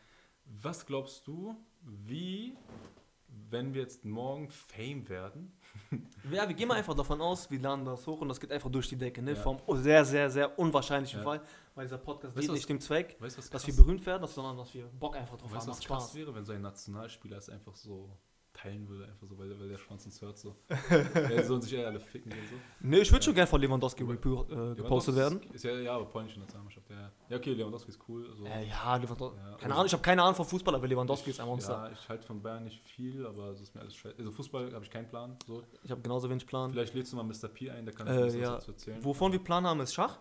Was 0.45 0.85
glaubst 0.85 1.25
du, 1.27 1.55
wie, 1.81 2.55
wenn 3.49 3.73
wir 3.73 3.81
jetzt 3.81 4.05
morgen 4.05 4.49
Fame 4.49 5.07
werden? 5.09 5.51
Ja, 6.31 6.47
wir 6.47 6.55
gehen 6.55 6.67
mal 6.67 6.77
einfach 6.77 6.93
davon 6.95 7.19
aus, 7.21 7.49
wir 7.51 7.59
laden 7.59 7.83
das 7.85 8.05
hoch 8.07 8.21
und 8.21 8.29
das 8.29 8.39
geht 8.39 8.51
einfach 8.51 8.69
durch 8.71 8.87
die 8.87 8.95
Decke. 8.95 9.21
Ne? 9.21 9.31
Ja. 9.31 9.35
Vom 9.41 9.57
sehr, 9.81 10.05
sehr, 10.05 10.29
sehr 10.29 10.57
unwahrscheinlichen 10.57 11.19
Ja. 11.19 11.23
Fall, 11.25 11.41
weil 11.75 11.85
dieser 11.85 11.97
Podcast 11.97 12.35
Weißt 12.35 12.43
dient 12.43 12.49
was- 12.51 12.55
nicht 12.59 12.69
dem 12.69 12.79
Zweck, 12.79 13.17
Weißt 13.19 13.53
dass 13.53 13.67
wir 13.67 13.75
berühmt 13.75 14.05
werden, 14.05 14.25
sondern 14.27 14.55
dass 14.57 14.73
wir 14.73 14.85
Bock 14.87 15.15
einfach 15.17 15.37
drauf 15.37 15.51
Weißt 15.51 15.61
haben. 15.67 15.71
was 15.71 15.77
Macht 15.79 15.87
krass 15.87 16.03
Spaß. 16.05 16.15
wäre, 16.15 16.33
wenn 16.35 16.45
so 16.45 16.53
ein 16.53 16.61
Nationalspieler 16.61 17.37
es 17.37 17.49
einfach 17.49 17.75
so 17.75 18.09
teilen 18.53 18.87
würde, 18.87 19.05
einfach 19.05 19.27
so, 19.27 19.37
weil, 19.37 19.59
weil 19.59 19.67
der 19.67 19.77
Schwanz 19.77 20.05
uns 20.05 20.21
hört 20.21 20.37
so. 20.37 20.55
ja, 21.29 21.43
sollen 21.43 21.61
sich 21.61 21.71
ja 21.71 21.85
alle 21.87 21.99
ficken 21.99 22.31
und 22.31 22.37
so. 22.49 22.87
Ne, 22.87 22.99
ich 22.99 23.11
würde 23.11 23.25
schon 23.25 23.33
gerne 23.33 23.47
von 23.47 23.59
Lewandowski 23.59 24.03
äh, 24.03 24.75
gepostet 24.75 25.15
werden. 25.15 25.41
Ist 25.51 25.63
ja, 25.63 25.71
ja, 25.79 25.95
aber 25.95 26.05
polnische 26.05 26.39
Nationalmannschaft, 26.39 26.89
ja. 26.89 27.11
Ja, 27.29 27.37
okay, 27.37 27.53
Lewandowski 27.53 27.89
ist 27.89 27.99
cool. 28.07 28.29
Also, 28.29 28.45
Äh, 28.45 28.67
ja, 28.67 28.95
Lewandowski. 28.97 29.37
Ja, 29.37 29.43
keine 29.43 29.55
also- 29.63 29.73
Ahnung, 29.73 29.85
ich 29.87 29.93
habe 29.93 30.03
keine 30.03 30.21
Ahnung 30.23 30.35
von 30.35 30.45
Fußball, 30.45 30.75
aber 30.75 30.87
Lewandowski 30.87 31.31
ist 31.31 31.39
ein 31.39 31.47
Monster. 31.47 31.73
Ja, 31.87 31.91
ich 31.91 32.07
halte 32.09 32.25
von 32.27 32.41
Bayern 32.41 32.63
nicht 32.63 32.87
viel, 32.87 33.25
aber 33.25 33.49
es 33.49 33.59
ist 33.61 33.73
mir 33.73 33.81
alles 33.81 33.95
scheiße. 33.95 34.15
Also 34.19 34.31
Fußball 34.31 34.71
habe 34.73 34.85
ich 34.85 34.91
keinen 34.91 35.07
Plan. 35.07 35.35
So. 35.47 35.63
Ich 35.83 35.91
habe 35.91 36.01
genauso 36.01 36.29
wenig 36.29 36.45
Plan. 36.45 36.71
Vielleicht 36.71 36.93
lädst 36.93 37.11
du 37.11 37.17
mal 37.17 37.23
Mr. 37.23 37.47
P 37.49 37.69
ein, 37.71 37.85
der 37.85 37.93
kann 37.95 38.07
Äh, 38.07 38.27
ja. 38.39 38.53
was 38.53 38.59
dazu 38.59 38.71
erzählen. 38.71 39.03
Wovon 39.03 39.31
wir 39.31 39.39
Plan 39.39 39.65
haben, 39.65 39.79
ist 39.81 39.93
Schach. 39.93 40.19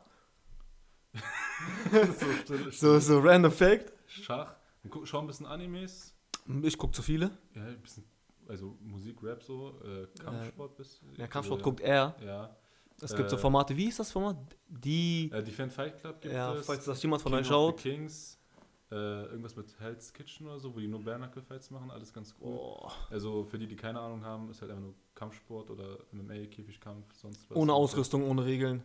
so, 1.92 2.32
still, 2.42 2.72
So, 2.72 2.98
so 2.98 3.18
random 3.20 3.52
Fact. 3.52 3.92
Schach. 4.06 4.54
Wir 4.82 5.06
schauen 5.06 5.24
ein 5.24 5.26
bisschen 5.28 5.46
Animes. 5.46 6.14
Ich 6.62 6.76
gucke 6.76 6.92
zu 6.92 7.02
viele. 7.02 7.30
Ja, 7.54 7.62
ein 7.64 7.80
bisschen, 7.80 8.04
also 8.52 8.76
Musik, 8.80 9.22
Rap 9.22 9.42
so, 9.42 9.80
äh, 9.82 10.06
Kampfsport 10.22 10.76
bis. 10.76 11.00
Ja, 11.16 11.26
Kampfsport 11.26 11.60
also, 11.60 11.70
guckt 11.70 11.80
er. 11.80 12.14
Ja. 12.24 12.56
Es 13.00 13.16
gibt 13.16 13.30
so 13.30 13.36
Äh, 13.36 13.38
Formate. 13.38 13.76
Wie 13.76 13.88
ist 13.88 13.98
das 13.98 14.12
Format? 14.12 14.36
Die. 14.68 15.30
Äh, 15.32 15.42
Defend 15.42 15.72
Fight 15.72 15.98
Club 16.00 16.20
gibt 16.20 16.34
ja, 16.34 16.54
es. 16.54 16.66
falls 16.66 16.84
das 16.84 17.02
jemand 17.02 17.22
von 17.22 17.32
King 17.32 17.40
euch 17.40 17.46
of 17.46 17.50
schaut. 17.50 17.80
the 17.80 17.90
Kings. 17.90 18.38
Äh, 18.90 18.94
irgendwas 18.94 19.56
mit 19.56 19.74
Hell's 19.80 20.12
Kitchen 20.12 20.46
oder 20.46 20.60
so, 20.60 20.74
wo 20.74 20.78
die 20.78 20.86
nur 20.86 21.02
Bare-Knuckle-Fights 21.02 21.70
machen, 21.70 21.90
alles 21.90 22.12
ganz 22.12 22.34
cool. 22.40 22.48
Oh. 22.58 22.88
Also 23.10 23.42
für 23.44 23.58
die, 23.58 23.66
die 23.66 23.74
keine 23.74 23.98
Ahnung 23.98 24.22
haben, 24.22 24.50
ist 24.50 24.60
halt 24.60 24.70
einfach 24.70 24.84
nur 24.84 24.94
Kampfsport 25.14 25.70
oder 25.70 25.96
MMA, 26.12 26.44
Käfigkampf, 26.50 27.06
sonst 27.14 27.48
was. 27.48 27.56
Ohne 27.56 27.72
Ausrüstung, 27.72 28.28
ohne 28.28 28.44
Regeln. 28.44 28.82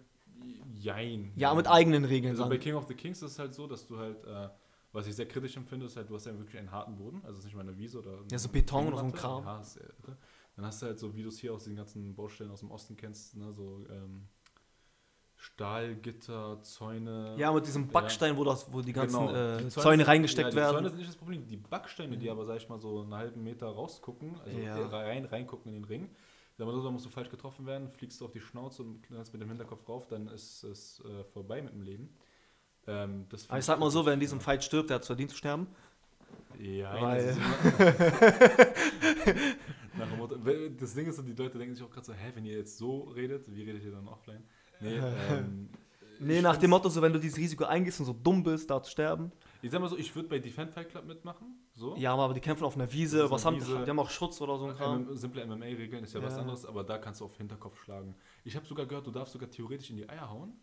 Jein. 0.80 1.34
Ja, 1.36 1.54
mit 1.54 1.68
eigenen 1.68 2.06
Regeln. 2.06 2.32
Also 2.32 2.48
bei 2.48 2.58
King 2.58 2.76
of 2.76 2.88
the 2.88 2.94
Kings 2.94 3.22
ist 3.22 3.32
es 3.32 3.40
halt 3.40 3.54
so, 3.54 3.68
dass 3.68 3.86
du 3.86 3.98
halt, 3.98 4.24
äh, 4.26 4.48
was 4.94 5.08
ich 5.08 5.16
sehr 5.16 5.28
kritisch 5.28 5.56
empfinde, 5.58 5.86
ist 5.86 5.96
halt, 5.98 6.10
du 6.10 6.16
hast 6.16 6.26
ja 6.26 6.38
wirklich 6.38 6.58
einen 6.58 6.72
harten 6.72 6.96
Boden, 6.96 7.18
also 7.24 7.34
es 7.34 7.40
ist 7.40 7.46
nicht 7.46 7.56
mal 7.56 7.62
eine 7.62 7.78
Wiese 7.78 8.00
oder 8.00 8.20
Ja, 8.32 8.40
so 8.40 8.50
Beton 8.50 8.88
oder 8.88 8.98
so 8.98 9.04
ein. 9.06 9.12
Kram. 9.14 9.44
Ja, 9.46 9.60
ist. 9.60 9.80
Dann 10.56 10.66
hast 10.66 10.82
du 10.82 10.88
halt 10.88 10.98
so, 11.00 11.16
wie 11.16 11.22
du 11.22 11.30
es 11.30 11.38
hier 11.40 11.54
aus 11.54 11.66
den 11.66 11.76
ganzen 11.76 12.16
Baustellen 12.16 12.50
aus 12.52 12.62
dem 12.62 12.72
Osten 12.72 12.96
kennst, 12.98 13.36
ne, 13.36 13.54
so 13.54 13.86
ähm, 13.90 14.28
Stahlgitter, 15.40 16.62
Zäune. 16.64 17.36
Ja, 17.38 17.52
mit 17.54 17.68
diesem 17.68 17.88
Backstein, 17.88 18.36
wo, 18.38 18.44
das, 18.44 18.72
wo 18.74 18.82
die 18.82 18.92
ganzen 18.92 19.28
Genau. 19.28 19.34
äh, 19.58 19.58
Die 19.62 19.70
Zäune, 19.70 19.98
sind- 19.98 20.08
reingesteckt 20.08 20.50
ja, 20.50 20.56
werden. 20.56 20.68
Die 20.70 20.74
Zäune 20.78 20.90
sind 20.90 20.98
nicht 20.98 21.10
das 21.10 21.16
Problem. 21.16 21.48
Die 21.48 21.58
Backsteine, 21.58 22.18
die 22.18 22.30
aber, 22.30 22.46
sag 22.46 22.58
ich 22.58 22.68
mal, 22.68 22.80
so 22.80 23.02
einen 23.02 23.14
halben 23.14 23.44
Meter 23.44 23.68
rausgucken, 23.68 24.40
also 24.40 24.58
Ja. 24.60 24.88
rein, 24.88 25.26
reingucken 25.26 25.72
in 25.74 25.82
den 25.82 25.86
Ring. 25.86 26.10
Sag 26.58 26.66
mal 26.66 26.74
so, 26.74 26.84
da 26.84 26.90
musst 26.90 27.06
du 27.06 27.10
falsch 27.12 27.30
getroffen 27.30 27.68
werden, 27.68 27.88
fliegst 27.92 28.20
du 28.20 28.26
auf 28.26 28.32
die 28.32 28.40
Schnauze 28.42 28.82
und 28.82 29.04
knallst 29.04 29.32
mit 29.32 29.44
dem 29.44 29.50
Hinterkopf 29.50 29.88
rauf, 29.88 30.08
dann 30.08 30.28
ist 30.28 30.64
es 30.64 31.04
äh, 31.06 31.24
vorbei 31.26 31.62
mit 31.62 31.72
dem 31.74 31.84
Leben. 31.84 32.10
Ähm, 32.88 33.26
das 33.30 33.50
Aber 33.50 33.60
ich 33.60 33.66
sag 33.66 33.80
mal 33.80 33.90
so, 33.92 34.06
wer 34.06 34.14
in 34.14 34.20
diesem 34.20 34.40
Fight 34.40 34.64
stirbt, 34.64 34.90
der 34.90 34.96
hat 34.96 35.02
es 35.02 35.08
verdient 35.08 35.32
zu 35.32 35.38
sterben. 35.38 35.68
Ja, 36.60 37.00
Weil- 37.02 37.28
das, 37.28 37.38
das 40.80 40.94
Ding 40.94 41.08
ist, 41.08 41.18
so, 41.18 41.22
die 41.22 41.34
Leute 41.34 41.58
denken 41.58 41.76
sich 41.76 41.84
auch 41.84 41.92
gerade 41.92 42.06
so, 42.06 42.14
hä, 42.14 42.32
wenn 42.34 42.46
ihr 42.46 42.58
jetzt 42.58 42.78
so 42.78 43.02
redet, 43.16 43.54
wie 43.54 43.64
redet 43.64 43.84
ihr 43.84 43.92
dann 43.92 44.08
offline? 44.08 44.44
Nee, 44.80 45.00
ähm, 45.30 45.70
Nee, 46.20 46.42
nach 46.42 46.58
dem 46.58 46.72
Motto, 46.72 46.90
so 46.90 47.02
wenn 47.02 47.14
du 47.14 47.20
dieses 47.20 47.38
Risiko 47.38 47.66
eingehst 47.66 48.00
und 48.00 48.08
so 48.08 48.14
dumm 48.14 48.42
bist, 48.42 48.70
da 48.70 48.82
zu 48.82 48.90
sterben. 48.90 49.32
Ich 49.62 49.70
sag 49.72 49.82
mal 49.82 49.90
so, 49.90 49.98
ich 49.98 50.16
würde 50.16 50.30
bei 50.30 50.40
Defend 50.40 50.72
Fight 50.72 50.90
Club 50.90 51.06
mitmachen, 51.06 51.60
so. 51.76 51.96
Ja, 51.96 52.16
aber 52.16 52.34
die 52.34 52.40
kämpfen 52.40 52.64
auf 52.64 52.76
einer 52.76 52.92
Wiese. 52.92 53.30
Was 53.30 53.46
eine 53.46 53.58
haben 53.58 53.62
Wiese. 53.64 53.84
die? 53.84 53.90
haben 53.90 54.00
auch 54.00 54.10
Schutz 54.10 54.40
oder 54.42 54.58
so 54.58 54.68
ein 54.68 54.76
Kram. 54.76 55.16
Simple 55.16 55.46
MMA-Regeln 55.46 56.04
ist 56.04 56.14
ja, 56.14 56.24
was 56.24 56.34
Ja. 56.34 56.42
anderes, 56.42 56.66
aber 56.66 56.84
da 56.84 56.98
kannst 56.98 57.22
du 57.22 57.26
auf 57.26 57.36
Hinterkopf 57.38 57.84
schlagen. 57.84 58.16
Ich 58.44 58.56
habe 58.56 58.66
sogar 58.66 58.86
gehört, 58.88 59.06
du 59.06 59.12
darfst 59.12 59.34
sogar 59.34 59.50
theoretisch 59.50 59.90
in 59.92 59.98
die 59.98 60.10
Eier 60.10 60.30
hauen, 60.30 60.54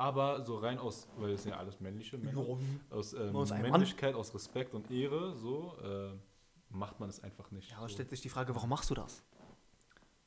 aber 0.00 0.42
so 0.42 0.56
rein 0.56 0.78
aus, 0.78 1.06
weil 1.18 1.32
das 1.32 1.42
sind 1.42 1.52
ja 1.52 1.58
alles 1.58 1.78
männliche 1.80 2.16
Männer, 2.18 2.44
aus 2.90 3.12
ähm, 3.12 3.32
Mann. 3.32 3.60
Männlichkeit, 3.62 4.14
aus 4.14 4.34
Respekt 4.34 4.74
und 4.74 4.90
Ehre, 4.90 5.34
so 5.36 5.76
äh, 5.84 6.12
macht 6.70 6.98
man 6.98 7.08
es 7.10 7.22
einfach 7.22 7.50
nicht. 7.50 7.70
Ja, 7.70 7.76
aber 7.78 7.88
so. 7.88 7.94
stellt 7.94 8.08
sich 8.10 8.20
die 8.22 8.28
Frage, 8.30 8.54
warum 8.54 8.70
machst 8.70 8.88
du 8.90 8.94
das? 8.94 9.22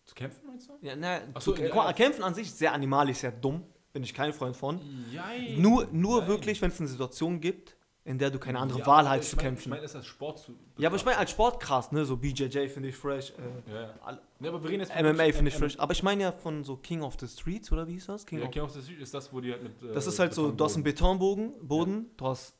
Zu 0.05 0.15
kämpfen 0.15 0.45
meinst 0.47 0.69
du? 0.69 0.73
Ja, 0.81 0.95
na, 0.95 1.21
so, 1.39 1.53
zu- 1.53 1.61
ja. 1.61 1.93
Kämpfen 1.93 2.23
an 2.23 2.35
sich 2.35 2.47
ist 2.47 2.59
sehr 2.59 2.73
animalisch, 2.73 3.17
sehr 3.17 3.31
dumm. 3.31 3.63
Bin 3.93 4.03
ich 4.03 4.13
kein 4.13 4.33
Freund 4.33 4.55
von. 4.57 4.79
Jein. 5.11 5.61
Nur, 5.61 5.87
nur 5.91 6.19
Jein. 6.19 6.27
wirklich, 6.27 6.61
wenn 6.61 6.71
es 6.71 6.79
eine 6.79 6.89
Situation 6.89 7.39
gibt, 7.39 7.75
in 8.05 8.17
der 8.17 8.29
du 8.31 8.37
keine 8.39 8.59
andere 8.59 8.79
Ja, 8.79 8.85
Wahl 8.87 9.07
hast 9.09 9.29
zu 9.29 9.35
mein- 9.37 9.45
kämpfen. 9.45 9.61
Ich 9.63 9.67
meine, 9.69 9.83
es 9.85 9.95
als 9.95 10.05
Sport 10.07 10.39
zu. 10.39 10.53
ja, 10.77 10.89
aber 10.89 10.97
ich 10.97 11.05
meine 11.05 11.17
als 11.17 11.31
Sport 11.31 11.59
krass, 11.61 11.91
ne? 11.91 12.03
So 12.05 12.17
BJJ 12.17 12.67
finde 12.67 12.89
ich 12.89 12.95
fresh. 12.97 13.31
Äh, 13.31 13.71
Ja, 13.71 13.81
ja. 13.81 14.49
aber 14.49 14.61
wir 14.63 14.69
reden 14.69 14.81
jetzt 14.81 14.91
von 14.91 15.05
MMA 15.05 15.31
finde 15.31 15.49
ich 15.51 15.55
fresh. 15.55 15.79
Aber 15.79 15.93
ich 15.93 16.03
meine 16.03 16.23
ja 16.23 16.31
von 16.33 16.63
so 16.65 16.75
King 16.77 17.01
of 17.01 17.15
the 17.19 17.27
Streets 17.27 17.71
oder 17.71 17.87
wie 17.87 17.93
hieß 17.93 18.07
das? 18.07 18.25
King 18.25 18.39
Ja, 18.39 18.45
of 18.45 18.51
King 18.51 18.63
of 18.63 18.71
the 18.71 18.81
Street 18.81 18.99
ist 18.99 19.13
das, 19.13 19.31
wo 19.31 19.39
die 19.39 19.51
halt 19.51 19.63
mit. 19.63 19.81
äh, 19.83 19.93
das 19.93 20.05
ist 20.07 20.19
halt 20.19 20.33
so, 20.33 20.51
du 20.51 20.63
hast 20.65 20.75
einen 20.75 20.83
Betonboden- 20.83 21.53
Boden, 21.65 22.11
du 22.17 22.25
hast 22.27 22.55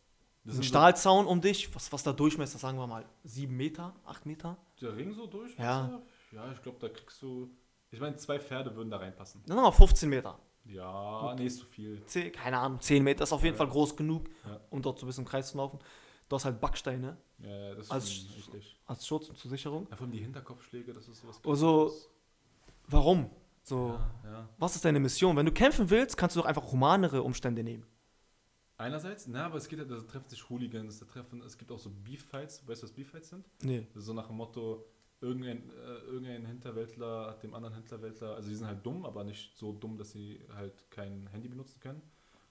Das 0.45 0.57
Ein 0.57 0.63
Stahlzaun 0.63 1.25
um 1.25 1.39
dich, 1.39 1.73
was, 1.73 1.91
was 1.93 2.03
da 2.03 2.11
Durchmesser, 2.11 2.57
sagen 2.59 2.77
wir 2.77 2.85
mal, 2.85 3.05
sieben 3.23 3.55
Meter, 3.55 3.95
acht 4.05 4.25
Meter? 4.25 4.57
Der 4.81 4.93
Ring 4.95 5.13
so 5.13 5.25
durch? 5.25 5.55
Ja. 5.57 6.01
Ja, 6.33 6.51
ich 6.51 6.61
glaube, 6.61 6.79
da 6.81 6.89
kriegst 6.89 7.21
du. 7.21 7.49
Ich 7.91 7.99
meine, 8.01 8.17
zwei 8.17 8.39
Pferde 8.39 8.75
würden 8.75 8.89
da 8.89 8.97
reinpassen. 8.97 9.41
Dann 9.45 9.55
sagen 9.55 9.67
wir 9.67 9.71
15 9.71 10.09
Meter. 10.09 10.37
Ja, 10.65 11.35
nee, 11.37 11.45
ist 11.45 11.59
zu 11.59 11.65
viel. 11.65 12.03
Zehn, 12.05 12.31
keine 12.31 12.57
Ahnung, 12.57 12.79
10 12.79 13.03
Meter 13.03 13.23
ist 13.23 13.33
auf 13.33 13.43
jeden 13.43 13.55
Ja. 13.55 13.57
Fall 13.57 13.67
groß 13.69 13.95
genug, 13.95 14.29
Ja. 14.45 14.59
um 14.69 14.81
dort 14.81 14.97
so 14.99 15.05
ein 15.05 15.07
bisschen 15.07 15.23
im 15.25 15.29
Kreis 15.29 15.51
zu 15.51 15.57
laufen. 15.57 15.79
Du 16.29 16.35
hast 16.37 16.45
halt 16.45 16.59
Backsteine 16.61 17.17
Ja, 17.39 17.75
das 17.75 17.85
ist 17.87 17.91
Als- 17.91 18.09
richtig. 18.37 18.79
als 18.85 19.05
Schutz 19.05 19.27
und 19.29 19.37
zur 19.37 19.49
Sicherung. 19.51 19.85
Ja, 19.89 19.97
vor 19.97 20.05
allem 20.05 20.11
die 20.13 20.19
Hinterkopfschläge, 20.21 20.93
das 20.93 21.07
ist 21.09 21.19
sowas. 21.21 21.39
Also. 21.45 21.91
Warum? 22.87 23.29
So, 23.63 23.97
Ja, 24.23 24.47
was 24.57 24.75
ist 24.75 24.85
deine 24.85 24.99
Mission? 24.99 25.35
Wenn 25.35 25.45
du 25.45 25.51
kämpfen 25.51 25.89
willst, 25.89 26.15
kannst 26.17 26.35
du 26.35 26.39
doch 26.41 26.47
einfach 26.47 26.71
humanere 26.71 27.21
Umstände 27.23 27.63
nehmen. 27.63 27.85
Einerseits, 28.77 29.27
na, 29.27 29.45
aber 29.45 29.57
es 29.57 29.67
geht 29.67 29.79
ja, 29.79 29.85
da 29.85 29.99
treffen 30.01 30.27
sich 30.29 30.49
Hooligans, 30.49 30.99
da 30.99 31.05
treffen, 31.05 31.41
es 31.43 31.57
gibt 31.57 31.71
auch 31.71 31.79
so 31.79 31.89
Beef-Fights. 31.89 32.67
Weißt 32.67 32.81
du, 32.81 32.87
was 32.87 32.93
Beef-Fights 32.93 33.29
sind? 33.29 33.45
Nee. 33.61 33.87
So 33.95 34.13
nach 34.13 34.27
dem 34.27 34.35
Motto, 34.37 34.85
irgendein, 35.23 35.69
äh, 35.69 35.97
irgendein 36.05 36.45
Hinterwäldler 36.45 37.27
hat 37.31 37.43
dem 37.43 37.53
anderen 37.53 37.75
Hinterwäldler, 37.75 38.35
also 38.35 38.49
die 38.49 38.55
sind 38.55 38.67
halt 38.67 38.85
dumm, 38.85 39.05
aber 39.05 39.23
nicht 39.23 39.57
so 39.57 39.71
dumm, 39.73 39.97
dass 39.97 40.11
sie 40.11 40.39
halt 40.53 40.89
kein 40.91 41.27
Handy 41.27 41.47
benutzen 41.47 41.79
können. 41.79 42.01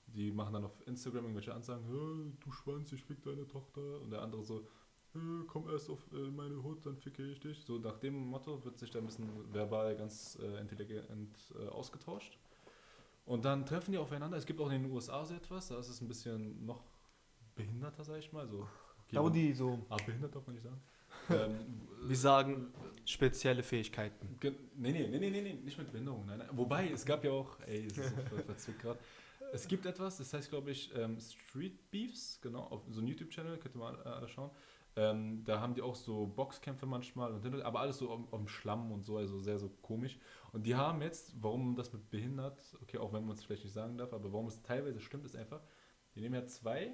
Die 0.07 0.31
machen 0.31 0.53
dann 0.55 0.65
auf 0.65 0.87
Instagram 0.87 1.25
irgendwelche 1.25 1.55
Ansagen, 1.55 1.85
"Hey, 1.87 2.33
du 2.41 2.51
Schwanz, 2.53 2.93
ich 2.93 3.03
fick 3.05 3.23
deine 3.23 3.47
Tochter. 3.47 4.01
Und 4.01 4.11
der 4.11 4.21
andere 4.23 4.43
so, 4.43 4.67
"Hey, 5.13 5.45
komm 5.47 5.69
erst 5.69 5.89
auf 5.91 6.01
äh, 6.13 6.31
meine 6.31 6.63
Hut, 6.63 6.85
dann 6.85 6.97
ficke 6.97 7.23
ich 7.31 7.41
dich. 7.41 7.63
So 7.65 7.79
nach 7.79 7.99
dem 7.99 8.15
Motto 8.27 8.65
wird 8.65 8.79
sich 8.79 8.91
da 8.91 8.99
ein 8.99 9.07
bisschen 9.07 9.29
verbal 9.55 9.97
ganz 9.97 10.39
äh, 10.43 10.61
intelligent 10.61 11.37
äh, 11.59 11.69
ausgetauscht. 11.69 12.39
Und 13.25 13.45
dann 13.45 13.65
treffen 13.65 13.93
die 13.93 13.99
aufeinander. 13.99 14.37
Es 14.37 14.47
gibt 14.47 14.61
auch 14.61 14.71
in 14.71 14.83
den 14.83 14.91
USA 14.93 15.25
so 15.25 15.35
etwas, 15.35 15.69
da 15.69 15.79
ist 15.79 15.89
es 15.89 16.01
ein 16.01 16.09
bisschen 16.09 16.65
noch 16.67 16.83
behinderter, 17.55 18.03
sag 18.05 18.19
ich 18.19 18.33
mal. 18.33 18.47
So, 18.49 18.61
okay, 19.05 19.17
Da 19.17 19.23
wo 19.23 19.29
die 19.31 19.53
so, 19.53 19.79
Ah, 19.89 19.97
behindert 20.05 20.35
darf 20.35 20.47
man 20.47 20.55
nicht 20.55 20.65
sagen. 20.65 20.81
Ähm, 21.31 21.59
wir 22.05 22.17
sagen, 22.17 22.73
spezielle 23.05 23.63
Fähigkeiten. 23.63 24.37
Ge- 24.41 24.55
Nee, 24.77 24.93
nee, 24.93 25.07
nee, 25.09 25.31
nee, 25.31 25.41
nee, 25.43 25.55
nicht 25.55 25.79
mit 25.79 25.91
Behinderung, 25.93 26.27
nein, 26.27 26.39
nein. 26.39 26.49
Wobei, 26.53 26.89
es 26.91 27.05
gab 27.05 27.25
ja 27.25 27.31
auch, 27.31 27.59
ey, 27.67 27.87
es 27.87 27.97
ist 27.99 28.11
so 28.11 28.23
ver- 28.23 28.43
verzwickt 28.47 28.81
gerade. 28.81 28.99
Es 29.53 29.69
gibt 29.69 29.85
etwas, 29.87 30.17
das 30.19 30.33
heißt, 30.33 30.49
glaube 30.49 30.71
ich, 30.71 30.91
ähm, 30.97 31.19
Street 31.21 31.91
Beefs, 31.91 32.41
genau, 32.41 32.63
auf 32.65 32.83
so 32.89 33.01
einem 33.01 33.09
YouTube-Channel, 33.09 33.59
könnt 33.59 33.75
ihr 33.75 33.79
mal 33.79 34.23
äh, 34.23 34.27
schauen. 34.29 34.51
Ähm, 34.95 35.43
da 35.45 35.61
haben 35.61 35.75
die 35.75 35.81
auch 35.83 35.95
so 35.95 36.27
Boxkämpfe 36.27 36.85
manchmal, 36.87 37.33
und, 37.33 37.63
aber 37.63 37.81
alles 37.81 37.99
so 37.99 38.11
auf, 38.11 38.33
auf 38.33 38.41
dem 38.41 38.49
Schlamm 38.49 38.91
und 38.93 39.03
so, 39.05 39.17
also 39.17 39.41
sehr 39.41 39.59
so 39.59 39.69
komisch. 39.81 40.19
Und 40.53 40.67
die 40.67 40.75
haben 40.75 41.01
jetzt, 41.03 41.35
warum 41.43 41.75
das 41.77 41.93
mit 41.93 42.11
behindert, 42.11 42.61
okay, 42.83 42.99
auch 42.99 43.13
wenn 43.13 43.25
man 43.25 43.37
es 43.37 43.45
vielleicht 43.45 43.65
nicht 43.65 43.73
sagen 43.73 43.97
darf, 43.97 44.13
aber 44.13 44.33
warum 44.33 44.49
es 44.49 44.63
teilweise 44.63 45.01
stimmt, 45.01 45.25
ist 45.25 45.37
einfach, 45.37 45.63
die 46.15 46.21
nehmen 46.21 46.35
ja 46.35 46.47
zwei, 46.47 46.93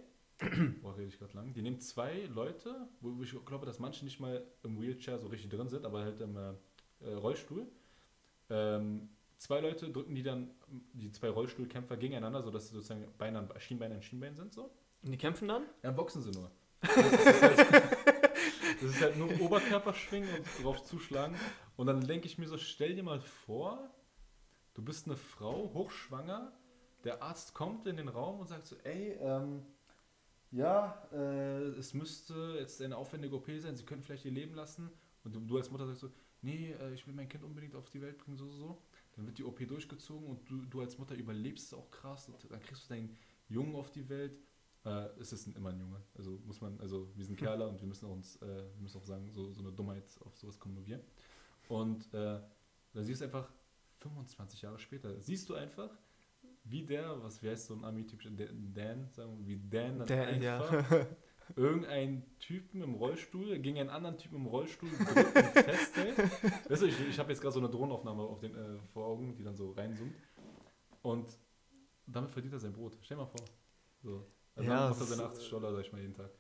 boah, 0.83 0.97
rede 0.97 1.09
ich 1.09 1.19
gerade 1.19 1.35
lang, 1.35 1.53
die 1.53 1.63
nehmen 1.63 1.81
zwei 1.81 2.27
Leute, 2.27 2.89
wo 3.01 3.23
ich 3.23 3.35
glaube, 3.45 3.67
dass 3.67 3.79
manche 3.79 4.05
nicht 4.05 4.21
mal 4.21 4.47
im 4.63 4.81
Wheelchair 4.81 5.19
so 5.19 5.27
richtig 5.29 5.51
drin 5.51 5.69
sind, 5.69 5.85
aber 5.85 6.03
halt 6.03 6.21
im 6.21 6.37
äh, 6.37 6.53
äh, 7.01 7.15
Rollstuhl. 7.15 7.67
Ähm, 8.51 9.09
zwei 9.37 9.61
Leute 9.61 9.91
drücken 9.91 10.15
die 10.15 10.23
dann, 10.23 10.51
die 10.93 11.11
zwei 11.11 11.29
Rollstuhlkämpfer 11.29 11.97
gegeneinander, 11.97 12.43
sodass 12.43 12.69
sie 12.69 12.75
sozusagen 12.75 13.07
Beine 13.19 13.39
an 13.41 13.49
Schienbein 13.59 13.93
an 13.93 14.03
Schienbein 14.03 14.35
sind, 14.37 14.53
so. 14.53 14.71
Und 15.03 15.13
die 15.13 15.19
kämpfen 15.19 15.49
dann? 15.49 15.65
Ja, 15.83 15.91
boxen 15.91 16.23
sie 16.23 16.31
nur. 16.31 16.51
Das 16.81 16.95
ist 17.25 17.43
halt, 17.43 17.59
das 18.81 18.91
ist 18.91 19.01
halt 19.01 19.17
nur 19.17 19.41
Oberkörperschwingen 19.41 20.29
und 20.33 20.65
drauf 20.65 20.85
zuschlagen. 20.85 21.35
Und 21.77 21.89
dann 21.89 22.07
denke 22.07 22.27
ich 22.27 22.39
mir 22.39 22.47
so, 22.47 22.57
stell 22.57 22.95
dir 22.95 23.03
mal 23.03 23.21
vor, 23.21 23.91
du 24.75 24.83
bist 24.83 25.07
eine 25.07 25.17
Frau, 25.17 25.73
hochschwanger, 25.75 26.53
der 27.03 27.23
Arzt 27.23 27.55
kommt 27.55 27.87
in 27.89 27.97
den 27.97 28.09
Raum 28.09 28.39
und 28.39 28.49
sagt 28.49 28.67
so, 28.67 28.77
ey, 28.85 29.19
ähm, 29.21 29.67
ja, 30.51 31.03
äh, 31.13 31.69
es 31.79 31.95
müsste 31.95 32.57
jetzt 32.59 32.81
eine 32.81 32.97
aufwendige 32.97 33.35
OP 33.37 33.51
sein, 33.59 33.77
sie 33.77 33.85
können 33.85 34.03
vielleicht 34.03 34.25
ihr 34.25 34.33
Leben 34.33 34.55
lassen. 34.55 34.91
Und 35.25 35.35
du, 35.35 35.41
du 35.41 35.57
als 35.57 35.71
Mutter 35.71 35.87
sagst 35.87 36.01
so, 36.01 36.11
nee, 36.43 36.73
äh, 36.73 36.95
ich 36.95 37.07
will 37.07 37.15
mein 37.15 37.29
Kind 37.29 37.45
unbedingt 37.45 37.75
auf 37.75 37.91
die 37.91 38.01
Welt 38.01 38.19
bringen, 38.19 38.37
so, 38.37 38.51
so, 38.51 38.59
so. 38.59 38.83
Dann 39.17 39.27
wird 39.27 39.39
die 39.39 39.45
OP 39.45 39.59
durchgezogen 39.67 40.29
und 40.29 40.49
du, 40.49 40.65
du 40.65 40.81
als 40.81 40.97
Mutter 40.97 41.15
überlebst 41.15 41.67
es 41.67 41.75
auch 41.75 41.91
krass. 41.91 42.29
Und 42.29 42.51
dann 42.51 42.61
kriegst 42.61 42.85
du 42.85 42.95
deinen 42.95 43.17
Jungen 43.49 43.75
auf 43.75 43.91
die 43.91 44.09
Welt. 44.09 44.39
Äh, 44.85 45.09
es 45.19 45.33
ist 45.33 45.49
immer 45.49 45.71
ein 45.71 45.81
Junge. 45.81 46.01
Also 46.17 46.39
muss 46.47 46.61
man, 46.61 46.79
also 46.81 47.11
wir 47.15 47.25
sind 47.25 47.37
Kerle 47.39 47.67
und 47.69 47.81
wir 47.81 47.89
müssen 47.89 48.07
auch 48.07 48.13
uns, 48.13 48.37
äh, 48.37 48.47
wir 48.47 48.81
müssen 48.81 48.99
auch 48.99 49.05
sagen, 49.05 49.31
so, 49.33 49.51
so 49.53 49.61
eine 49.61 49.73
Dummheit, 49.73 50.05
auf 50.25 50.37
sowas 50.37 50.59
kommen 50.59 50.75
nur 50.75 50.87
wir. 50.87 51.03
Und 51.69 52.07
äh, 52.15 52.41
dann 52.95 53.05
siehst 53.05 53.21
du 53.21 53.27
einfach 53.27 53.51
25 53.99 54.63
Jahre 54.63 54.79
später, 54.79 55.21
siehst 55.21 55.49
du 55.49 55.55
einfach, 55.55 55.91
wie 56.71 56.85
der, 56.85 57.23
was 57.23 57.43
wie 57.43 57.49
heißt 57.51 57.67
so 57.67 57.75
ein 57.75 57.85
Ami-typischer 57.85 58.31
Dan, 58.31 59.09
sagen 59.11 59.39
wir, 59.39 59.47
wie 59.47 59.69
Dan 59.69 59.99
dann 60.07 60.43
ja. 60.43 60.59
einfach 60.61 61.07
irgendein 61.57 62.25
Typen 62.39 62.83
im 62.83 62.95
Rollstuhl 62.95 63.59
gegen 63.59 63.79
einen 63.79 63.89
anderen 63.91 64.17
Typen 64.19 64.37
im 64.37 64.47
Rollstuhl 64.47 64.89
festhält. 64.91 66.19
Weißt 66.71 66.83
du, 66.83 66.87
ich, 66.87 67.09
ich 67.09 67.19
habe 67.19 67.31
jetzt 67.31 67.41
gerade 67.41 67.53
so 67.55 67.61
eine 67.61 67.69
Drohnenaufnahme 67.71 68.23
auf 68.23 68.41
den, 68.41 68.55
äh, 68.55 68.79
vor 68.93 69.07
Augen, 69.07 69.35
die 69.35 69.43
dann 69.45 69.57
so 69.57 69.73
reinzoomt. 69.73 70.15
Und 71.03 71.39
damit 72.07 72.31
verdient 72.31 72.53
er 72.55 72.59
sein 72.59 72.73
Brot. 72.73 72.99
Stell 73.03 73.17
dir 73.17 73.23
mal 73.23 73.29
vor. 73.29 73.45
So. 74.03 74.27
Also 74.55 74.71
Ja, 74.71 74.77
ja, 74.85 74.89
macht 74.91 75.01
er 75.01 75.07
seine 75.07 75.23
ist- 75.23 75.29
80 75.29 75.51
Dollar, 75.51 75.73
sag 75.73 75.81
ich 75.81 75.93
mal, 75.93 76.01
jeden 76.01 76.15
Tag. 76.15 76.31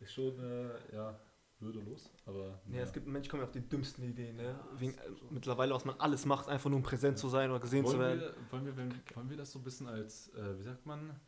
Ist 0.00 0.12
schon, 0.12 0.38
äh, 0.38 0.94
ja, 0.94 1.18
würdelos, 1.60 2.10
aber. 2.26 2.60
Ja, 2.70 2.82
es 2.82 2.92
gibt 2.92 3.06
Menschen, 3.06 3.30
kommen 3.30 3.42
ja 3.42 3.46
auf 3.46 3.52
die 3.52 3.68
dümmsten 3.68 4.04
Ideen. 4.04 4.36
Ne? 4.36 4.44
Ja, 4.44 4.68
Wegen, 4.78 4.94
äh, 4.94 5.00
mittlerweile, 5.30 5.74
was 5.74 5.84
man 5.84 5.98
alles 5.98 6.24
macht, 6.24 6.48
einfach 6.48 6.70
nur 6.70 6.76
um 6.76 6.82
präsent 6.82 7.16
Ja. 7.18 7.20
zu 7.20 7.28
sein 7.28 7.50
oder 7.50 7.60
gesehen 7.60 7.84
zu 7.84 7.98
wollen 7.98 8.20
werden. 8.20 8.20
wir, 8.20 8.52
wollen, 8.52 8.66
wir, 8.66 8.76
wenn, 8.76 8.94
wollen 9.14 9.30
wir 9.30 9.36
das 9.36 9.52
so 9.52 9.58
ein 9.58 9.64
bisschen 9.64 9.86
als, 9.88 10.28
äh, 10.34 10.58
wie 10.58 10.62
sagt 10.62 10.86
man, 10.86 11.18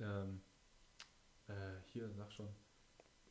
ähm, 0.00 0.40
äh, 1.48 1.52
hier, 1.86 2.10
sag 2.10 2.32
schon. 2.32 2.48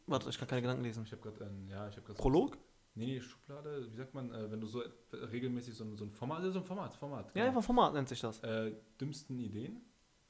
Warte, 0.08 0.30
ich 0.30 0.38
kann 0.38 0.48
keine 0.48 0.62
Gedanken 0.62 0.84
lesen. 0.84 1.04
Ich 1.04 1.12
habe 1.12 1.22
gerade 1.22 1.46
ein, 1.46 1.68
ja, 1.68 1.88
ich 1.90 1.96
habe 1.96 2.06
gerade. 2.06 2.20
Prolog? 2.20 2.58
Nee, 2.98 3.06
nee, 3.08 3.20
Schublade, 3.22 3.92
wie 3.92 3.96
sagt 3.98 4.14
man, 4.14 4.32
äh, 4.32 4.50
wenn 4.50 4.62
du 4.62 4.68
so 4.68 4.82
regelmäßig 5.12 5.76
so 5.76 5.84
ein, 5.84 5.98
so 5.98 6.06
ein 6.06 6.12
Format, 6.12 6.38
also 6.38 6.52
so 6.52 6.60
ein 6.60 6.66
Format, 6.66 6.96
Format. 6.96 7.36
Ja, 7.36 7.46
einfach 7.46 7.64
Format 7.64 7.94
nennt 7.94 8.08
sich 8.08 8.22
das. 8.22 8.40
Äh, 8.42 8.72
dümmsten 9.02 9.38
Ideen. 9.40 9.82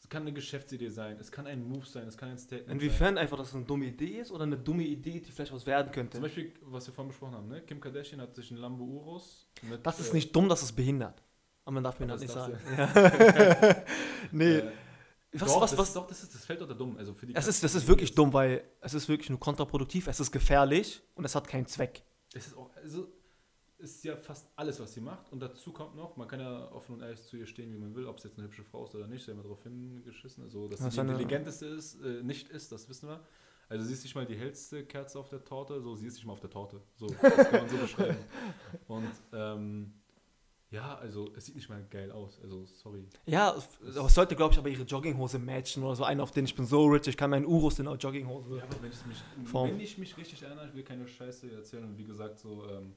Es 0.06 0.10
kann 0.10 0.22
eine 0.22 0.34
Geschäftsidee 0.34 0.90
sein, 0.90 1.18
es 1.20 1.32
kann 1.32 1.48
ein 1.48 1.68
Move 1.68 1.84
sein, 1.84 2.08
es 2.08 2.16
kann 2.16 2.30
ein 2.30 2.38
Statement 2.38 2.68
sein. 2.68 2.78
Inwiefern 2.78 3.18
einfach, 3.18 3.38
dass 3.38 3.48
es 3.48 3.56
eine 3.56 3.66
dumme 3.66 3.86
Idee 3.86 4.20
ist 4.20 4.32
oder 4.32 4.44
eine 4.44 4.56
dumme 4.56 4.84
Idee, 4.84 5.20
die 5.20 5.32
vielleicht 5.32 5.52
was 5.52 5.66
werden 5.66 5.92
könnte. 5.92 6.18
Zum 6.18 6.22
Beispiel, 6.22 6.54
was 6.62 6.86
wir 6.86 6.94
vorhin 6.94 7.08
besprochen 7.08 7.34
haben, 7.34 7.48
ne? 7.48 7.62
Kim 7.62 7.82
Kardashian 7.82 8.22
hat 8.22 8.36
sich 8.36 8.52
einen 8.52 8.60
Lambo 8.60 8.84
Urus 8.84 9.48
mit. 9.64 9.84
Das 9.84 10.00
ist 10.00 10.12
äh, 10.12 10.18
nicht 10.18 10.36
dumm, 10.36 10.48
das 10.48 10.62
ist 10.62 10.74
behindert. 10.74 11.24
Aber 11.64 11.74
man 11.74 11.84
darf 11.84 12.00
mir 12.00 12.06
das 12.06 12.22
nicht 12.22 12.32
sagen. 12.32 12.56
Ja. 12.78 12.88
nee, 14.32 14.58
äh, 14.58 14.72
was, 15.32 15.52
doch, 15.52 15.62
was, 15.62 15.72
das, 15.72 15.80
was? 15.80 15.94
Doch, 15.94 16.08
das, 16.08 16.22
ist, 16.22 16.36
das 16.36 16.46
fällt 16.46 16.62
unter 16.62 16.76
dumm. 16.76 16.98
Also 16.98 17.16
für 17.16 17.26
die 17.26 17.34
Es 17.34 17.48
ist, 17.48 17.64
das 17.64 17.74
ist 17.74 17.88
wirklich 17.88 18.14
dumm, 18.14 18.32
weil 18.32 18.64
es 18.82 18.94
ist 18.94 19.10
wirklich 19.10 19.32
nur 19.32 19.40
kontraproduktiv, 19.40 20.06
es 20.06 20.20
ist 20.20 20.32
gefährlich 20.32 21.02
und 21.16 21.26
es 21.26 21.34
hat 21.34 21.48
keinen 21.48 21.66
Zweck. 21.66 22.04
Es 22.32 22.46
ist 22.46 22.56
auch, 22.56 22.70
also 22.76 23.08
ist 23.86 24.04
ja 24.04 24.18
fast 24.18 24.48
alles, 24.56 24.80
was 24.80 24.94
sie 24.94 25.02
macht. 25.02 25.32
Und 25.32 25.40
dazu 25.40 25.72
kommt 25.72 25.96
noch, 25.96 26.18
man 26.18 26.28
kann 26.28 26.40
ja 26.40 26.72
offen 26.72 26.96
und 26.96 27.02
ehrlich 27.02 27.24
zu 27.24 27.38
ihr 27.38 27.46
stehen, 27.46 27.72
wie 27.72 27.78
man 27.78 27.96
will, 27.96 28.08
ob 28.08 28.18
es 28.18 28.24
jetzt 28.24 28.38
eine 28.38 28.48
hübsche 28.48 28.64
Frau 28.64 28.86
ist 28.86 28.96
oder 28.96 29.08
nicht, 29.08 29.24
sie 29.24 29.32
haben 29.32 29.42
darauf 29.42 29.64
hingeschissen. 29.64 30.44
Also, 30.44 30.68
dass 30.68 30.80
Das 30.80 30.94
sie 30.94 31.02
die 31.02 31.08
intelligenteste 31.08 31.66
ist, 31.68 32.02
äh, 32.02 32.24
nicht 32.24 32.50
ist, 32.50 32.72
das 32.72 32.90
wissen 32.90 33.08
wir. 33.10 33.22
Also 33.68 33.84
sie 33.86 33.94
ist 33.94 34.04
nicht 34.04 34.14
mal 34.16 34.26
die 34.26 34.36
hellste 34.36 34.86
Kerze 34.86 35.20
auf 35.20 35.30
der 35.30 35.44
Torte, 35.44 35.82
so 35.82 35.96
sie 35.96 36.06
ist 36.08 36.16
nicht 36.16 36.26
mal 36.26 36.34
auf 36.34 36.40
der 36.40 36.52
Torte. 36.52 36.82
So, 36.96 37.08
das 37.08 37.50
kann 37.50 37.62
man 37.62 37.70
so 37.70 37.78
beschreiben. 37.78 38.18
Und 38.88 39.12
ähm, 39.34 39.94
ja, 40.70 40.96
also 40.98 41.32
es 41.36 41.46
sieht 41.46 41.56
nicht 41.56 41.70
mal 41.70 41.84
geil 41.90 42.12
aus. 42.12 42.40
Also 42.42 42.66
sorry. 42.66 43.08
Ja, 43.26 43.56
es 43.56 43.96
es 43.96 44.14
sollte, 44.14 44.36
glaube 44.36 44.54
ich, 44.54 44.60
aber 44.60 44.70
ihre 44.70 44.84
Jogginghose 44.84 45.40
matchen 45.40 45.84
oder 45.84 45.96
so 45.96 46.04
einen, 46.04 46.22
auf 46.22 46.32
den 46.32 46.46
ich 46.46 46.56
bin 46.56 46.66
so 46.66 46.86
rich, 46.86 47.08
ich 47.08 47.18
kann 47.18 47.30
meinen 47.30 47.46
Urus 47.46 47.80
in 47.80 47.88
einer 47.88 47.98
Jogginghose. 47.98 48.58
Ja, 48.58 48.64
aber 48.64 48.82
wenn 48.84 48.92
ich 48.92 49.06
mich, 49.06 49.50
Form. 49.50 49.70
wenn 49.70 49.80
ich 49.80 49.98
mich 49.98 50.16
richtig 50.18 50.44
erinnere, 50.44 50.68
ich 50.68 50.76
will 50.76 50.84
keine 50.84 51.08
Scheiße 51.08 51.52
erzählen 51.52 51.86
und 51.86 51.98
wie 51.98 52.04
gesagt, 52.04 52.40
so, 52.40 52.68
ähm, 52.70 52.94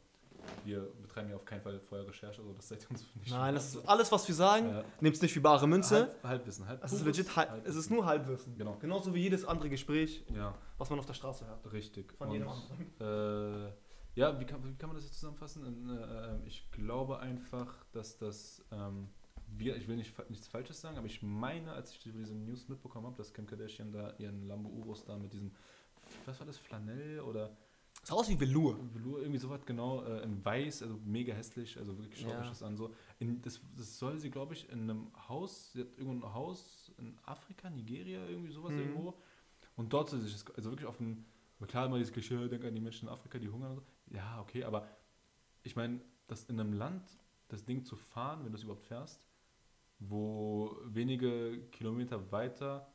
wir 0.64 0.80
betreiben 1.02 1.30
ja 1.30 1.37
auf 1.37 1.44
keinen 1.44 1.61
Fall 1.61 1.78
vorher 1.80 2.06
Recherche, 2.06 2.40
also 2.40 2.52
das 2.52 2.68
seid 2.68 2.82
ihr 2.84 2.90
uns 2.90 3.04
nicht. 3.14 3.30
Nein, 3.30 3.54
das 3.54 3.74
ist 3.74 3.88
alles, 3.88 4.11
was 4.12 4.26
wir 4.28 4.34
sagen, 4.34 4.68
ja. 4.68 4.84
es 5.11 5.22
nicht 5.22 5.34
wie 5.37 5.40
bare 5.40 5.66
Münze. 5.66 5.96
Halb, 5.96 6.24
Halbwissen, 6.24 6.66
halb 6.66 6.82
Es 6.84 6.92
ist 6.92 7.04
legit, 7.04 7.34
halb, 7.37 7.66
es 7.66 7.76
ist 7.76 7.90
nur 7.90 8.04
Halbwissen. 8.06 8.56
Genau. 8.56 8.76
Genauso 8.80 9.14
wie 9.14 9.20
jedes 9.20 9.44
andere 9.44 9.68
Gespräch, 9.70 10.24
Ja, 10.34 10.54
was 10.76 10.90
man 10.90 10.98
auf 10.98 11.06
der 11.06 11.14
Straße 11.14 11.46
hört. 11.46 11.72
richtig. 11.72 12.12
Von 12.14 12.28
Und, 12.28 12.34
jedem 12.34 12.48
anderen. 12.48 13.68
Äh, 13.68 13.72
ja, 14.14 14.38
wie 14.40 14.44
kann, 14.44 14.64
wie 14.64 14.74
kann 14.74 14.88
man 14.88 14.96
das 14.96 15.04
jetzt 15.04 15.14
zusammenfassen? 15.20 15.88
Äh, 15.88 16.30
ähm, 16.34 16.42
ich 16.44 16.70
glaube 16.72 17.20
einfach, 17.20 17.72
dass 17.92 18.18
das, 18.18 18.64
ähm, 18.72 19.08
wir, 19.46 19.76
ich 19.76 19.87
will 19.88 19.96
nicht, 19.96 20.12
nichts 20.28 20.48
Falsches 20.48 20.80
sagen, 20.80 20.98
aber 20.98 21.06
ich 21.06 21.22
meine, 21.22 21.72
als 21.72 21.92
ich 21.92 22.00
diese 22.00 22.34
News 22.34 22.68
mitbekommen 22.68 23.06
habe, 23.06 23.16
dass 23.16 23.32
Kim 23.32 23.46
Kardashian 23.46 23.92
da 23.92 24.14
ihren 24.18 24.46
Lambo 24.46 24.68
Urus 24.70 25.04
da 25.04 25.16
mit 25.16 25.32
diesem, 25.32 25.52
was 26.26 26.38
war 26.40 26.46
das, 26.46 26.58
Flanell 26.58 27.20
oder 27.20 27.56
Sah 28.02 28.14
aus 28.14 28.28
wie 28.30 28.38
Velour. 28.40 28.78
Velour, 28.94 29.20
irgendwie 29.20 29.38
sowas, 29.38 29.64
genau, 29.66 30.02
äh, 30.04 30.22
in 30.22 30.42
weiß, 30.44 30.82
also 30.82 30.98
mega 31.04 31.34
hässlich, 31.34 31.76
also 31.76 31.98
wirklich 31.98 32.20
schaut 32.20 32.32
Ja. 32.32 32.40
euch 32.40 32.48
das 32.48 32.62
an. 32.62 32.76
So. 32.76 32.94
In, 33.18 33.42
das, 33.42 33.61
das 33.76 33.98
soll 33.98 34.18
sie, 34.18 34.30
glaube 34.30 34.54
ich, 34.54 34.68
in 34.70 34.82
einem 34.82 35.11
Haus, 35.28 35.72
sie 35.72 35.80
hat 35.82 35.88
irgendwo 35.98 36.26
ein 36.26 36.34
Haus 36.34 36.90
in 36.98 37.18
Afrika, 37.24 37.68
Nigeria, 37.68 38.24
irgendwie 38.26 38.50
sowas 38.52 38.72
Mhm. 38.72 38.78
irgendwo. 38.78 39.14
Und 39.76 39.92
dort 39.92 40.08
soll 40.11 40.20
sie 40.20 40.28
sich, 40.28 40.42
das- 40.44 40.54
also 40.56 40.70
wirklich 40.70 40.87
auf 40.88 40.96
dem, 40.96 41.24
klar 41.66 41.87
immer 41.87 41.98
dieses 41.98 42.12
Klischee, 42.12 42.48
denk 42.48 42.64
an 42.64 42.74
die 42.74 42.80
Menschen 42.80 43.08
in 43.08 43.12
Afrika, 43.14 43.38
die 43.38 43.48
hungern 43.48 43.72
und 43.72 43.76
so. 43.76 43.82
Ja, 44.16 44.40
okay, 44.40 44.64
aber 44.64 44.88
ich 45.62 45.76
meine, 45.76 46.00
das 46.28 46.44
in 46.44 46.58
einem 46.58 46.72
Land, 46.72 47.04
das 47.48 47.64
Ding 47.64 47.84
zu 47.84 47.96
fahren, 47.96 48.44
wenn 48.44 48.52
du 48.52 48.56
es 48.58 48.64
überhaupt 48.64 48.87
fährst, 48.87 49.22
wo 49.98 50.76
wenige 50.84 51.61
Kilometer 51.72 52.30
weiter 52.32 52.90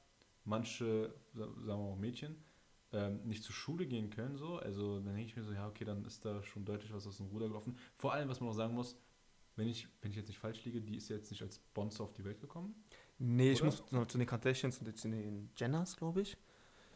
manche, 0.45 1.13
sa- 1.33 1.45
sagen 1.45 1.65
wir 1.65 1.75
mal 1.77 1.91
auch 1.91 1.97
Mädchen, 1.97 2.35
ähm, 2.93 3.19
nicht 3.25 3.43
zur 3.43 3.53
Schule 3.53 3.85
gehen 3.85 4.09
können, 4.09 4.37
so. 4.37 4.57
Also 4.57 4.95
dann 4.99 5.15
denke 5.15 5.23
ich 5.23 5.35
mir 5.35 5.43
so, 5.43 5.51
ja, 5.51 5.67
okay, 5.67 5.83
dann 5.83 6.05
ist 6.05 6.23
da 6.23 6.41
schon 6.43 6.63
deutlich 6.63 6.93
was 6.93 7.05
aus 7.07 7.17
dem 7.17 7.27
Ruder 7.27 7.47
gelaufen. 7.47 7.77
Vor 7.97 8.13
allem, 8.13 8.29
was 8.29 8.39
man 8.39 8.49
auch 8.49 8.53
sagen 8.53 8.73
muss, 8.73 8.95
wenn 9.55 9.67
ich, 9.67 9.87
wenn 10.01 10.11
ich 10.11 10.17
jetzt 10.17 10.27
nicht 10.27 10.39
falsch 10.39 10.63
liege, 10.65 10.81
die 10.81 10.95
ist 10.95 11.09
ja 11.09 11.15
jetzt 11.15 11.31
nicht 11.31 11.41
als 11.41 11.59
Bonze 11.59 12.03
auf 12.03 12.13
die 12.13 12.23
Welt 12.23 12.39
gekommen. 12.39 12.75
Nee, 13.19 13.51
ich 13.51 13.61
Oder? 13.61 13.65
muss 13.65 13.91
noch 13.91 14.07
zu 14.07 14.17
den 14.17 14.27
Kardashians 14.27 14.79
und 14.79 14.97
zu 14.97 15.09
den 15.09 15.49
Jenners, 15.55 15.95
glaube 15.95 16.21
ich. 16.21 16.37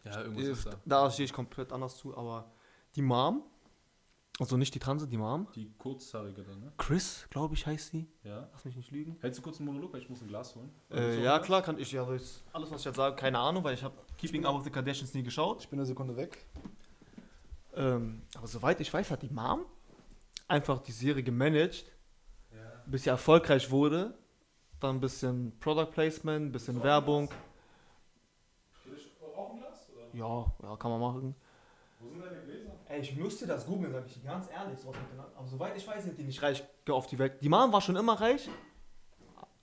Ja, 0.03 0.21
Ist, 0.21 0.69
da 0.85 1.11
stehe 1.11 1.25
ich 1.25 1.33
komplett 1.33 1.71
anders 1.73 1.97
zu, 1.97 2.15
aber 2.15 2.51
die 2.95 3.01
Mom, 3.01 3.43
also 4.39 4.55
nicht 4.55 4.73
die 4.73 4.79
Transe, 4.79 5.07
die 5.07 5.17
Mom, 5.17 5.47
Die 5.53 5.71
kurzhaarige 5.77 6.43
dann, 6.43 6.59
ne? 6.59 6.71
Chris, 6.77 7.27
glaube 7.29 7.55
ich, 7.55 7.65
heißt 7.65 7.91
sie. 7.91 8.07
Ja. 8.23 8.49
Lass 8.53 8.63
mich 8.65 8.75
nicht 8.75 8.91
lügen. 8.91 9.17
Hältst 9.19 9.39
du 9.39 9.43
kurz 9.43 9.57
einen 9.57 9.67
Monolog, 9.67 9.93
weil 9.93 10.01
ich 10.01 10.09
muss 10.09 10.21
ein 10.21 10.27
Glas 10.27 10.55
holen? 10.55 10.71
Äh, 10.91 11.23
ja, 11.23 11.39
klar, 11.39 11.61
kann 11.61 11.77
ich. 11.79 11.91
Ja, 11.91 12.03
alles, 12.05 12.43
was 12.53 12.79
ich 12.79 12.85
jetzt 12.85 12.95
sage, 12.95 13.15
keine 13.15 13.39
Ahnung, 13.39 13.63
weil 13.63 13.73
ich 13.73 13.83
habe 13.83 13.97
Keeping 14.17 14.45
Up 14.45 14.55
with 14.57 14.63
the 14.63 14.71
Kardashians 14.71 15.13
nie 15.13 15.23
geschaut. 15.23 15.61
Ich 15.61 15.69
bin 15.69 15.79
eine 15.79 15.85
Sekunde 15.85 16.15
weg. 16.15 16.45
Ähm, 17.75 18.23
aber 18.35 18.47
soweit 18.47 18.79
ich 18.81 18.91
weiß, 18.91 19.11
hat 19.11 19.21
die 19.21 19.29
Mom 19.29 19.65
einfach 20.47 20.79
die 20.81 20.91
Serie 20.91 21.21
gemanagt, 21.23 21.85
Ja. 22.51 22.57
bis 22.87 23.03
sie 23.03 23.09
erfolgreich 23.09 23.69
wurde. 23.69 24.13
Dann 24.79 24.97
ein 24.97 24.99
bisschen 24.99 25.57
Product 25.59 25.91
Placement, 25.91 26.47
ein 26.47 26.51
bisschen 26.51 26.81
Werbung. 26.83 27.29
Auch 29.35 29.51
ein 29.53 29.59
Glas? 29.59 29.87
Oder? 29.95 30.07
Ja, 30.17 30.51
ja, 30.63 30.75
kann 30.77 30.91
man 30.91 30.99
machen. 30.99 31.35
Wo 31.99 32.09
sind 32.09 32.21
deine 32.23 32.41
Gläser? 32.41 32.71
Ey, 32.87 33.01
ich 33.01 33.15
müsste 33.15 33.45
das 33.47 33.65
googeln, 33.65 33.91
sag 33.91 34.05
ich 34.07 34.13
dir 34.15 34.21
ganz 34.27 34.47
ehrlich. 34.51 34.79
Aber 35.35 35.47
soweit 35.47 35.75
ich 35.77 35.87
weiß, 35.87 36.03
sind 36.05 36.17
die 36.17 36.23
nicht 36.23 36.41
reich 36.41 36.63
auf 36.89 37.05
die 37.07 37.19
Welt. 37.19 37.41
Die 37.41 37.49
Mom 37.49 37.71
war 37.71 37.81
schon 37.81 37.95
immer 37.95 38.19
reich. 38.19 38.49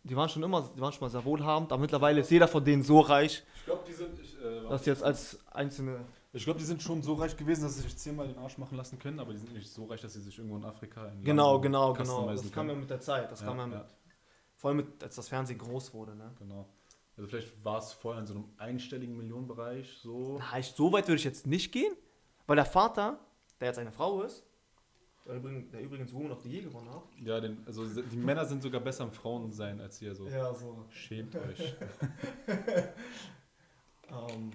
Die 0.05 0.15
waren 0.15 0.29
schon 0.29 0.43
immer, 0.43 0.69
die 0.77 0.81
waren 0.81 0.93
schon 0.93 1.01
mal 1.01 1.09
sehr 1.11 1.25
wohlhabend, 1.25 1.73
aber 1.73 1.81
mittlerweile 1.81 2.21
ist 2.21 2.31
jeder 2.31 2.47
von 2.47 2.63
denen 2.63 2.83
so 2.83 3.01
reich, 3.01 3.43
Ich 3.67 3.73
sind. 3.97 4.19
Ich, 4.21 4.37
äh, 4.41 4.69
dass 4.69 4.85
sie 4.85 4.91
jetzt 4.91 5.03
als 5.03 5.39
einzelne. 5.53 6.05
ich 6.33 6.45
glaube, 6.45 6.59
die 6.59 6.65
sind 6.65 6.83
schon 6.83 7.03
so 7.03 7.15
reich 7.15 7.37
gewesen, 7.37 7.63
dass 7.63 7.77
sie 7.77 7.83
sich 7.83 7.97
zehnmal 7.97 8.27
den 8.29 8.39
Arsch 8.39 8.59
machen 8.59 8.77
lassen 8.77 8.99
können, 8.99 9.19
aber 9.21 9.33
die 9.33 9.39
sind 9.39 9.53
nicht 9.53 9.71
so 9.71 9.85
reich, 9.87 10.01
dass 10.01 10.13
sie 10.15 10.21
sich 10.21 10.37
irgendwo 10.39 10.57
in 10.57 10.65
Afrika 10.65 11.07
in 11.09 11.23
Genau, 11.25 11.61
genau, 11.61 11.93
genau. 11.93 12.31
Das 12.31 12.51
kam 12.53 12.69
ja 12.69 12.75
mit 12.75 12.91
der 12.91 13.01
Zeit. 13.01 13.31
Das 13.31 13.41
Ja, 13.41 13.47
kam 13.47 13.59
ja 13.59 13.67
mit. 13.67 13.79
ja. 13.79 13.87
Vor 14.57 14.69
allem 14.71 14.79
mit, 14.79 15.03
als 15.03 15.17
das 15.17 15.29
Fernsehen 15.29 15.59
groß 15.59 15.93
wurde, 15.95 16.15
ne? 16.17 16.33
Genau. 16.39 16.69
Also 17.17 17.29
vielleicht 17.29 17.65
war 17.65 17.79
es 17.79 17.93
vorher 17.93 18.21
in 18.23 18.27
so 18.27 18.35
einem 18.35 18.45
einstelligen 18.59 19.17
Millionenbereich 19.17 19.99
so. 20.03 20.39
Na, 20.41 20.59
ich, 20.59 20.67
so 20.73 20.93
weit 20.93 21.07
würde 21.07 21.17
ich 21.19 21.25
jetzt 21.25 21.47
nicht 21.47 21.71
gehen, 21.71 21.93
weil 22.47 22.57
der 22.57 22.65
Vater, 22.65 23.19
der 23.61 23.69
jetzt 23.69 23.79
eine 23.79 23.93
Frau 23.93 24.23
ist, 24.23 24.45
der 25.27 25.37
übrigens, 25.37 25.71
der 25.71 25.81
übrigens 25.81 26.13
Woman 26.13 26.33
of 26.33 26.41
the 26.43 26.51
Year 26.51 26.63
gewonnen 26.65 26.91
hat. 26.91 27.03
Ja, 27.25 27.41
den, 27.41 27.63
also 27.67 27.85
die 27.87 28.17
Männer 28.17 28.45
sind 28.45 28.63
sogar 28.63 28.81
besser 28.81 29.05
am 29.05 29.13
Frauen 29.13 29.53
sein 29.53 29.81
als 29.81 30.03
ihr 30.03 30.15
so. 30.15 30.27
Ja, 30.27 30.53
so. 30.55 30.85
Schämt 30.91 31.35
euch. 31.37 31.75
Ähm, 34.29 34.53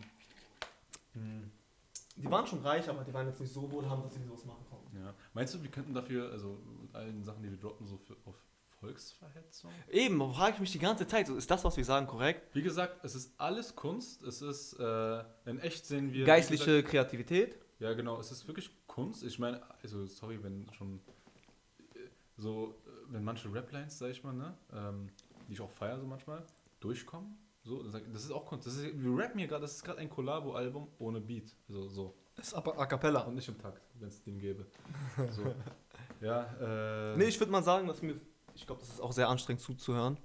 die 2.16 2.30
waren 2.30 2.46
schon 2.46 2.62
reich, 2.62 2.88
aber 2.90 3.04
die 3.04 3.14
waren 3.14 3.28
jetzt 3.28 3.40
nicht 3.40 3.54
so 3.54 3.72
wohlhabend, 3.72 4.06
dass 4.06 4.14
sie 4.14 4.24
sowas 4.24 4.46
machen 4.46 4.66
konnten. 4.70 4.98
Ja. 4.98 5.14
Meinst 5.34 5.54
du, 5.54 5.64
wir 5.64 5.72
könnten 5.72 5.94
dafür, 5.94 6.32
also 6.32 6.60
mit 6.82 6.94
allen 6.94 7.24
Sachen, 7.24 7.42
die 7.44 7.50
wir 7.50 7.58
droppen, 7.58 7.88
so 7.88 7.98
für, 7.98 8.16
auf 8.26 8.36
Volksverhetzung? 8.80 9.72
Eben, 9.90 10.20
frage 10.34 10.56
ich 10.56 10.60
mich 10.60 10.72
die 10.72 10.80
ganze 10.80 11.08
Zeit, 11.08 11.30
ist 11.30 11.50
das, 11.50 11.64
was 11.64 11.78
wir 11.78 11.86
sagen, 11.86 12.08
korrekt? 12.08 12.54
Wie 12.54 12.62
gesagt, 12.62 13.04
es 13.04 13.16
ist 13.16 13.34
alles 13.40 13.76
Kunst. 13.76 14.22
Es 14.24 14.42
ist, 14.42 14.74
äh, 14.74 15.24
in 15.46 15.60
echt 15.60 15.86
sehen 15.86 16.14
wir. 16.14 16.26
Geistliche 16.26 16.84
Kreativität. 16.84 17.52
Gesagt, 17.52 17.80
ja, 17.80 17.94
genau, 17.94 18.20
es 18.20 18.32
ist 18.32 18.48
wirklich 18.48 18.72
Kunst. 18.88 19.24
Ich 19.24 19.40
meine, 19.40 19.62
also 19.82 20.06
sorry, 20.06 20.44
wenn 20.44 20.68
schon 20.74 21.00
äh, 21.96 22.00
so, 22.38 22.76
äh, 22.86 23.14
wenn 23.14 23.24
manche 23.24 23.54
Raplines, 23.54 23.98
sag 23.98 24.12
ich 24.12 24.24
mal, 24.24 24.34
ne, 24.34 24.58
ähm, 24.74 25.10
die 25.48 25.54
ich 25.54 25.62
auch 25.62 25.72
feiere 25.72 26.00
so 26.00 26.06
manchmal, 26.06 26.46
durchkommen. 26.82 27.38
So, 27.64 27.84
das 27.84 28.24
ist 28.24 28.32
auch. 28.32 28.50
Das 28.50 28.66
ist, 28.68 28.84
wir 28.84 29.18
rappen 29.18 29.40
hier 29.40 29.48
gerade, 29.48 29.62
das 29.62 29.76
ist 29.76 29.84
gerade 29.84 30.00
ein 30.00 30.10
Collabo-Album 30.10 30.88
ohne 31.00 31.22
Beat. 31.22 31.56
Also 31.68 31.88
so. 31.88 32.16
Ist 32.38 32.54
aber 32.54 32.78
a 32.80 32.86
cappella. 32.86 33.22
Und 33.22 33.36
nicht 33.36 33.48
im 33.50 33.58
Takt, 33.58 33.82
wenn 33.96 34.08
es 34.08 34.22
den 34.24 34.40
gäbe. 34.40 34.66
So. 35.32 35.54
ja, 36.22 37.14
äh. 37.14 37.18
Nee, 37.18 37.26
ich 37.26 37.40
würde 37.40 37.52
mal 37.52 37.64
sagen, 37.64 37.88
dass 37.88 38.02
mir, 38.02 38.20
ich 38.56 38.66
glaube, 38.66 38.82
das 38.82 38.90
ist 38.90 39.02
auch 39.02 39.12
sehr 39.12 39.28
anstrengend 39.28 39.62
zuzuhören. 39.62 40.18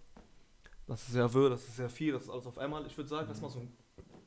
Das 0.87 1.03
ist 1.03 1.13
sehr 1.13 1.33
wirr, 1.33 1.51
das 1.51 1.67
ist 1.67 1.77
sehr 1.77 1.89
viel, 1.89 2.13
das 2.13 2.25
ist 2.25 2.31
alles 2.31 2.47
auf 2.47 2.59
einmal. 2.59 2.87
Ich 2.87 2.97
würde 2.97 3.09
sagen, 3.09 3.27
lass 3.29 3.41
mal 3.41 3.49
so, 3.49 3.63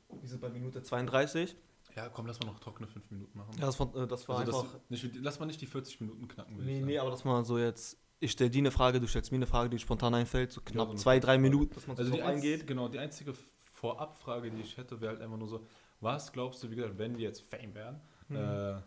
wir 0.09 0.27
sind 0.27 0.41
bei 0.41 0.49
Minute 0.49 0.81
32. 0.81 1.55
Ja, 1.95 2.09
komm, 2.09 2.27
lass 2.27 2.39
mal 2.39 2.47
noch 2.47 2.59
trockene 2.59 2.87
5 2.87 3.09
Minuten 3.11 3.37
machen. 3.37 3.51
Ja, 3.57 3.65
das 3.65 3.79
war, 3.79 3.95
äh, 3.95 4.07
das 4.07 4.27
war 4.27 4.39
also, 4.39 4.59
einfach. 4.59 4.73
das, 4.73 5.03
nicht, 5.03 5.15
lass 5.15 5.39
mal 5.39 5.45
nicht 5.45 5.61
die 5.61 5.65
40 5.65 6.01
Minuten 6.01 6.27
knacken. 6.27 6.57
Nee, 6.63 6.81
nee, 6.81 6.99
aber 6.99 7.09
dass 7.09 7.23
man 7.25 7.43
so 7.43 7.57
jetzt, 7.57 7.97
ich 8.19 8.31
stelle 8.31 8.49
dir 8.49 8.59
eine 8.59 8.71
Frage, 8.71 8.99
du 8.99 9.07
stellst 9.07 9.31
mir 9.31 9.37
eine 9.37 9.47
Frage, 9.47 9.69
die 9.69 9.79
spontan 9.79 10.13
einfällt, 10.15 10.51
so 10.51 10.61
Ja, 10.61 10.71
knapp 10.71 10.87
so 10.87 10.91
eine 10.93 10.99
zwei, 10.99 11.19
drei 11.19 11.33
Frage. 11.33 11.41
Minuten, 11.41 11.73
dass 11.75 11.87
man 11.87 11.95
so 11.95 12.01
Also 12.01 12.13
die 12.13 12.21
eingeht. 12.21 12.67
genau, 12.67 12.87
die 12.89 12.99
einzige 12.99 13.33
Vorabfrage, 13.73 14.49
die 14.51 14.61
ich 14.61 14.77
hätte, 14.77 14.99
wäre 15.01 15.11
halt 15.13 15.21
einfach 15.21 15.37
nur 15.37 15.47
so, 15.47 15.65
was 15.99 16.31
glaubst 16.31 16.63
du, 16.63 16.71
wie 16.71 16.75
gesagt, 16.75 16.97
wenn 16.97 17.17
wir 17.17 17.25
jetzt 17.25 17.41
Fame 17.41 17.73
wären, 17.75 18.01
Mhm. 18.29 18.35
äh, 18.35 18.81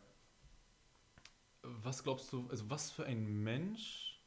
was 1.62 2.02
glaubst 2.02 2.32
du, 2.32 2.46
also 2.50 2.68
was 2.70 2.90
für 2.90 3.04
ein 3.06 3.24
Mensch 3.42 4.20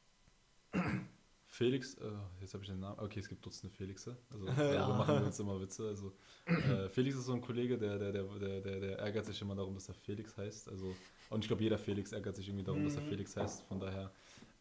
Felix, 1.46 1.94
äh, 1.96 2.10
jetzt 2.42 2.54
habe 2.56 2.64
ich 2.64 2.70
den 2.70 2.80
Namen, 2.80 3.00
okay, 3.00 3.20
es 3.20 3.30
gibt 3.30 3.46
Dutzende 3.46 3.76
Felixe, 3.76 4.18
also 4.32 4.48
darüber 4.72 4.74
Ja. 4.74 4.98
machen 4.98 5.20
wir 5.20 5.26
uns 5.28 5.40
immer 5.40 5.60
Witze, 5.62 5.88
also 5.88 6.14
äh, 6.48 6.90
Felix 6.90 7.16
ist 7.16 7.26
so 7.26 7.34
ein 7.34 7.42
Kollege, 7.42 7.78
der, 7.78 8.00
der, 8.00 8.12
der, 8.12 8.24
der, 8.24 8.62
der, 8.62 8.80
der 8.80 9.00
ärgert 9.00 9.26
sich 9.26 9.40
immer 9.42 9.56
darum, 9.56 9.76
dass 9.76 9.88
er 9.88 9.94
Felix 9.94 10.36
heißt, 10.36 10.68
also 10.70 11.00
und 11.30 11.44
ich 11.44 11.48
glaube, 11.48 11.62
jeder 11.64 11.78
Felix 11.78 12.12
ärgert 12.12 12.36
sich 12.36 12.48
irgendwie 12.48 12.64
darum, 12.66 12.84
dass 12.84 12.96
er 12.96 13.04
Mhm. 13.04 13.08
Felix 13.08 13.36
heißt, 13.38 13.64
von 13.64 13.80
daher 13.80 14.12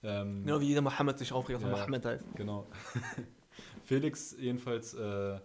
ähm, 0.02 0.46
Ja, 0.46 0.60
wie 0.60 0.66
jeder 0.66 0.80
Mohammed 0.82 1.18
sich 1.18 1.32
aufregt, 1.32 1.60
dass 1.62 1.68
Ja. 1.68 1.76
Mohammed 1.76 2.04
heißt. 2.04 2.24
Genau. 2.34 2.66
Felix 3.84 4.34
jedenfalls 4.38 4.94
äh, 4.94 5.38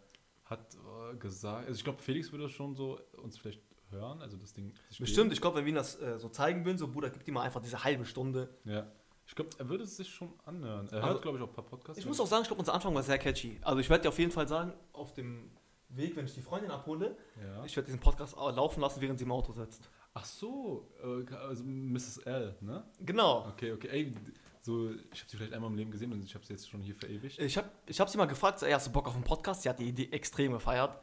hat 0.46 0.76
äh, 1.12 1.16
gesagt, 1.18 1.68
also 1.68 1.78
ich 1.78 1.84
glaube, 1.84 2.02
Felix 2.02 2.32
würde 2.32 2.50
schon 2.50 2.76
so 2.76 3.00
uns 3.22 3.38
vielleicht 3.38 3.62
hören, 3.90 4.22
also 4.22 4.38
das 4.38 4.54
Ding. 4.54 4.74
das. 4.90 4.98
Bestimmt, 5.00 5.32
ich 5.34 5.42
glaube, 5.42 5.58
wenn 5.58 5.66
wir 5.66 5.72
ihm 5.72 5.76
das 5.76 6.00
äh, 6.02 6.20
so 6.20 6.30
zeigen 6.30 6.66
würden, 6.66 6.78
so 6.78 6.88
Bruder, 6.88 7.10
gib 7.10 7.24
dir 7.24 7.32
mal 7.32 7.42
einfach 7.44 7.62
diese 7.62 7.84
halbe 7.84 8.06
Stunde. 8.06 8.50
Ja. 8.66 8.88
Ich 9.26 9.36
glaube, 9.36 9.50
er 9.58 9.68
würde 9.68 9.84
es 9.84 9.98
sich 9.98 10.08
schon 10.10 10.34
anhören. 10.46 10.88
Er 10.90 10.98
Also, 11.04 11.08
hört, 11.10 11.22
glaube 11.22 11.38
ich, 11.38 11.44
auch 11.44 11.50
ein 11.50 11.54
paar 11.54 11.66
Podcasts. 11.66 12.00
Ich 12.00 12.06
muss 12.06 12.20
auch 12.20 12.28
sagen, 12.28 12.44
ich 12.44 12.48
glaube, 12.48 12.60
unser 12.62 12.74
Anfang 12.74 12.96
war 12.96 13.04
sehr 13.04 13.18
catchy. 13.18 13.60
Also 13.62 13.80
ich 13.80 13.90
werde 13.90 14.04
dir 14.04 14.10
auf 14.10 14.20
jeden 14.20 14.32
Fall 14.32 14.48
sagen, 14.48 14.74
auf 14.94 15.14
dem 15.14 15.52
Weg, 15.90 16.16
wenn 16.16 16.26
ich 16.26 16.34
die 16.34 16.42
Freundin 16.42 16.72
abhole, 16.72 17.18
Ja. 17.42 17.66
ich 17.66 17.76
werde 17.76 17.88
diesen 17.88 18.00
Podcast 18.00 18.38
au- 18.38 18.50
laufen 18.52 18.80
lassen, 18.82 19.02
während 19.02 19.20
sie 19.20 19.26
im 19.26 19.32
Auto 19.32 19.52
sitzt. 19.52 19.90
Ach 20.14 20.24
so, 20.26 20.90
äh, 21.04 21.34
also 21.36 21.64
Mrs. 21.66 22.20
L, 22.20 22.56
ne? 22.62 22.86
Genau. 23.02 23.48
Okay, 23.50 23.74
okay. 23.74 23.88
Ey, 23.90 24.14
so, 24.62 24.90
ich 24.92 25.20
habe 25.22 25.30
sie 25.30 25.38
vielleicht 25.38 25.54
einmal 25.54 25.70
im 25.72 25.78
Leben 25.78 25.92
gesehen 25.92 26.12
und 26.12 26.24
ich 26.24 26.34
habe 26.36 26.46
sie 26.46 26.54
jetzt 26.54 26.70
schon 26.70 26.82
hier 26.82 26.96
verewigt. 26.96 27.40
Ich 27.40 27.58
habe 27.58 27.70
ich 27.86 28.00
hab 28.00 28.10
sie 28.10 28.18
mal 28.18 28.26
gefragt, 28.26 28.62
ey, 28.64 28.72
hast 28.72 28.88
du 28.88 28.92
Bock 28.92 29.08
auf 29.08 29.16
einen 29.16 29.24
Podcast? 29.24 29.62
Sie 29.64 29.70
hat 29.70 29.80
die 29.80 29.88
Idee 29.88 30.10
extrem 30.12 30.52
gefeiert. 30.54 31.00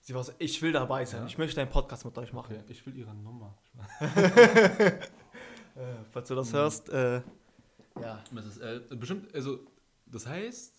Sie 0.00 0.14
war 0.14 0.22
so, 0.22 0.32
ich 0.38 0.62
will 0.62 0.72
dabei 0.72 1.04
sein, 1.04 1.22
Ja. 1.22 1.26
ich 1.26 1.38
möchte 1.38 1.60
einen 1.60 1.70
Podcast 1.70 2.04
mit 2.04 2.16
euch 2.18 2.32
machen. 2.32 2.54
Okay, 2.56 2.64
ich 2.68 2.86
will 2.86 2.96
ihre 2.96 3.14
Nummer. 3.14 3.56
Äh, 5.76 5.94
falls 6.10 6.26
du 6.28 6.34
das 6.34 6.50
Mhm. 6.50 6.56
hörst, 6.56 6.88
äh, 6.88 7.22
ja. 8.00 8.24
Mrs. 8.32 8.58
L. 8.58 8.80
Bestimmt, 8.96 9.32
also, 9.32 9.60
das 10.06 10.26
heißt, 10.26 10.74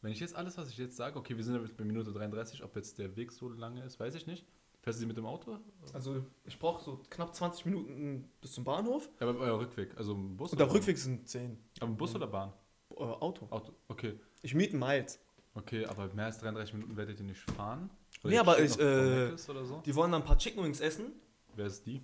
wenn 0.00 0.12
ich 0.12 0.20
jetzt 0.20 0.34
alles, 0.34 0.56
was 0.56 0.70
ich 0.70 0.78
jetzt 0.78 0.96
sage, 0.96 1.18
okay, 1.18 1.36
wir 1.36 1.44
sind 1.44 1.60
jetzt 1.60 1.76
bei 1.76 1.84
Minute 1.84 2.10
33, 2.10 2.62
ob 2.64 2.74
jetzt 2.76 2.98
der 2.98 3.14
Weg 3.16 3.32
so 3.32 3.50
lange 3.50 3.82
ist, 3.84 4.00
weiß 4.00 4.14
ich 4.14 4.26
nicht. 4.26 4.46
Fährst 4.84 4.98
du 4.98 5.00
sie 5.00 5.06
mit 5.06 5.16
dem 5.16 5.24
Auto? 5.24 5.56
Also 5.94 6.22
ich 6.44 6.58
brauche 6.58 6.84
so 6.84 7.00
knapp 7.08 7.34
20 7.34 7.64
Minuten 7.64 8.30
bis 8.42 8.52
zum 8.52 8.64
Bahnhof. 8.64 9.08
Ja, 9.18 9.26
aber 9.28 9.38
euer 9.38 9.58
Rückweg, 9.58 9.96
also 9.96 10.12
im 10.12 10.36
Bus 10.36 10.52
Und 10.52 10.58
der 10.60 10.70
Rückweg 10.70 10.98
sind 10.98 11.26
10. 11.26 11.56
Aber 11.80 11.90
im 11.90 11.96
Bus 11.96 12.14
oder 12.14 12.26
Bahn? 12.26 12.52
Äh, 12.90 12.96
Auto. 13.02 13.46
Auto, 13.48 13.72
okay. 13.88 14.20
Ich 14.42 14.54
miete 14.54 14.76
Miles. 14.76 15.18
Okay, 15.54 15.86
aber 15.86 16.12
mehr 16.12 16.26
als 16.26 16.36
33 16.36 16.74
Minuten 16.74 16.98
werdet 16.98 17.18
ihr 17.18 17.24
nicht 17.24 17.40
fahren? 17.52 17.88
Oder 18.22 18.30
Nee, 18.30 18.38
aber 18.38 18.58
ich, 18.60 18.78
äh, 18.78 19.34
so? 19.38 19.80
Die 19.86 19.94
wollen 19.94 20.12
dann 20.12 20.20
ein 20.20 20.26
paar 20.26 20.36
Chicken 20.36 20.62
Wings 20.62 20.80
essen. 20.80 21.12
Wer 21.56 21.64
ist 21.66 21.86
die? 21.86 22.02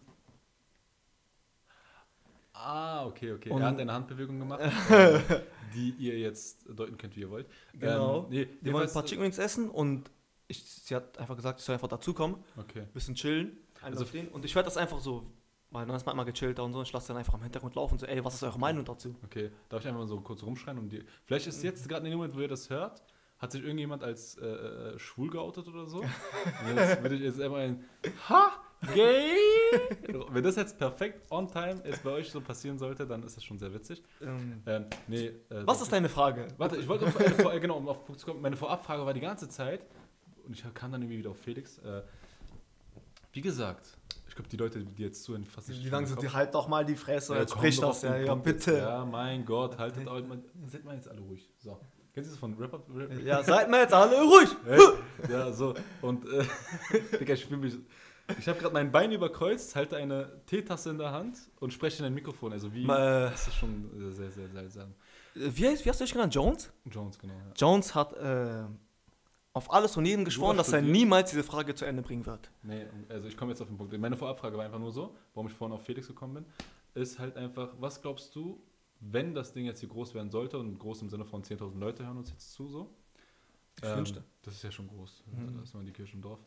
Ah, 2.54 3.04
okay, 3.04 3.32
okay. 3.32 3.50
Und- 3.50 3.60
er 3.60 3.68
hat 3.68 3.78
eine 3.78 3.92
Handbewegung 3.92 4.38
gemacht, 4.38 4.60
äh, 4.90 5.20
die 5.74 5.90
ihr 5.98 6.18
jetzt 6.18 6.64
deuten 6.66 6.96
könnt, 6.96 7.14
wie 7.14 7.20
ihr 7.20 7.30
wollt. 7.30 7.46
Genau. 7.74 8.20
Ähm, 8.24 8.26
nee, 8.30 8.48
Die 8.62 8.72
wollen 8.72 8.88
ein 8.88 8.92
paar 8.92 9.04
Chicken 9.04 9.22
Wings 9.24 9.36
essen 9.36 9.68
und 9.68 10.10
ich, 10.50 10.64
sie 10.64 10.94
hat 10.94 11.16
einfach 11.18 11.36
gesagt, 11.36 11.60
ich 11.60 11.64
soll 11.64 11.74
einfach 11.74 11.88
dazukommen, 11.88 12.36
Okay. 12.56 12.86
bisschen 12.92 13.14
chillen. 13.14 13.56
Also 13.82 14.04
Also 14.04 14.18
und 14.32 14.44
ich 14.44 14.54
werde 14.54 14.66
das 14.66 14.76
einfach 14.76 15.00
so, 15.00 15.30
weil 15.70 15.86
dann 15.86 15.96
ist 15.96 16.04
man 16.04 16.14
immer 16.14 16.24
gechillter 16.24 16.64
und 16.64 16.72
so, 16.72 16.80
und 16.80 16.84
ich 16.86 16.92
lasse 16.92 17.08
dann 17.08 17.16
einfach 17.16 17.34
im 17.34 17.42
Hintergrund 17.42 17.74
laufen, 17.76 17.98
so, 17.98 18.06
ey, 18.06 18.24
was 18.24 18.34
ist 18.34 18.42
eure 18.42 18.58
Meinung 18.58 18.84
dazu? 18.84 19.14
Okay, 19.24 19.50
darf 19.68 19.80
ich 19.80 19.86
einfach 19.86 20.00
mal 20.00 20.06
so 20.08 20.20
kurz 20.20 20.42
rumschreien? 20.42 20.78
Und 20.78 20.90
die, 20.90 21.04
vielleicht 21.24 21.46
ist 21.46 21.62
jetzt 21.62 21.88
gerade 21.88 22.04
in 22.04 22.10
dem 22.10 22.18
Moment, 22.18 22.34
wo 22.36 22.40
ihr 22.40 22.48
das 22.48 22.68
hört, 22.68 23.02
hat 23.38 23.52
sich 23.52 23.62
irgendjemand 23.62 24.02
als 24.04 24.36
äh, 24.36 24.44
äh, 24.46 24.98
schwul 24.98 25.30
geoutet 25.30 25.66
oder 25.68 25.86
so. 25.86 26.02
Jetzt 26.76 27.02
würde 27.02 27.14
ich 27.14 27.22
jetzt 27.22 27.40
einfach 27.40 27.56
ein 27.56 27.82
Ha! 28.28 28.50
Gay! 28.94 29.36
Wenn 30.30 30.42
das 30.44 30.56
jetzt 30.56 30.78
perfekt 30.78 31.30
on 31.30 31.48
time 31.48 31.80
ist 31.84 32.02
bei 32.02 32.10
euch 32.10 32.30
so 32.30 32.40
passieren 32.40 32.78
sollte, 32.78 33.06
dann 33.06 33.22
ist 33.22 33.36
das 33.36 33.44
schon 33.44 33.58
sehr 33.58 33.72
witzig. 33.72 34.02
Ähm, 34.20 34.62
Ähm, 34.66 34.86
nee, 35.06 35.26
äh, 35.26 35.32
was 35.66 35.80
ist 35.80 35.92
deine 35.92 36.08
Frage? 36.08 36.48
Warte, 36.58 36.76
ich 36.76 36.86
wollte 36.88 37.06
auf, 37.06 37.18
äh, 37.20 37.30
vor- 37.30 37.52
äh, 37.54 37.60
genau, 37.60 37.76
um 37.78 37.88
auf 37.88 38.04
Punkt 38.04 38.20
zu 38.20 38.26
kommen. 38.26 38.40
Meine 38.42 38.56
Vorabfrage 38.56 39.04
war 39.06 39.12
die 39.14 39.20
ganze 39.20 39.48
Zeit, 39.48 39.86
und 40.50 40.56
ich 40.58 40.74
kam 40.74 40.90
dann 40.90 41.00
irgendwie 41.02 41.18
wieder 41.18 41.30
auf 41.30 41.38
Felix. 41.38 41.78
Äh, 41.78 42.02
wie 43.32 43.40
gesagt, 43.40 43.86
ich 44.26 44.34
glaube, 44.34 44.48
die 44.50 44.56
Leute, 44.56 44.84
die 44.84 45.02
jetzt 45.04 45.22
zuhören, 45.22 45.44
fassen 45.44 45.74
Die 45.80 45.88
sagen 45.88 46.06
so, 46.06 46.16
die 46.16 46.28
halt 46.28 46.52
doch 46.54 46.66
mal 46.66 46.84
die 46.84 46.96
Fresse, 46.96 47.34
ja, 47.34 47.40
jetzt 47.42 47.52
sprich 47.52 47.78
doch 47.78 47.90
das, 47.90 48.02
ja, 48.02 48.16
ja, 48.16 48.34
bitte. 48.34 48.78
Ja, 48.78 49.04
mein 49.04 49.44
Gott, 49.44 49.78
haltet 49.78 50.08
euch 50.08 50.26
mal. 50.26 50.42
Seid 50.66 50.84
mal 50.84 50.96
jetzt 50.96 51.08
alle 51.08 51.20
ruhig. 51.20 51.48
So. 51.58 51.78
Kennst 52.12 52.30
du 52.30 52.32
das 52.32 52.40
von 52.40 52.54
Rapper? 52.54 52.82
Rap 52.92 53.22
Ja, 53.24 53.44
seid 53.44 53.70
mal 53.70 53.82
jetzt 53.82 53.94
alle 53.94 54.20
ruhig! 54.22 54.48
Hey, 54.64 54.80
ja, 55.30 55.52
so. 55.52 55.74
Und, 56.02 56.24
äh, 56.26 56.44
Digga, 57.20 57.34
ich 57.34 57.46
fühle 57.46 57.60
mich. 57.60 57.78
Ich 58.40 58.48
habe 58.48 58.58
gerade 58.58 58.74
mein 58.74 58.90
Bein 58.90 59.12
überkreuzt, 59.12 59.76
halte 59.76 59.96
eine 59.96 60.42
Teetasse 60.46 60.90
in 60.90 60.98
der 60.98 61.12
Hand 61.12 61.38
und 61.60 61.72
spreche 61.72 62.00
in 62.00 62.06
ein 62.06 62.14
Mikrofon. 62.14 62.52
Also 62.52 62.72
wie, 62.74 62.82
Äh, 62.82 62.86
das 62.86 63.46
ist 63.46 63.54
schon 63.54 63.88
sehr, 64.12 64.32
sehr 64.32 64.48
seltsam. 64.48 64.94
wie, 65.34 65.68
heißt, 65.68 65.84
wie 65.84 65.90
hast 65.90 66.00
du 66.00 66.04
dich 66.04 66.12
genannt? 66.12 66.34
Jones? 66.34 66.72
Jones, 66.90 67.16
genau. 67.18 67.34
Ja. 67.34 67.52
Jones 67.56 67.94
hat 67.94 68.12
äh, 68.14 68.64
auf 69.60 69.72
alles 69.72 69.96
und 69.96 70.06
jeden 70.06 70.24
geschworen, 70.24 70.56
dass 70.56 70.72
er 70.72 70.80
niemals 70.82 71.30
diese 71.30 71.42
Frage 71.44 71.74
zu 71.74 71.84
Ende 71.84 72.02
bringen 72.02 72.24
wird. 72.26 72.50
Nee, 72.62 72.86
also 73.08 73.28
ich 73.28 73.36
komme 73.36 73.52
jetzt 73.52 73.60
auf 73.60 73.68
den 73.68 73.76
Punkt. 73.76 73.96
Meine 73.98 74.16
Vorabfrage 74.16 74.56
war 74.56 74.64
einfach 74.64 74.78
nur 74.78 74.90
so, 74.92 75.14
warum 75.34 75.48
ich 75.48 75.52
vorhin 75.54 75.74
auf 75.74 75.84
Felix 75.84 76.06
gekommen 76.08 76.34
bin, 76.34 76.44
ist 77.02 77.18
halt 77.18 77.36
einfach, 77.36 77.74
was 77.78 78.00
glaubst 78.00 78.34
du, 78.34 78.62
wenn 79.00 79.34
das 79.34 79.52
Ding 79.52 79.64
jetzt 79.66 79.80
hier 79.80 79.88
groß 79.88 80.14
werden 80.14 80.30
sollte 80.30 80.58
und 80.58 80.78
groß 80.78 81.02
im 81.02 81.08
Sinne 81.10 81.24
von 81.24 81.42
10.000 81.42 81.78
Leute 81.78 82.04
hören 82.06 82.16
uns 82.18 82.30
jetzt 82.30 82.52
zu, 82.52 82.68
so? 82.68 82.94
Ich 83.82 83.88
wünschte. 83.96 84.22
Das 84.42 84.54
ist 84.54 84.62
ja 84.62 84.70
schon 84.70 84.88
groß. 84.88 85.22
Mhm. 85.26 85.56
Da 85.56 85.62
ist 85.62 85.74
mal 85.74 85.84
die 85.84 85.92
Kirche 85.92 86.14
im 86.14 86.22
Dorf. 86.22 86.40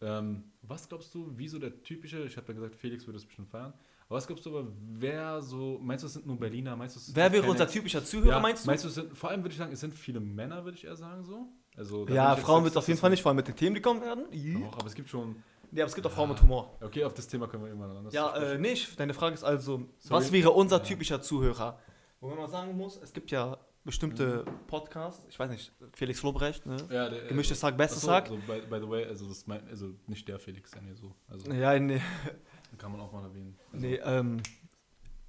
Ähm, 0.00 0.44
was 0.62 0.88
glaubst 0.88 1.14
du, 1.14 1.30
wie 1.36 1.48
so 1.48 1.58
der 1.58 1.82
typische, 1.82 2.24
ich 2.24 2.36
habe 2.36 2.48
ja 2.48 2.54
gesagt, 2.54 2.74
Felix 2.76 3.06
würde 3.06 3.18
es 3.18 3.24
bestimmt 3.26 3.48
feiern, 3.48 3.72
aber 4.08 4.16
was 4.16 4.26
glaubst 4.26 4.44
du 4.44 4.50
aber, 4.58 4.68
wer 4.94 5.40
so, 5.42 5.78
meinst 5.80 6.02
du, 6.02 6.06
es 6.06 6.14
sind 6.14 6.26
nur 6.26 6.36
Berliner, 6.38 6.74
meinst 6.76 6.96
du, 6.96 7.00
es 7.00 7.14
Wer 7.14 7.24
sind 7.24 7.32
wäre 7.34 7.42
keine- 7.42 7.52
unser 7.52 7.68
typischer 7.68 8.04
Zuhörer, 8.04 8.30
ja, 8.32 8.40
meinst 8.40 8.64
du? 8.64 8.66
Meinst 8.68 8.84
du, 8.84 8.88
sind, 8.88 9.16
vor 9.16 9.30
allem 9.30 9.42
würde 9.42 9.52
ich 9.52 9.58
sagen, 9.58 9.72
es 9.72 9.80
sind 9.80 9.94
viele 9.94 10.18
Männer, 10.20 10.64
würde 10.64 10.76
ich 10.76 10.84
eher 10.84 10.96
sagen 10.96 11.24
so. 11.24 11.48
Also, 11.76 12.06
ja, 12.08 12.36
Frauen 12.36 12.64
wird 12.64 12.72
es 12.72 12.76
auf 12.76 12.86
jeden 12.88 13.00
Fall 13.00 13.10
nicht, 13.10 13.22
vor 13.22 13.30
allem 13.30 13.36
mit 13.36 13.48
den 13.48 13.56
Themen, 13.56 13.74
die 13.74 13.80
kommen 13.80 14.00
werden. 14.02 14.24
Doch, 14.62 14.78
aber 14.78 14.86
es 14.86 14.94
gibt 14.94 15.08
schon, 15.08 15.42
Ja, 15.72 15.84
aber 15.84 15.88
es 15.88 15.94
gibt 15.94 16.06
auch 16.06 16.10
Frauen 16.12 16.28
mit 16.28 16.42
Humor. 16.42 16.76
okay, 16.82 17.02
auf 17.04 17.14
das 17.14 17.26
Thema 17.28 17.46
können 17.48 17.62
wir 17.64 17.68
irgendwann 17.70 17.96
anders 17.96 18.12
Ja, 18.12 18.34
äh, 18.36 18.58
nicht. 18.58 18.98
Deine 19.00 19.14
Frage 19.14 19.34
ist 19.34 19.42
also, 19.44 19.82
Sorry. 19.98 20.20
was 20.22 20.32
wäre 20.32 20.50
unser 20.50 20.76
Ja. 20.78 20.82
typischer 20.84 21.22
Zuhörer? 21.22 21.78
Wo 22.20 22.28
man 22.28 22.48
sagen 22.50 22.76
muss, 22.76 22.98
es 22.98 23.12
gibt 23.12 23.30
ja 23.30 23.56
bestimmte 23.84 24.44
Mhm. 24.46 24.66
Podcasts, 24.68 25.26
ich 25.28 25.36
weiß 25.38 25.50
nicht, 25.50 25.72
Felix 25.94 26.22
Lobrecht, 26.22 26.66
ne? 26.66 26.76
Ja, 26.90 27.08
der, 27.08 27.26
Gemischtes 27.26 27.62
Hack, 27.64 27.76
bestes 27.76 27.98
Ach 28.04 28.06
so, 28.06 28.12
Hack. 28.12 28.28
So, 28.28 28.36
by, 28.36 28.60
by 28.70 28.78
the 28.80 28.88
way, 28.88 29.04
also 29.06 29.26
das 29.26 29.44
mein, 29.48 29.66
also 29.68 29.88
nicht 30.06 30.28
der 30.28 30.38
Felix, 30.38 30.70
der 30.70 30.82
nee, 30.82 30.94
so. 30.94 31.12
Also 31.28 31.50
Ja, 31.50 31.76
nee, 31.78 32.00
kann 32.78 32.92
man 32.92 33.00
auch 33.00 33.10
mal 33.12 33.24
erwähnen. 33.24 33.58
Also, 33.72 33.84
nee 33.86 33.96
ähm, 34.04 34.40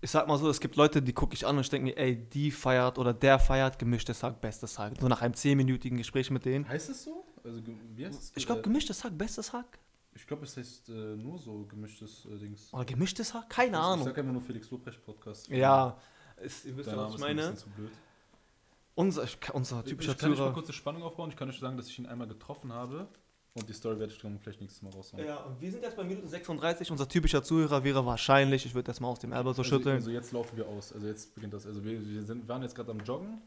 ich 0.03 0.11
sag 0.11 0.27
mal 0.27 0.37
so, 0.37 0.49
es 0.49 0.59
gibt 0.59 0.75
Leute, 0.75 1.01
die 1.01 1.13
gucke 1.13 1.33
ich 1.33 1.47
an 1.47 1.55
und 1.55 1.61
ich 1.61 1.69
denke 1.69 1.85
mir, 1.85 1.97
ey, 1.97 2.15
die 2.29 2.51
feiert 2.51 2.97
oder 2.99 3.13
der 3.13 3.39
feiert 3.39 3.79
gemischtes 3.79 4.21
Hack, 4.21 4.41
bestes 4.41 4.77
Hack. 4.77 4.93
So 4.99 5.07
nach 5.07 5.21
einem 5.21 5.33
zehnminütigen 5.33 5.97
Gespräch 5.97 6.29
mit 6.29 6.43
denen. 6.45 6.67
Heißt 6.67 6.89
es 6.89 7.03
so? 7.05 7.25
Also 7.43 7.61
wie 7.95 8.05
heißt 8.05 8.19
es? 8.21 8.31
Ich 8.35 8.45
glaube, 8.45 8.59
Äh, 8.59 8.63
gemischtes 8.63 9.03
Hack, 9.03 9.17
bestes 9.17 9.51
Hack. 9.53 9.79
ich 10.13 10.27
glaube, 10.27 10.43
es 10.43 10.55
heißt 10.57 10.89
äh, 10.89 10.91
nur 11.15 11.39
so 11.39 11.65
gemischtes 11.65 12.25
äh, 12.25 12.37
Dings. 12.37 12.73
Oder 12.73 12.85
gemischtes 12.85 13.33
Hack? 13.33 13.49
Keine 13.49 13.77
Ich 13.77 13.83
Ahnung. 13.83 14.05
sag 14.05 14.17
immer 14.17 14.33
nur 14.33 14.41
Felix 14.41 14.69
Lobrecht 14.71 15.03
Podcast. 15.03 15.47
Ja, 15.49 15.97
ist, 16.41 16.65
ihr 16.65 16.75
wisst 16.77 16.89
ja, 16.89 16.97
was 16.97 17.09
ist 17.09 17.15
ich 17.19 17.25
ein 17.25 17.35
meine. 17.35 17.41
bisschen 17.51 17.57
zu 17.57 17.69
blöd. 17.69 17.91
Unser, 18.95 19.23
ich- 19.23 19.37
unser 19.53 19.83
typischer 19.83 20.11
ich 20.11 20.17
kann 20.17 20.29
nicht 20.29 20.37
mal 20.37 20.43
Zuhörer. 20.43 20.53
kurz 20.53 20.67
eine 20.67 20.73
Spannung 20.73 21.03
aufbauen. 21.03 21.29
Ich 21.31 21.35
kann 21.35 21.49
euch 21.49 21.57
sagen, 21.59 21.77
dass 21.77 21.87
ich 21.87 21.97
ihn 21.97 22.05
einmal 22.05 22.27
getroffen 22.27 22.71
habe. 22.71 23.07
Und 23.55 23.69
die 23.69 23.73
Story 23.73 23.99
werde 23.99 24.11
ich 24.11 24.19
dann 24.19 24.39
vielleicht 24.39 24.61
nächstes 24.61 24.81
Mal 24.81 24.91
raushauen. 24.91 25.23
Ja, 25.23 25.37
und 25.43 25.61
wir 25.61 25.71
sind 25.71 25.83
jetzt 25.83 25.95
bei 25.95 26.03
Minute 26.03 26.27
36. 26.27 26.89
Unser 26.89 27.07
typischer 27.07 27.43
Zuhörer 27.43 27.83
wäre 27.83 28.03
wahrscheinlich, 28.03 28.65
ich 28.65 28.73
würde 28.73 28.87
das 28.87 28.99
mal 28.99 29.09
aus 29.09 29.19
dem 29.19 29.31
Ärmel 29.31 29.53
so 29.53 29.61
also, 29.61 29.75
schütteln. 29.75 29.95
also 29.97 30.09
jetzt 30.09 30.31
laufen 30.31 30.57
wir 30.57 30.67
aus. 30.67 30.91
Also 30.91 31.05
jetzt 31.05 31.35
beginnt 31.35 31.53
das. 31.53 31.67
Also 31.67 31.83
wir, 31.83 32.03
wir 32.03 32.23
sind, 32.23 32.47
waren 32.47 32.63
jetzt 32.63 32.73
gerade 32.73 32.89
am 32.89 32.99
Joggen. 33.01 33.41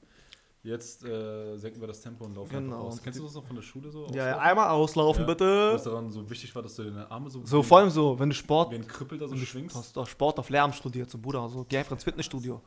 Jetzt 0.62 1.04
äh, 1.04 1.57
senken 1.57 1.80
wir 1.80 1.88
das 1.88 2.00
Tempo 2.00 2.24
und 2.24 2.34
laufen 2.36 2.50
Genau. 2.50 2.82
aus. 2.86 3.02
Kennst 3.02 3.18
du 3.18 3.24
das 3.24 3.34
noch 3.34 3.44
von 3.44 3.57
der 3.57 3.62
Schule 3.62 3.90
so? 3.90 4.07
ja, 4.09 4.14
ja, 4.16 4.22
Auslaufen? 4.34 4.40
einmal 4.48 4.68
auslaufen, 4.70 5.20
Ja. 5.22 5.26
bitte. 5.26 5.72
Was 5.74 5.82
daran 5.84 6.11
so 6.12 6.28
wichtig 6.30 6.54
war, 6.54 6.62
dass 6.62 6.74
du 6.76 6.84
deine 6.84 7.11
Arme 7.11 7.28
so, 7.30 7.44
So, 7.44 7.62
vor 7.64 7.78
allem 7.78 7.90
so, 7.90 8.16
wenn 8.18 8.28
du 8.30 8.34
Sport, 8.34 8.70
wie 8.72 8.76
ein 8.76 8.86
Krüppel 8.86 9.18
da 9.18 9.26
so 9.26 9.32
wenn 9.32 9.40
du 9.40 9.46
schwingst. 9.46 9.74
hast 9.76 9.96
doch 9.96 10.07
Sport 10.07 10.38
auf 10.38 10.50
Lärm 10.50 10.72
studiert, 10.72 11.11
so 11.11 11.18
Bruder, 11.18 11.48
so, 11.48 11.64
geh 11.68 11.78
einfach 11.78 11.92
ins 11.92 12.04
Fitnessstudio. 12.04 12.61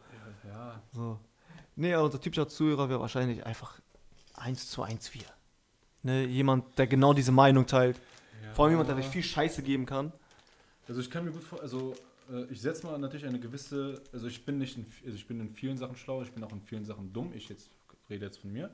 Ja, 0.46 0.50
ja. 0.50 0.82
So. 0.94 1.20
Nee, 1.76 1.94
aber 1.94 2.06
unser 2.06 2.20
typischer 2.22 2.48
Zuhörer 2.50 2.88
wäre 2.90 3.00
wahrscheinlich 3.02 3.46
einfach 3.46 3.80
1 4.36 4.70
zu 4.70 4.82
1 4.82 5.08
4. 5.10 5.24
Ne, 6.04 6.26
jemand, 6.26 6.78
der 6.78 6.88
genau 6.88 7.14
diese 7.14 7.32
Meinung 7.32 7.66
teilt. 7.66 8.00
Vor 8.54 8.66
allem 8.66 8.74
jemand, 8.74 8.90
der 8.90 8.96
sich 8.96 9.08
viel 9.08 9.24
Scheiße 9.24 9.62
geben 9.64 9.86
kann. 9.86 10.12
Also 10.88 11.02
ich 11.02 11.12
kann 11.12 11.26
mir 11.26 11.32
gut 11.32 11.44
vor, 11.44 11.62
also 11.62 11.94
äh, 12.32 12.46
ich 12.46 12.62
setze 12.62 12.86
mal 12.86 12.98
natürlich 12.98 13.26
eine 13.26 13.40
gewisse, 13.40 14.02
also 14.12 14.28
ich 14.28 14.44
bin 14.46 14.58
nicht, 14.58 14.78
in, 14.78 14.86
also 15.06 15.16
ich 15.16 15.28
bin 15.28 15.40
in 15.40 15.50
vielen 15.54 15.78
Sachen 15.78 15.96
schlau, 15.96 16.22
ich 16.24 16.32
bin 16.32 16.44
auch 16.44 16.52
in 16.52 16.62
vielen 16.62 16.86
Sachen 16.86 17.14
dumm. 17.14 17.32
Ich 17.36 17.50
jetzt 17.50 17.70
rede 18.10 18.26
jetzt 18.26 18.40
von 18.40 18.52
mir. 18.52 18.74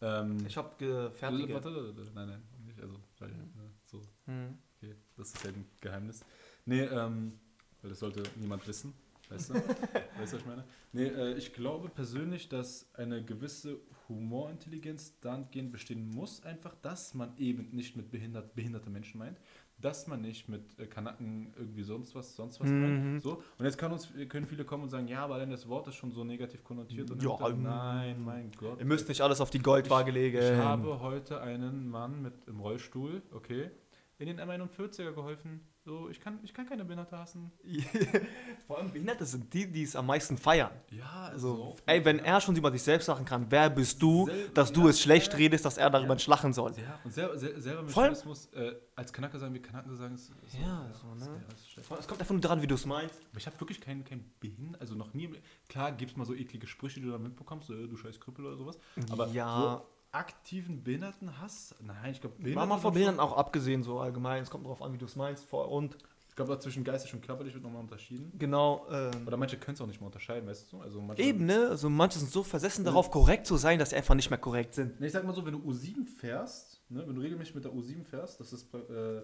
Ähm, 0.00 0.44
Ich 0.46 0.56
habe 0.56 1.10
fertige. 1.14 1.54
Warte, 1.54 1.94
nein, 2.14 2.28
nein, 2.28 2.42
nicht, 2.66 2.80
also 2.80 2.94
ne, 3.20 3.70
so, 3.84 4.00
Hm. 4.26 4.58
okay, 4.76 4.94
das 5.16 5.28
ist 5.28 5.44
ja 5.44 5.50
ein 5.50 5.64
Geheimnis. 5.80 6.24
Nee, 6.64 6.80
ähm, 6.82 7.38
weil 7.80 7.90
das 7.90 8.00
sollte 8.00 8.22
niemand 8.36 8.66
wissen, 8.66 8.92
weißt 9.32 9.50
du? 9.50 9.54
weißt 9.54 9.64
du, 9.64 10.20
was 10.20 10.32
ich 10.34 10.46
meine? 10.46 10.64
Nee, 10.92 11.06
äh, 11.06 11.34
ich 11.34 11.52
glaube 11.54 11.88
persönlich, 11.88 12.48
dass 12.48 12.88
eine 12.94 13.24
gewisse 13.24 13.78
Humorintelligenz 14.08 15.18
dahingehend 15.20 15.72
bestehen 15.72 16.08
muss, 16.10 16.42
einfach, 16.44 16.74
dass 16.82 17.14
man 17.14 17.36
eben 17.38 17.68
nicht 17.72 17.96
mit 17.96 18.10
behindert, 18.10 18.54
behinderte 18.54 18.90
Menschen 18.90 19.18
meint, 19.18 19.40
dass 19.80 20.06
man 20.06 20.20
nicht 20.20 20.48
mit 20.48 20.78
äh, 20.78 20.86
Kanaken 20.86 21.52
irgendwie 21.56 21.82
sonst 21.82 22.14
was, 22.14 22.36
sonst 22.36 22.60
was 22.60 22.70
Mhm. 22.70 22.80
meint. 22.80 23.22
So. 23.22 23.42
Und 23.58 23.64
jetzt 23.64 23.78
kann 23.78 23.90
uns, 23.92 24.12
können 24.28 24.46
viele 24.46 24.64
kommen 24.64 24.84
und 24.84 24.90
sagen, 24.90 25.08
ja, 25.08 25.24
aber 25.24 25.38
denn 25.40 25.50
das 25.50 25.68
Wort 25.68 25.88
ist 25.88 25.96
schon 25.96 26.12
so 26.12 26.22
negativ 26.24 26.62
konnotiert. 26.62 27.10
Und 27.10 27.22
Ja, 27.22 27.36
dann, 27.38 27.52
ähm, 27.56 27.62
nein, 27.62 28.24
mein 28.24 28.50
Gott. 28.52 28.78
Ihr 28.78 28.84
müsst 28.86 29.08
nicht 29.08 29.20
alles 29.22 29.40
auf 29.40 29.50
die 29.50 29.58
Goldwaage 29.58 30.10
legen. 30.12 30.38
Ich 30.38 30.52
habe 30.52 31.00
heute 31.00 31.40
einen 31.40 31.88
Mann 31.88 32.22
mit 32.22 32.34
im 32.46 32.60
Rollstuhl, 32.60 33.22
okay, 33.32 33.70
in 34.18 34.26
den 34.26 34.38
M41er 34.38 35.12
geholfen. 35.12 35.60
So, 35.84 36.08
ich 36.10 36.20
kann, 36.20 36.38
ich 36.44 36.54
kann 36.54 36.64
keine 36.64 36.84
Behinderte 36.84 37.18
hassen. 37.18 37.50
Vor 38.68 38.78
allem 38.78 38.92
Behinderte 38.92 39.26
sind 39.26 39.52
die, 39.52 39.66
die 39.70 39.82
es 39.82 39.96
am 39.96 40.06
meisten 40.06 40.38
feiern. 40.38 40.70
Ja, 40.90 41.30
Also, 41.32 41.74
ey, 41.86 42.04
wenn 42.04 42.20
er 42.20 42.40
schon 42.40 42.54
über 42.54 42.70
dich 42.70 42.84
selbst 42.84 43.06
sagen 43.06 43.24
kann, 43.24 43.46
wer 43.50 43.68
bist 43.68 44.00
du, 44.00 44.26
Sel- 44.26 44.48
dass 44.54 44.72
du 44.72 44.82
ja, 44.84 44.90
es 44.90 45.00
schlecht 45.00 45.32
ja. 45.32 45.38
redest, 45.38 45.64
dass 45.64 45.78
er 45.78 45.90
darüber 45.90 46.10
Ja. 46.10 46.14
nicht 46.14 46.28
lachen 46.28 46.52
soll. 46.52 46.72
Ja, 46.78 47.00
und 47.02 47.10
selber, 47.12 47.36
sel- 47.36 47.60
selber 47.60 47.80
allem- 47.80 47.86
Mechanismus, 47.86 48.46
äh, 48.52 48.76
als 48.94 49.12
Kanaker 49.12 49.40
sagen 49.40 49.54
wir, 49.54 49.62
Kanaken 49.62 49.96
sagen 49.96 50.14
es. 50.14 50.28
So, 50.28 50.34
Ja, 50.62 50.88
so, 50.94 51.12
ist- 51.16 51.28
ne? 51.28 51.42
ist. 51.52 51.78
Es 51.98 52.06
kommt 52.06 52.20
einfach 52.20 52.32
nur 52.32 52.40
daran, 52.40 52.62
wie 52.62 52.68
du 52.68 52.76
es 52.76 52.86
meinst. 52.86 53.18
Aber 53.30 53.38
ich 53.38 53.46
habe 53.46 53.58
wirklich 53.58 53.80
keinen 53.80 54.04
kein 54.04 54.24
Behind, 54.38 54.80
also 54.80 54.94
noch 54.94 55.14
nie. 55.14 55.30
Klar, 55.68 55.90
gibt 55.90 56.12
es 56.12 56.16
mal 56.16 56.24
so 56.24 56.34
eklige 56.34 56.68
Sprüche, 56.68 57.00
die 57.00 57.06
du 57.06 57.10
da 57.12 57.18
mitbekommst, 57.18 57.66
so, 57.66 57.74
du 57.74 57.96
scheiß 57.96 58.20
Krüppel 58.20 58.46
oder 58.46 58.56
sowas. 58.56 58.78
Aber 59.10 59.26
Ja. 59.30 59.82
so 59.82 59.86
aktiven 60.12 60.82
Behindertenhass? 60.84 61.74
Nein, 61.80 62.12
ich 62.12 62.20
glaube, 62.20 62.36
War 62.54 62.66
mal 62.66 62.78
von 62.78 62.92
Behinderten 62.92 63.20
auch 63.20 63.36
abgesehen, 63.36 63.82
so 63.82 63.98
allgemein. 64.00 64.42
Es 64.42 64.50
kommt 64.50 64.64
darauf 64.64 64.82
an, 64.82 64.92
wie 64.92 64.98
du 64.98 65.06
es 65.06 65.16
meinst. 65.16 65.44
Vor- 65.44 65.70
Und 65.70 65.96
Ich 66.28 66.36
glaube, 66.36 66.58
zwischen 66.60 66.82
geistig 66.84 67.12
und 67.14 67.22
körperlich 67.22 67.52
wird 67.54 67.62
nochmal 67.62 67.80
unterschieden. 67.82 68.32
genau, 68.38 68.86
ähm, 68.90 69.26
Oder 69.26 69.36
manche 69.36 69.58
können 69.58 69.74
es 69.74 69.80
auch 69.80 69.86
nicht 69.86 70.00
mal 70.00 70.06
unterscheiden, 70.06 70.48
weißt 70.48 70.72
du? 70.72 70.80
Also 70.80 71.00
manche, 71.02 71.22
eben, 71.22 71.44
ne? 71.44 71.68
Also 71.68 71.90
manche 71.90 72.18
sind 72.18 72.30
so 72.30 72.42
versessen 72.42 72.84
darauf, 72.84 73.10
korrekt 73.10 73.46
zu 73.46 73.56
sein, 73.58 73.78
dass 73.78 73.90
sie 73.90 73.96
einfach 73.96 74.14
nicht 74.14 74.30
mehr 74.30 74.38
korrekt 74.38 74.74
sind. 74.74 74.98
Ne, 75.00 75.06
ich 75.06 75.12
sag 75.12 75.24
mal 75.24 75.34
so, 75.34 75.44
wenn 75.44 75.52
du 75.52 75.58
U7 75.58 76.06
fährst, 76.06 76.80
ne, 76.88 77.06
wenn 77.06 77.14
du 77.14 77.20
regelmäßig 77.20 77.54
mit 77.54 77.64
der 77.64 77.72
U7 77.72 78.04
fährst, 78.04 78.40
das 78.40 78.52
ist 78.54 78.72
äh, 78.74 79.22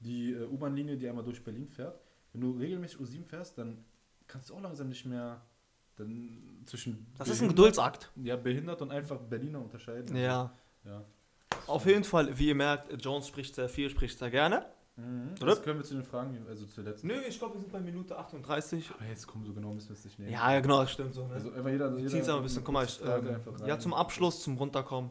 die 0.00 0.32
äh, 0.32 0.46
U-Bahn-Linie, 0.46 0.96
die 0.96 1.08
einmal 1.08 1.24
durch 1.24 1.42
Berlin 1.44 1.68
fährt, 1.68 1.98
wenn 2.32 2.40
du 2.40 2.52
regelmäßig 2.52 2.98
U7 3.00 3.24
fährst, 3.24 3.58
dann 3.58 3.84
kannst 4.26 4.48
du 4.50 4.54
auch 4.54 4.60
langsam 4.62 4.88
nicht 4.88 5.04
mehr 5.06 5.40
dann 5.96 6.62
zwischen 6.66 7.06
Das 7.18 7.28
ist 7.28 7.42
ein 7.42 7.48
Geduldensakt. 7.48 8.10
Ja, 8.16 8.36
behindert 8.36 8.82
und 8.82 8.90
einfach 8.90 9.18
Berliner 9.18 9.60
unterscheiden. 9.60 10.16
Ja. 10.16 10.52
ja. 10.84 11.04
Auf 11.66 11.86
jeden 11.86 12.04
Fall, 12.04 12.38
wie 12.38 12.48
ihr 12.48 12.54
merkt, 12.54 13.02
Jones 13.02 13.28
spricht 13.28 13.54
sehr 13.54 13.68
viel, 13.68 13.90
spricht 13.90 14.18
sehr 14.18 14.30
gerne. 14.30 14.66
Mhm. 14.96 15.34
Oder? 15.42 15.52
Jetzt 15.52 15.62
können 15.62 15.78
wir 15.78 15.84
zu 15.84 15.94
den 15.94 16.04
Fragen, 16.04 16.46
also 16.48 16.64
zur 16.66 16.84
letzten. 16.84 17.08
Nö, 17.08 17.20
ich 17.28 17.38
glaube, 17.38 17.54
wir 17.54 17.60
sind 17.60 17.72
bei 17.72 17.80
Minute 17.80 18.16
38. 18.16 18.92
Aber 18.92 19.04
jetzt 19.04 19.26
kommen 19.26 19.44
so 19.44 19.52
genau, 19.52 19.74
müssen 19.74 19.90
wir 19.90 19.96
es 19.96 20.04
nicht 20.04 20.18
nehmen. 20.18 20.32
Ja, 20.32 20.58
genau, 20.60 20.80
das 20.80 20.92
stimmt 20.92 21.14
so. 21.14 21.26
Ne? 21.26 21.34
Also 21.34 21.52
einfach 21.52 21.70
jeder. 21.70 21.94
Wir 21.94 22.04
jeder 22.08 22.36
ein 22.36 22.42
bisschen, 22.42 22.64
guck 22.64 22.72
mal, 22.72 22.84
ich, 22.84 23.00
ähm, 23.04 23.36
ja, 23.66 23.78
zum 23.78 23.92
Abschluss, 23.92 24.42
zum 24.42 24.56
Runterkommen. 24.56 25.10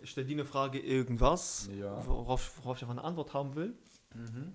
Ich 0.00 0.10
stelle 0.10 0.26
dir 0.26 0.34
eine 0.34 0.44
Frage, 0.44 0.80
irgendwas, 0.80 1.70
Ja. 1.78 2.04
worauf, 2.04 2.58
worauf 2.58 2.76
ich 2.76 2.82
einfach 2.82 2.96
eine 2.96 3.04
Antwort 3.04 3.32
haben 3.32 3.54
will. 3.54 3.74
Mhm. 4.14 4.54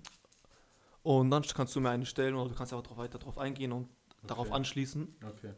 Und 1.02 1.30
dann 1.30 1.42
kannst 1.42 1.74
du 1.74 1.80
mir 1.80 1.88
eine 1.88 2.04
stellen 2.04 2.34
oder 2.34 2.50
du 2.50 2.54
kannst 2.54 2.74
einfach 2.74 2.86
drauf, 2.86 2.98
weiter 2.98 3.18
darauf 3.18 3.38
eingehen 3.38 3.72
und 3.72 3.88
darauf 4.26 4.46
Okay. 4.48 4.56
anschließen. 4.56 5.16
Okay. 5.26 5.52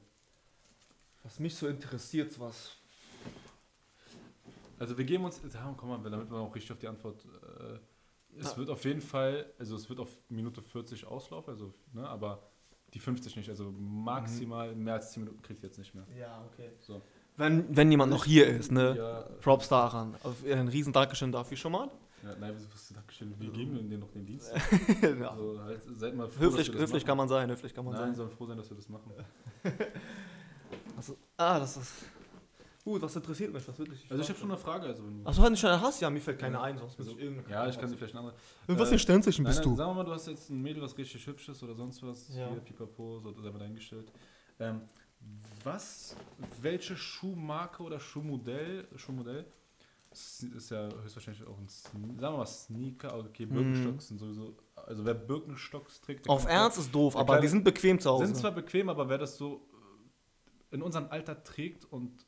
Was 1.22 1.38
mich 1.38 1.54
so 1.54 1.68
interessiert, 1.68 2.38
was. 2.40 2.76
Also 4.78 4.96
wir 4.96 5.04
geben 5.04 5.24
uns, 5.24 5.40
ja, 5.52 5.74
komm 5.76 5.90
mal, 5.90 6.10
damit 6.10 6.30
wir 6.30 6.38
auch 6.38 6.54
richtig 6.54 6.72
auf 6.72 6.78
die 6.78 6.88
Antwort. 6.88 7.24
Äh, 7.24 7.78
es 8.38 8.52
Ja. 8.52 8.56
wird 8.56 8.70
auf 8.70 8.84
jeden 8.84 9.00
Fall, 9.02 9.52
also 9.58 9.76
es 9.76 9.88
wird 9.88 10.00
auf 10.00 10.08
Minute 10.28 10.62
40 10.62 11.04
auslaufen, 11.06 11.50
also, 11.50 11.74
ne, 11.92 12.08
aber 12.08 12.42
die 12.94 12.98
50 13.00 13.36
nicht. 13.36 13.48
Also 13.50 13.70
maximal 13.72 14.74
mehr 14.74 14.94
als 14.94 15.12
10 15.12 15.24
Minuten 15.24 15.42
kriegt 15.42 15.62
ihr 15.62 15.66
jetzt 15.68 15.78
nicht 15.78 15.94
mehr. 15.94 16.06
Ja, 16.18 16.42
okay. 16.52 16.70
So. 16.80 17.02
Wenn, 17.36 17.74
wenn 17.76 17.90
jemand 17.90 18.10
noch 18.10 18.24
hier 18.24 18.46
ist, 18.46 18.72
ne? 18.72 18.96
Ja, 18.96 19.20
Props 19.40 19.68
daran. 19.68 20.16
Auf- 20.22 20.44
Ein 20.44 20.68
riesen 20.68 20.92
Dankeschön 20.92 21.30
dafür 21.32 21.56
schon 21.56 21.72
mal. 21.72 21.90
Ja, 22.22 22.36
nein, 22.38 22.54
was, 22.72 22.88
Dankeschön, 22.94 23.34
wir 23.38 23.50
geben 23.50 23.74
denen 23.88 24.00
noch 24.00 24.10
den 24.10 24.26
Dienst. 24.26 24.52
ja. 25.02 25.30
Also 25.30 25.60
halt, 25.62 25.80
seid 25.96 26.14
mal 26.14 26.28
froh, 26.28 26.44
Höflich, 26.44 26.68
höflich 26.68 26.90
machen. 26.90 27.06
kann 27.06 27.16
man 27.16 27.28
sein, 27.28 27.50
höflich 27.50 27.74
kann 27.74 27.84
man 27.84 27.94
Nein, 27.94 28.06
sein. 28.06 28.14
sollen 28.14 28.30
froh 28.30 28.46
sein, 28.46 28.56
dass 28.56 28.70
wir 28.70 28.76
das 28.76 28.88
machen. 28.88 29.12
Also, 30.96 31.16
ah, 31.36 31.58
das 31.58 31.76
ist. 31.76 31.92
Gut, 32.84 33.02
was 33.02 33.14
interessiert 33.16 33.52
mich? 33.52 33.66
Was 33.66 33.78
wirklich? 33.78 34.06
Also 34.10 34.22
ich 34.22 34.28
habe 34.28 34.38
schon 34.38 34.50
eine 34.50 34.58
Frage. 34.58 34.86
Also 34.86 35.02
du, 35.02 35.26
Achso, 35.26 35.42
hatte 35.42 35.54
ich 35.54 35.60
schon 35.60 35.70
eine 35.70 35.80
Hass? 35.80 36.00
Ja, 36.00 36.08
mir 36.10 36.20
fällt 36.20 36.38
keine 36.38 36.60
ein, 36.60 36.78
sonst 36.78 36.98
also, 36.98 37.18
irgendeine. 37.18 37.50
ja, 37.50 37.68
ich 37.68 37.78
kann 37.78 37.90
dir 37.90 37.96
vielleicht 37.96 38.14
eine 38.14 38.20
andere. 38.28 38.36
Und 38.66 38.78
was 38.78 38.88
äh, 38.88 38.90
für 38.90 38.96
ein 38.96 38.98
Sternzeichen 38.98 39.42
Nein, 39.42 39.50
bist 39.50 39.64
nein, 39.64 39.70
du? 39.70 39.76
Sagen 39.76 39.90
wir 39.90 39.94
mal, 39.94 40.04
du 40.04 40.12
hast 40.12 40.26
jetzt 40.28 40.50
ein 40.50 40.62
Mädel, 40.62 40.82
was 40.82 40.96
richtig 40.96 41.26
hübsch 41.26 41.48
ist 41.48 41.62
oder 41.62 41.74
sonst 41.74 42.02
was. 42.02 42.28
Ja. 42.28 42.48
Hier, 42.48 42.60
pipapo, 42.60 43.18
so 43.18 43.32
sei 43.32 43.50
mal 43.50 43.58
dahingestellt. 43.58 44.12
Ähm, 44.58 44.82
was, 45.64 46.16
welche 46.60 46.96
Schuhmarke 46.96 47.82
oder 47.82 48.00
Schuhmodell, 48.00 48.86
Schuhmodell 48.96 49.44
Ist 50.56 50.70
ja 50.70 50.88
höchstwahrscheinlich 51.02 51.46
auch 51.46 51.58
ein, 51.58 51.68
sagen 51.68 52.18
wir 52.18 52.30
mal 52.30 52.46
Sneaker, 52.46 53.12
aber 53.12 53.24
okay, 53.24 53.46
Mhm. 53.46 53.54
Birkenstocks 53.54 54.08
sind 54.08 54.18
sowieso, 54.18 54.56
also 54.74 55.04
wer 55.04 55.14
Birkenstocks 55.14 56.00
trägt, 56.00 56.28
Auf 56.28 56.46
Ernst 56.46 56.78
ist 56.78 56.94
doof, 56.94 57.16
aber 57.16 57.24
kleine- 57.34 57.40
die 57.42 57.48
sind 57.48 57.64
bequem 57.64 57.98
zu 57.98 58.10
Hause. 58.10 58.26
sind 58.26 58.36
zwar 58.36 58.52
bequem, 58.52 58.88
aber 58.88 59.08
wer 59.08 59.18
das 59.18 59.36
so 59.36 59.66
äh, 60.70 60.74
in 60.74 60.82
unserem 60.82 61.06
Alter 61.10 61.42
trägt 61.42 61.84
und 61.92 62.24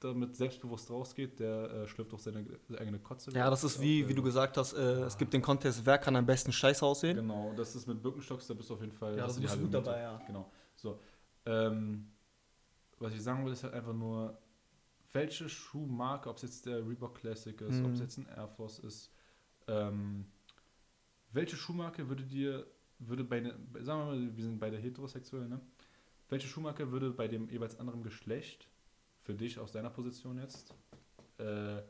damit 0.00 0.34
selbstbewusst 0.34 0.90
rausgeht, 0.90 1.40
der 1.40 1.70
äh, 1.70 1.86
schlürft 1.88 2.14
auch 2.14 2.18
seine 2.18 2.46
eigene 2.78 2.98
Kotze. 3.00 3.30
ja, 3.32 3.50
das 3.50 3.64
ist 3.64 3.80
wie, 3.82 4.08
wie 4.08 4.14
du 4.14 4.22
gesagt 4.22 4.56
hast, 4.56 4.72
äh, 4.72 5.02
es 5.02 5.18
gibt 5.18 5.32
den 5.34 5.42
Contest, 5.42 5.84
wer 5.84 5.98
kann 5.98 6.16
am 6.16 6.24
besten 6.24 6.52
scheiße 6.52 6.84
aussehen. 6.84 7.16
Genau, 7.16 7.52
das 7.54 7.74
ist 7.76 7.86
mit 7.86 8.02
Birkenstocks, 8.02 8.46
da 8.46 8.54
bist 8.54 8.70
du 8.70 8.74
auf 8.74 8.80
jeden 8.80 8.92
Fall. 8.94 9.16
Ja, 9.16 9.24
hast 9.24 9.32
da 9.32 9.34
du 9.34 9.40
die 9.40 9.42
bist 9.46 9.54
du 9.56 9.58
halbe 9.58 9.62
gut 9.64 9.72
Miete. 9.72 9.84
dabei, 9.84 10.00
ja. 10.00 10.22
Genau. 10.26 10.50
So. 10.76 10.98
Ähm, 11.44 12.10
was 12.98 13.12
ich 13.14 13.22
sagen 13.22 13.44
will, 13.44 13.52
ist 13.52 13.62
halt 13.62 13.74
einfach 13.74 13.92
nur, 13.92 14.38
welche 15.12 15.48
Schuhmarke, 15.48 16.28
ob 16.30 16.36
es 16.36 16.42
jetzt 16.42 16.66
der 16.66 16.86
Reebok 16.86 17.16
Classic 17.16 17.58
ist, 17.60 17.80
ob 17.82 17.92
es 17.92 17.98
Mhm. 17.98 18.02
jetzt 18.04 18.18
ein 18.18 18.26
Air 18.26 18.48
Force 18.48 18.78
ist, 18.78 19.12
ähm, 19.66 20.26
welche 21.32 21.56
Schuhmarke 21.56 22.08
würde 22.08 22.24
dir, 22.24 22.66
würde 22.98 23.24
bei, 23.24 23.40
ne, 23.40 23.50
sagen 23.80 24.00
wir 24.00 24.06
mal, 24.06 24.36
wir 24.36 24.44
sind 24.44 24.58
beide 24.58 24.78
heterosexuell, 24.78 25.48
ne? 25.48 25.60
Welche 26.28 26.46
Schuhmarke 26.46 26.92
würde 26.92 27.10
bei 27.10 27.26
dem 27.28 27.48
jeweils 27.48 27.78
anderen 27.80 28.02
Geschlecht, 28.02 28.68
für 29.22 29.34
dich 29.34 29.58
aus 29.58 29.72
deiner 29.72 29.90
Position 29.90 30.38
jetzt, 30.38 30.74
äh, 31.38 31.82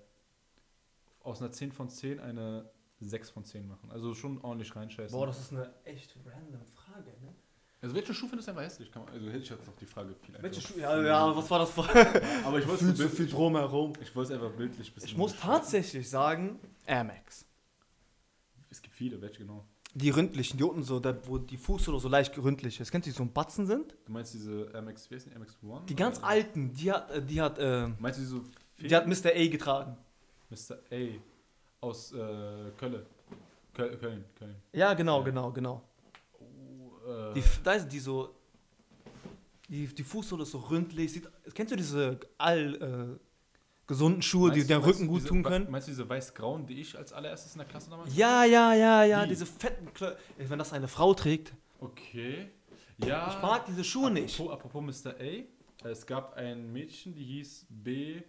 aus 1.20 1.40
einer 1.42 1.52
10 1.52 1.72
von 1.72 1.88
10 1.90 2.20
eine 2.20 2.70
6 3.00 3.30
von 3.30 3.44
10 3.44 3.66
machen? 3.68 3.90
Also 3.90 4.14
schon 4.14 4.38
ordentlich 4.42 4.74
reinscheißen. 4.74 5.16
Boah, 5.16 5.26
das 5.26 5.40
ist 5.40 5.52
eine 5.52 5.72
echt 5.84 6.16
random 6.24 6.64
Frage, 6.66 7.10
ne? 7.20 7.34
Also 7.82 7.94
welche 7.94 8.12
Schuh 8.12 8.28
findest 8.28 8.48
du 8.48 8.52
einfach 8.52 8.64
hässlich? 8.64 8.92
Kann 8.92 9.04
man, 9.04 9.14
also 9.14 9.26
hätte 9.28 9.38
ich 9.38 9.48
jetzt 9.48 9.66
noch 9.66 9.74
die 9.76 9.86
Frage 9.86 10.14
viel 10.14 10.34
Welche. 10.42 10.60
Schuhe? 10.60 10.80
Ja, 10.80 11.02
ja, 11.02 11.34
was 11.36 11.50
war 11.50 11.60
das 11.60 11.70
für. 11.70 11.82
Aber 12.44 12.58
ich 12.58 12.68
wollte 12.68 12.94
zu 12.94 13.08
viel 13.08 13.26
drumherum. 13.26 13.94
Ich 14.02 14.14
wollte 14.14 14.34
es 14.34 14.38
einfach 14.40 14.54
bildlich 14.54 14.92
bisschen 14.92 15.08
Ich 15.08 15.16
muss 15.16 15.34
tatsächlich 15.36 16.08
sagen, 16.08 16.60
Air 16.86 17.04
Max. 17.04 17.46
Es 18.68 18.82
gibt 18.82 18.94
viele, 18.94 19.20
welche 19.22 19.38
genau? 19.38 19.64
Die 19.94 20.10
ründlichen, 20.10 20.56
die 20.58 20.62
unten 20.62 20.82
so, 20.84 21.00
da, 21.00 21.16
wo 21.26 21.38
die 21.38 21.56
Fußsohle 21.56 21.98
so 21.98 22.08
leicht 22.08 22.36
ründlich 22.38 22.78
ist. 22.78 22.92
Kennst 22.92 23.06
du, 23.06 23.10
die 23.10 23.16
so 23.16 23.24
ein 23.24 23.32
Batzen 23.32 23.66
sind? 23.66 23.96
Du 24.04 24.12
meinst 24.12 24.34
diese 24.34 24.70
Air 24.72 24.82
Max, 24.82 25.10
wie 25.10 25.14
heißt 25.16 25.26
die, 25.26 25.30
Air 25.30 25.38
Max 25.40 25.56
One? 25.62 25.82
Die 25.88 25.96
ganz 25.96 26.18
Oder- 26.18 26.26
alten, 26.28 26.72
die 26.74 26.92
hat, 26.92 27.10
äh, 27.10 27.22
die 27.22 27.40
hat, 27.40 27.58
äh, 27.58 27.88
Meinst 27.98 28.18
du 28.20 28.22
diese 28.22 28.40
die 28.78 28.94
hat 28.94 29.06
Mr. 29.08 29.30
A 29.34 29.48
getragen. 29.48 29.96
Mr. 30.50 30.76
A 30.92 31.20
aus 31.86 32.12
äh, 32.12 32.16
Köln. 32.76 33.02
Köln, 33.74 33.98
Köln, 33.98 34.24
Köln. 34.38 34.56
Ja, 34.72 34.94
genau, 34.94 35.18
Ja. 35.20 35.24
genau, 35.24 35.50
genau. 35.50 35.82
Äh, 37.06 37.34
Die, 37.34 37.42
da 37.64 37.72
ist 37.72 37.88
die 37.88 37.98
so, 37.98 38.34
die, 39.68 39.86
die 39.86 40.02
Fußsohle 40.04 40.42
ist 40.42 40.50
so 40.50 40.58
ründlich. 40.58 41.12
Sieht, 41.12 41.28
kennst 41.54 41.72
du 41.72 41.76
diese 41.76 42.18
all 42.38 43.18
äh, 43.18 43.18
gesunden 43.86 44.22
Schuhe, 44.22 44.50
die 44.50 44.58
meinst 44.58 44.70
du- 44.70 44.74
den 44.74 44.82
Rücken 44.84 45.06
gut 45.06 45.18
diese, 45.20 45.28
tun 45.28 45.42
können? 45.42 45.70
Meinst 45.70 45.88
du 45.88 45.92
diese 45.92 46.08
weiß-grauen, 46.08 46.66
die 46.66 46.80
ich 46.80 46.96
als 46.96 47.12
allererstes 47.12 47.52
in 47.52 47.58
der 47.58 47.68
Klasse 47.68 47.90
damals 47.90 48.14
Ja, 48.16 48.44
ja, 48.44 48.74
ja, 48.74 49.04
ja, 49.04 49.22
Die. 49.24 49.30
diese 49.30 49.46
fetten 49.46 49.92
Klö 49.92 50.14
Wenn 50.38 50.58
das 50.58 50.72
eine 50.72 50.88
Frau 50.88 51.14
trägt. 51.14 51.52
Okay. 51.78 52.50
Ja. 52.98 53.28
Ich 53.34 53.40
mag 53.42 53.64
diese 53.66 53.82
Schuhe 53.84 54.10
nicht. 54.10 54.38
apropos, 54.38 54.52
Apropos 54.82 55.04
Mr. 55.04 55.14
A. 55.18 55.88
Es 55.88 56.04
gab 56.04 56.34
ein 56.34 56.70
Mädchen, 56.72 57.14
die 57.14 57.24
hieß 57.24 57.66
B. 57.70 58.20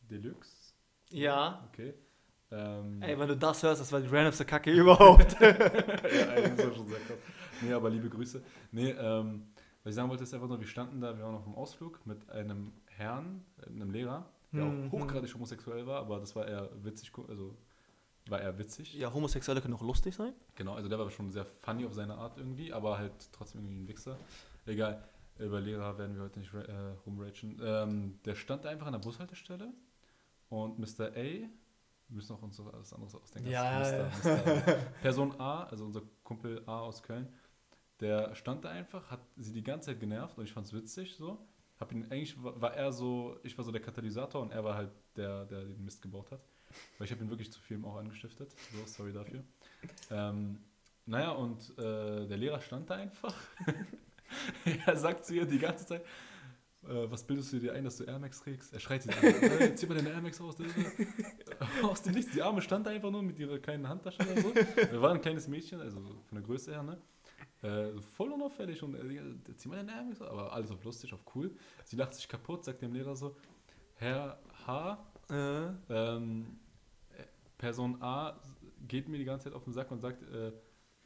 Deluxe. 0.00 0.72
Ja. 1.10 1.68
Okay. 1.72 1.92
Ähm, 2.50 3.02
Ey, 3.02 3.18
wenn 3.18 3.28
du 3.28 3.36
das 3.36 3.62
hörst, 3.62 3.80
das 3.80 3.90
war 3.92 4.00
die 4.00 4.06
randomste 4.08 4.44
Kacke 4.44 4.70
überhaupt. 4.72 5.32
ja, 5.40 5.52
das 5.52 5.68
war 6.66 6.74
schon 6.74 6.86
sehr 6.88 6.98
krass. 7.00 7.16
Nee, 7.62 7.72
aber 7.72 7.90
liebe 7.90 8.08
Grüße. 8.08 8.42
Nee, 8.72 8.90
ähm, 8.90 9.46
was 9.82 9.90
ich 9.90 9.94
sagen 9.96 10.08
wollte, 10.10 10.24
ist 10.24 10.34
einfach 10.34 10.48
nur, 10.48 10.58
wir 10.60 10.66
standen 10.66 11.00
da, 11.00 11.16
wir 11.16 11.24
waren 11.24 11.34
auf 11.36 11.44
einem 11.46 11.54
Ausflug 11.54 12.04
mit 12.06 12.28
einem 12.30 12.72
Herrn, 12.86 13.44
einem 13.66 13.90
Lehrer, 13.90 14.26
der 14.52 14.64
Mhm. 14.64 14.88
auch 14.88 14.92
hochgradig 14.92 15.32
homosexuell 15.34 15.86
war, 15.86 16.00
aber 16.00 16.18
das 16.20 16.34
war 16.34 16.46
eher 16.46 16.68
witzig, 16.82 17.12
also 17.28 17.54
war 18.28 18.40
eher 18.40 18.58
witzig. 18.58 18.94
ja, 18.94 19.12
Homosexuelle 19.12 19.60
können 19.60 19.74
auch 19.74 19.82
lustig 19.82 20.14
sein. 20.16 20.32
Genau, 20.56 20.74
also 20.74 20.88
der 20.88 20.98
war 20.98 21.08
schon 21.10 21.30
sehr 21.30 21.44
funny 21.44 21.84
auf 21.86 21.92
seine 21.94 22.14
Art 22.16 22.36
irgendwie, 22.38 22.72
aber 22.72 22.98
halt 22.98 23.12
trotzdem 23.32 23.60
irgendwie 23.62 23.82
ein 23.84 23.88
Wichser. 23.88 24.16
Egal, 24.66 25.04
über 25.38 25.60
Lehrer 25.60 25.96
werden 25.98 26.16
wir 26.16 26.22
heute 26.24 26.40
nicht 26.40 26.52
äh, 26.52 26.72
rumragen. 27.06 27.60
Ähm, 27.62 28.18
der 28.24 28.34
stand 28.34 28.66
einfach 28.66 28.86
an 28.86 28.94
der 28.94 28.98
Bushaltestelle 29.00 29.72
und 30.48 30.78
Mr. 30.80 31.08
A, 31.10 31.14
wir 31.14 31.48
müssen 32.08 32.34
auch 32.34 32.42
uns 32.42 32.58
was 32.64 32.92
anderes 32.92 33.14
ausdenken. 33.14 33.50
Ja, 33.50 33.62
als 33.62 33.90
ja, 34.24 34.34
Mr. 34.34 34.56
Mr. 34.56 34.72
Person 35.02 35.40
A, 35.40 35.64
also 35.64 35.84
unser 35.84 36.02
Kumpel 36.24 36.62
A 36.66 36.80
aus 36.80 37.02
Köln, 37.02 37.28
der 38.00 38.34
stand 38.34 38.64
da 38.64 38.70
einfach, 38.70 39.10
hat 39.10 39.20
sie 39.36 39.52
die 39.52 39.62
ganze 39.62 39.90
Zeit 39.90 40.00
genervt 40.00 40.36
und 40.38 40.44
ich 40.44 40.52
fand's 40.52 40.72
witzig 40.72 41.16
so. 41.16 41.46
Hab 41.78 41.92
ihn, 41.92 42.10
eigentlich 42.10 42.36
war, 42.42 42.74
er 42.74 42.92
so, 42.92 43.38
ich 43.42 43.56
war 43.56 43.64
so 43.64 43.70
der 43.70 43.82
Katalysator 43.82 44.40
und 44.40 44.50
er 44.50 44.64
war 44.64 44.76
halt 44.76 44.90
der, 45.16 45.44
der 45.44 45.64
den 45.64 45.84
Mist 45.84 46.00
gebaut 46.00 46.30
hat. 46.30 46.40
Weil 46.98 47.06
ich 47.06 47.12
habe 47.12 47.22
ihn 47.22 47.30
wirklich 47.30 47.52
zu 47.52 47.60
viel 47.60 47.82
auch 47.84 47.96
angestiftet. 47.96 48.54
So, 48.72 48.86
sorry 48.86 49.12
dafür. 49.12 49.44
Ähm, 50.10 50.58
naja, 51.04 51.30
und 51.32 51.58
äh, 51.78 52.26
der 52.26 52.36
Lehrer 52.36 52.60
stand 52.60 52.90
da 52.90 52.96
einfach. 52.96 53.34
er 54.86 54.96
sagt 54.96 55.26
zu 55.26 55.34
ihr 55.34 55.44
die 55.44 55.58
ganze 55.58 55.86
Zeit, 55.86 56.02
äh, 56.88 57.10
was 57.10 57.24
bildest 57.24 57.52
du 57.52 57.58
dir 57.58 57.74
ein, 57.74 57.84
dass 57.84 57.96
du 57.96 58.04
Air 58.04 58.18
Max 58.18 58.40
trägst? 58.40 58.72
Er 58.72 58.80
schreit 58.80 59.02
sie 59.02 59.10
an, 59.10 59.22
äh, 59.22 59.74
zieh 59.74 59.86
mal 59.86 59.96
deine 59.96 60.10
Air 60.10 60.20
Max 60.20 60.40
aus. 60.40 60.56
aus 61.82 62.02
dem 62.02 62.14
Nichts. 62.14 62.32
Die 62.32 62.42
Arme 62.42 62.62
stand 62.62 62.86
da 62.86 62.90
einfach 62.90 63.10
nur 63.10 63.22
mit 63.22 63.38
ihrer 63.38 63.58
kleinen 63.58 63.88
Handtasche 63.88 64.22
oder 64.22 64.40
so. 64.40 64.52
Er 64.76 65.02
war 65.02 65.12
ein 65.12 65.20
kleines 65.20 65.46
Mädchen, 65.46 65.80
also 65.80 66.00
so 66.00 66.22
von 66.28 66.36
der 66.36 66.42
Größe 66.42 66.72
her, 66.72 66.82
ne? 66.82 67.00
Äh, 67.66 68.00
voll 68.00 68.32
unauffällig 68.32 68.82
und 68.82 68.94
äh, 68.94 69.56
zieh 69.56 69.68
mal 69.68 69.82
Max 69.84 70.20
aus. 70.20 70.28
Aber 70.28 70.52
alles 70.52 70.70
auf 70.70 70.84
lustig, 70.84 71.12
auf 71.14 71.20
cool. 71.34 71.54
Sie 71.84 71.96
lacht 71.96 72.14
sich 72.14 72.28
kaputt, 72.28 72.64
sagt 72.64 72.82
dem 72.82 72.92
Lehrer 72.92 73.16
so, 73.16 73.36
Herr 73.96 74.38
H., 74.66 74.98
Äh, 75.28 75.34
ähm, 75.90 76.60
äh, 77.10 77.24
Person 77.58 78.00
A 78.00 78.40
geht 78.86 79.08
mir 79.08 79.18
die 79.18 79.24
ganze 79.24 79.44
Zeit 79.44 79.54
auf 79.54 79.64
den 79.64 79.72
Sack 79.72 79.90
und 79.90 80.00
sagt, 80.00 80.22
äh, 80.22 80.52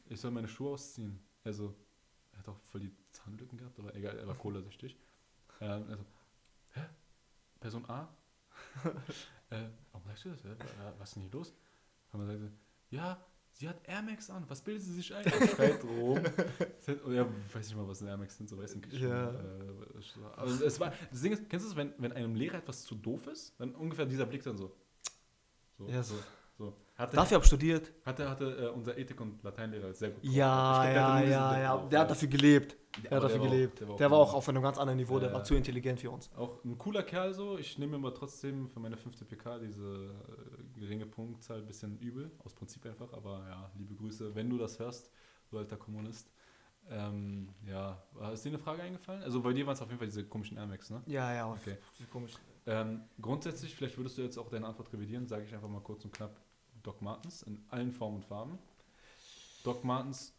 ich 0.09 0.19
soll 0.21 0.29
meine 0.31 0.47
Schuhe 0.47 0.71
ausziehen. 0.73 1.19
Also, 1.43 1.75
er 2.33 2.39
hat 2.39 2.49
auch 2.49 2.59
voll 2.59 2.81
die 2.81 2.93
Zahnlücken 3.11 3.57
gehabt, 3.57 3.79
aber 3.79 3.95
egal, 3.95 4.17
er 4.19 4.27
war 4.27 4.35
cola-süchtig. 4.35 4.95
Ähm, 5.61 5.85
also, 5.89 6.05
hä? 6.75 6.81
Person 7.59 7.89
A? 7.89 8.09
äh, 9.49 9.69
warum 9.91 10.05
sagst 10.07 10.25
du 10.25 10.29
das? 10.29 10.43
Wa- 10.45 10.93
Was 10.99 11.09
ist 11.09 11.15
denn 11.15 11.23
hier 11.23 11.31
los? 11.31 11.53
Und 12.11 12.19
man 12.19 12.27
sagte, 12.27 12.51
ja, 12.91 13.25
sie 13.53 13.67
hat 13.69 13.77
Air 13.87 14.01
Max 14.01 14.29
an, 14.29 14.43
was 14.47 14.61
bildet 14.61 14.83
sie 14.83 14.93
sich 14.93 15.13
ein? 15.13 15.23
Schreit 15.55 15.83
rum. 15.83 16.17
Und 17.05 17.13
er 17.13 17.27
weiß 17.53 17.67
nicht 17.67 17.75
mal, 17.75 17.87
was 17.87 18.01
ein 18.01 18.07
Air 18.07 18.17
Max 18.17 18.37
sind, 18.37 18.49
so 18.49 18.57
weiß 18.57 18.75
ich 18.75 18.99
Ja. 18.99 19.29
Äh, 19.31 19.35
also 20.35 20.65
es 20.65 20.79
war, 20.79 20.93
das 21.11 21.21
Ding 21.21 21.33
ist, 21.33 21.49
kennst 21.49 21.65
du 21.65 21.69
es, 21.71 21.75
wenn, 21.75 21.93
wenn 21.97 22.11
einem 22.13 22.35
Lehrer 22.35 22.57
etwas 22.57 22.83
zu 22.83 22.95
doof 22.95 23.27
ist, 23.27 23.53
dann 23.59 23.75
ungefähr 23.75 24.05
dieser 24.05 24.25
Blick 24.25 24.43
dann 24.43 24.57
so. 24.57 24.75
So, 25.77 25.87
Ja, 25.87 26.03
so, 26.03 26.15
so. 26.57 26.75
Hatte, 26.95 27.15
dafür 27.15 27.35
hab 27.35 27.43
ich 27.43 27.47
studiert. 27.47 27.91
hatte, 28.05 28.29
hatte 28.29 28.45
äh, 28.45 28.67
unser 28.69 28.97
Ethik- 28.97 29.19
und 29.21 29.41
Lateinlehrer 29.43 29.93
sehr 29.93 30.11
gut. 30.11 30.23
Ja, 30.23 30.83
glaub, 30.83 30.95
ja, 30.95 31.21
ja, 31.23 31.59
ja. 31.59 31.77
Der 31.87 31.99
hat 32.01 32.11
dafür 32.11 32.27
gelebt. 32.27 32.77
Der 33.03 33.11
hat 33.17 33.23
dafür 33.23 33.39
war 33.39 33.47
auch- 33.47 33.51
gelebt. 33.51 33.79
der 33.79 33.87
war 33.87 33.93
auch 33.93 33.97
Der 33.97 34.11
war 34.11 34.17
auch 34.19 34.33
auf 34.33 34.49
einem 34.49 34.61
ganz 34.61 34.77
anderen 34.77 34.97
Niveau. 34.97 35.19
Der 35.19 35.31
war 35.33 35.43
zu 35.43 35.55
intelligent 35.55 35.99
für 35.99 36.11
uns. 36.11 36.29
Auch 36.35 36.63
ein 36.65 36.77
cooler 36.77 37.03
Kerl 37.03 37.33
so. 37.33 37.57
Ich 37.57 37.77
nehme 37.77 37.95
aber 37.95 38.13
trotzdem 38.13 38.67
für 38.67 38.79
meine 38.79 38.97
fünfte 38.97 39.23
PK 39.25 39.59
diese 39.59 40.13
äh, 40.75 40.79
geringe 40.79 41.05
Punktzahl 41.05 41.59
ein 41.59 41.65
bisschen 41.65 41.97
übel. 41.99 42.31
Aus 42.43 42.53
Prinzip 42.53 42.85
einfach. 42.85 43.11
Aber 43.13 43.45
ja, 43.47 43.71
liebe 43.77 43.95
Grüße, 43.95 44.35
wenn 44.35 44.49
du 44.49 44.57
das 44.57 44.77
hörst, 44.79 45.09
du 45.49 45.57
alter 45.57 45.77
Kommunist. 45.77 46.29
Ähm, 46.89 47.47
ja, 47.69 48.01
ist 48.33 48.43
dir 48.43 48.49
eine 48.49 48.59
Frage 48.59 48.81
eingefallen? 48.81 49.21
Also 49.23 49.41
bei 49.41 49.53
dir 49.53 49.65
waren 49.67 49.75
es 49.75 49.81
auf 49.81 49.87
jeden 49.87 49.99
Fall 49.99 50.07
diese 50.07 50.25
komischen 50.25 50.57
Air 50.57 50.65
Max, 50.65 50.89
ne? 50.89 51.01
Ja, 51.05 51.33
ja. 51.33 51.51
Okay. 51.51 51.77
Komisch. 52.11 52.33
Ähm, 52.65 53.01
grundsätzlich, 53.21 53.73
vielleicht 53.75 53.97
würdest 53.97 54.17
du 54.17 54.23
jetzt 54.23 54.37
auch 54.37 54.49
deine 54.49 54.65
Antwort 54.67 54.91
revidieren, 54.91 55.27
sage 55.27 55.45
ich 55.45 55.53
einfach 55.53 55.69
mal 55.69 55.79
kurz 55.81 56.03
und 56.05 56.11
knapp 56.13 56.35
Doc 56.83 57.01
Martens 57.01 57.43
in 57.43 57.63
allen 57.69 57.91
Formen 57.91 58.17
und 58.17 58.25
Farben. 58.25 58.57
Doc 59.63 59.83
Martens, 59.83 60.33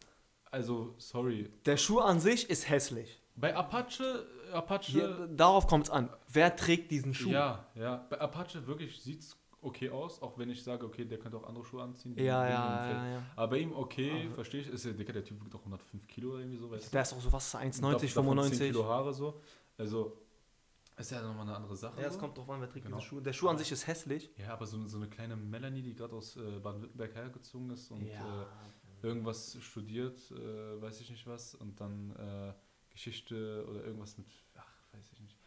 also 0.53 0.93
sorry, 0.97 1.49
Der 1.65 1.77
Schuh 1.77 1.99
an 1.99 2.19
sich 2.19 2.49
ist 2.49 2.69
hässlich. 2.69 3.19
bei 3.35 3.55
Apache, 3.55 4.25
Apache, 4.53 4.91
Hier, 4.91 5.27
darauf 5.35 5.65
kommt 5.67 5.85
es 5.85 5.89
an. 5.89 6.09
Wer 6.31 6.55
trägt 6.55 6.91
diesen 6.91 7.13
Schuh? 7.13 7.29
ja, 7.31 7.65
ja, 7.75 8.05
bei 8.09 8.19
Apache 8.21 8.65
wirklich 8.67 9.01
sieht's 9.01 9.35
okay 9.61 9.89
aus, 9.89 10.21
auch 10.21 10.37
wenn 10.37 10.49
ich 10.49 10.61
sage, 10.63 10.85
okay, 10.85 11.05
der 11.05 11.17
könnte 11.17 11.37
auch 11.37 11.47
andere 11.47 11.63
Schuhe 11.65 11.81
anziehen. 11.81 12.13
ja, 12.17 12.23
ja, 12.47 12.89
ja, 12.91 13.07
ja. 13.13 13.23
Aber 13.35 13.47
bei 13.51 13.59
ihm 13.59 13.71
okay, 13.73 14.25
Aber- 14.27 14.35
verstehe 14.35 14.61
ich, 14.61 14.67
ist 14.67 14.85
ja 14.85 14.91
dicker, 14.91 15.13
der 15.13 15.23
Typ 15.23 15.43
wiegt 15.43 15.55
auch 15.55 15.59
105 15.65 16.05
Kilo 16.07 16.31
oder 16.31 16.39
irgendwie 16.39 16.57
so, 16.59 16.69
weißt 16.69 16.87
du? 16.87 16.91
Der 16.91 17.01
ist 17.01 17.13
auch 17.13 17.21
so 17.21 17.31
was, 17.33 17.55
1,90, 17.55 17.81
Davon 17.81 17.99
10 17.99 18.09
95. 18.09 18.59
Kilo 18.71 18.85
Haare 18.85 19.13
so, 19.13 19.39
also 19.77 20.17
ist 20.97 21.09
ja 21.11 21.21
nochmal 21.23 21.47
eine 21.47 21.55
andere 21.55 21.75
Sache. 21.75 21.99
Ja, 21.99 22.07
es 22.07 22.19
kommt 22.19 22.37
drauf 22.37 22.47
an, 22.51 22.61
wer 22.61 22.69
trägt 22.69 22.85
Genau. 22.85 22.97
diesen 22.97 23.09
Schuh. 23.09 23.19
Der 23.21 23.33
Schuh 23.33 23.47
an 23.49 23.57
sich 23.57 23.71
ist 23.71 23.87
hässlich. 23.87 24.29
Ja, 24.37 24.53
aber 24.53 24.67
so, 24.67 24.85
so 24.85 24.97
eine 24.97 25.07
kleine 25.07 25.35
Melanie, 25.35 25.81
die 25.81 25.95
gerade 25.95 26.13
aus 26.13 26.35
äh, 26.37 26.59
Baden-Württemberg 26.59 27.15
hergezogen 27.15 27.71
ist 27.71 27.89
und 27.89 28.05
ja. 28.05 28.43
äh, 28.43 28.45
irgendwas 29.03 29.57
studiert, 29.61 30.19
äh, 30.31 30.81
weiß 30.81 31.01
ich 31.01 31.09
nicht 31.09 31.27
was, 31.27 31.55
und 31.55 31.79
dann 31.79 32.11
äh, 32.17 32.53
Geschichte 32.91 33.65
oder 33.69 33.83
irgendwas 33.83 34.17
mit, 34.17 34.27
ach, 34.55 34.67
weiß 34.93 35.09
ich 35.13 35.19
nicht. 35.21 35.37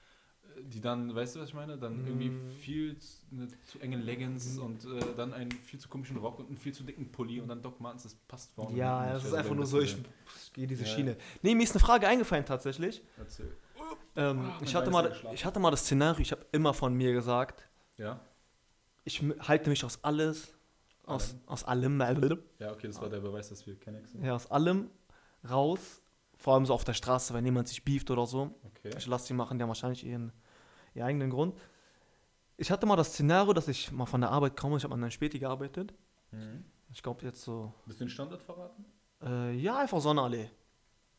Äh, 0.57 0.63
Die 0.65 0.81
dann, 0.81 1.15
weißt 1.15 1.37
du, 1.37 1.41
was 1.41 1.49
ich 1.49 1.55
meine? 1.55 1.79
Dann 1.79 2.05
irgendwie 2.07 2.31
Mm. 2.31 2.51
viel 2.61 2.99
zu, 2.99 3.17
eine 3.33 3.49
zu 3.65 3.79
enge 3.81 3.97
Leggings 3.97 4.59
und 4.59 4.85
äh, 4.85 5.15
dann 5.17 5.33
einen 5.33 5.51
viel 5.51 5.79
zu 5.79 5.89
komischen 5.89 6.17
Rock 6.17 6.39
und 6.39 6.49
einen 6.49 6.57
viel 6.57 6.73
zu 6.75 6.83
dicken 6.85 7.11
Pulli 7.13 7.41
und 7.41 7.49
dann 7.49 7.63
Doc 7.63 7.81
Martens, 7.81 8.05
das 8.05 8.15
passt 8.15 8.53
vorne. 8.55 8.77
ja, 8.77 9.13
das 9.13 9.23
ist 9.23 9.27
Also 9.27 9.37
einfach 9.37 9.55
nur 9.55 9.67
so, 9.67 9.81
ich, 9.81 9.97
gehe 10.53 10.67
diese 10.67 10.85
Ja. 10.85 10.89
Schiene. 10.89 11.17
Nee, 11.43 11.55
mir 11.55 11.63
ist 11.63 11.73
eine 11.73 11.81
Frage 11.81 12.09
eingefallen 12.09 12.45
tatsächlich. 12.45 13.03
Erzähl. 13.19 13.53
Ähm, 14.17 14.51
ich, 14.63 14.75
hatte 14.75 14.91
mal, 14.91 15.13
ich 15.35 15.45
hatte 15.45 15.61
mal 15.61 15.71
das 15.71 15.81
Szenario, 15.85 16.21
ich 16.23 16.33
habe 16.33 16.47
immer 16.53 16.73
von 16.73 16.95
mir 16.95 17.13
gesagt, 17.13 17.69
Ja? 17.99 18.21
ich 19.05 19.23
halte 19.41 19.71
mich 19.71 19.85
aus 19.85 20.03
alles, 20.03 20.53
aus, 21.07 21.31
Allem. 21.33 21.41
aus 21.47 21.65
allem, 21.65 22.01
Ja, 22.59 22.73
okay, 22.73 22.87
das 22.89 23.01
war 23.01 23.09
der 23.09 23.21
Beweis, 23.21 23.49
dass 23.49 23.67
wir 23.67 23.79
Kennex 23.79 24.11
sind. 24.13 24.25
ja, 24.25 24.35
aus 24.35 24.51
allem 24.51 24.91
raus. 25.49 26.03
Vor 26.39 26.53
allem 26.55 26.67
so 26.67 26.75
auf 26.75 26.85
der 26.85 26.93
Straße, 26.93 27.33
wenn 27.33 27.45
jemand 27.47 27.67
sich 27.69 27.83
beeft 27.83 28.11
oder 28.11 28.27
so. 28.27 28.55
Okay. 28.65 28.91
Ich 28.99 29.07
lasse 29.07 29.29
die 29.29 29.33
machen, 29.33 29.57
die 29.59 29.63
haben 29.63 29.69
wahrscheinlich 29.71 30.05
ihren, 30.05 30.33
ihren 30.95 31.07
eigenen 31.07 31.31
Grund. 31.31 31.57
Ich 32.59 32.71
hatte 32.71 32.85
mal 32.87 32.97
das 32.97 33.09
Szenario, 33.15 33.55
dass 33.55 33.69
ich 33.69 33.91
mal 33.91 34.05
von 34.07 34.21
der 34.21 34.31
Arbeit 34.31 34.55
komme. 34.57 34.77
Ich 34.77 34.85
habe 34.85 34.93
an 34.95 35.03
einer 35.03 35.11
Späti 35.11 35.39
gearbeitet. 35.39 35.95
Mhm. 36.33 36.65
Ich 36.93 37.03
glaube 37.03 37.25
jetzt 37.25 37.43
so, 37.43 37.73
Willst 37.87 38.01
du 38.01 38.05
den 38.05 38.11
Standort 38.11 38.43
verraten? 38.43 38.85
äh, 39.23 39.53
ja, 39.55 39.79
einfach 39.79 40.01
Sonnenallee. 40.01 40.51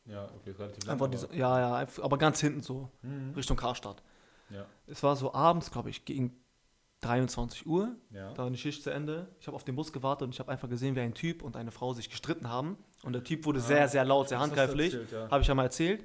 Ja, 0.05 0.25
okay, 0.35 0.51
relativ 0.51 0.85
lang, 0.85 0.93
Einfach 0.93 1.05
aber- 1.07 1.11
diese, 1.11 1.35
ja, 1.35 1.81
ja, 1.81 1.87
aber 2.01 2.17
ganz 2.17 2.39
hinten 2.39 2.61
so, 2.61 2.89
Mhm. 3.01 3.33
Richtung 3.35 3.57
Karstadt. 3.57 4.01
Ja, 4.49 4.65
Es 4.85 5.01
war 5.03 5.15
so 5.15 5.33
abends, 5.33 5.71
glaube 5.71 5.89
ich, 5.89 6.05
gegen 6.05 6.39
23 7.01 7.65
Uhr. 7.67 7.95
ja. 8.11 8.33
Da 8.33 8.43
war 8.43 8.49
die 8.49 8.57
Schicht 8.57 8.81
zu 8.83 8.89
Ende. 8.89 9.27
Ich 9.39 9.47
habe 9.47 9.55
auf 9.55 9.63
den 9.63 9.75
Bus 9.75 9.93
gewartet 9.93 10.25
und 10.25 10.33
ich 10.33 10.39
habe 10.39 10.51
einfach 10.51 10.67
gesehen, 10.69 10.95
wie 10.95 11.01
ein 11.01 11.13
Typ 11.13 11.43
und 11.43 11.55
eine 11.55 11.71
Frau 11.71 11.93
sich 11.93 12.09
gestritten 12.09 12.49
haben. 12.49 12.77
Und 13.03 13.13
der 13.13 13.23
Typ 13.23 13.45
wurde 13.45 13.59
Ah, 13.59 13.63
sehr, 13.63 13.87
sehr 13.87 14.03
laut, 14.05 14.29
sehr 14.29 14.39
Das 14.39 14.47
handgreiflich. 14.47 14.97
ja. 15.11 15.29
Habe 15.29 15.41
ich 15.41 15.47
ja 15.47 15.53
mal 15.55 15.63
erzählt. 15.63 16.03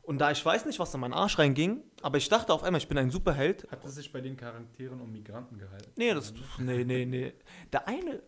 Und 0.00 0.18
da 0.18 0.30
ich 0.32 0.44
weiß 0.44 0.64
nicht, 0.66 0.78
was 0.80 0.92
in 0.94 1.00
meinen 1.00 1.12
Arsch 1.12 1.38
reinging, 1.38 1.82
aber 2.00 2.16
ich 2.18 2.28
dachte 2.28 2.52
auf 2.52 2.64
einmal, 2.64 2.80
ich 2.80 2.88
bin 2.88 2.98
ein 2.98 3.10
Superheld. 3.10 3.70
Hat 3.70 3.84
es 3.84 3.94
sich 3.94 4.10
bei 4.10 4.20
den 4.20 4.36
Charakteren 4.36 5.00
um 5.00 5.12
Migranten 5.12 5.58
gehalten? 5.58 5.92
Nee, 5.96 6.12
das, 6.14 6.32
nee, 6.58 6.82
nee, 6.84 7.04
nee. 7.04 7.32
Der 7.72 7.86
eine, 7.86 8.20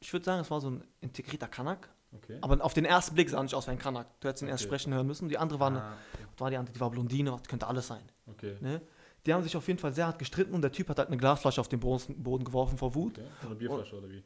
ich 0.00 0.10
würde 0.12 0.24
sagen, 0.24 0.40
es 0.40 0.50
war 0.50 0.60
so 0.60 0.70
ein 0.70 0.84
integrierter 1.00 1.48
Kanak. 1.48 1.90
Okay. 2.16 2.38
Aber 2.40 2.64
auf 2.64 2.72
den 2.72 2.86
ersten 2.86 3.14
Blick 3.14 3.28
sah 3.28 3.42
nicht 3.42 3.54
aus 3.54 3.66
wie 3.66 3.72
ein 3.72 3.78
Kanak. 3.78 4.06
Du 4.20 4.28
hättest 4.28 4.42
ihn 4.42 4.48
erst 4.48 4.62
Okay. 4.62 4.68
sprechen 4.70 4.94
hören 4.94 5.06
müssen. 5.06 5.28
Die 5.28 5.36
andere 5.36 5.60
war, 5.60 5.66
eine, 5.66 5.82
Ah, 5.82 5.92
war 6.38 6.48
die 6.50 6.56
andere, 6.56 6.72
die 6.72 6.80
war 6.80 6.88
Blondine, 6.90 7.32
was 7.32 7.42
könnte 7.42 7.66
alles 7.66 7.88
sein. 7.88 8.02
okay. 8.26 8.56
Ne? 8.60 8.80
Die 9.26 9.34
haben 9.34 9.42
sich 9.42 9.56
auf 9.56 9.66
jeden 9.66 9.78
Fall 9.78 9.92
sehr 9.92 10.06
hart 10.06 10.18
gestritten 10.18 10.54
und 10.54 10.62
der 10.62 10.72
Typ 10.72 10.88
hat 10.88 10.98
halt 10.98 11.08
eine 11.08 11.16
Glasflasche 11.16 11.60
auf 11.60 11.68
den 11.68 11.80
Boden 11.80 12.44
geworfen 12.44 12.78
vor 12.78 12.94
Wut. 12.94 13.18
okay. 13.18 13.26
Eine 13.44 13.54
Bierflasche 13.54 13.96
oder 13.96 14.08
wie? 14.08 14.22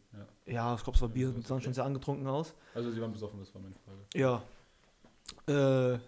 Ja. 0.47 0.53
Ja, 0.53 0.75
ich 0.75 0.83
glaube, 0.85 0.97
es 0.97 1.03
war 1.03 1.09
Bier, 1.09 1.31
die 1.31 1.43
sahen 1.43 1.61
schon 1.61 1.75
sehr 1.75 1.85
angetrunken 1.85 2.27
aus. 2.27 2.55
Also 2.75 2.91
sie 2.91 3.01
waren 3.01 3.13
besoffen, 3.13 3.41
das 3.41 3.53
war 3.55 3.63
meine 3.63 3.75
Frage. 3.75 3.99
Ja. 4.15 4.43
Äh, 5.49 5.99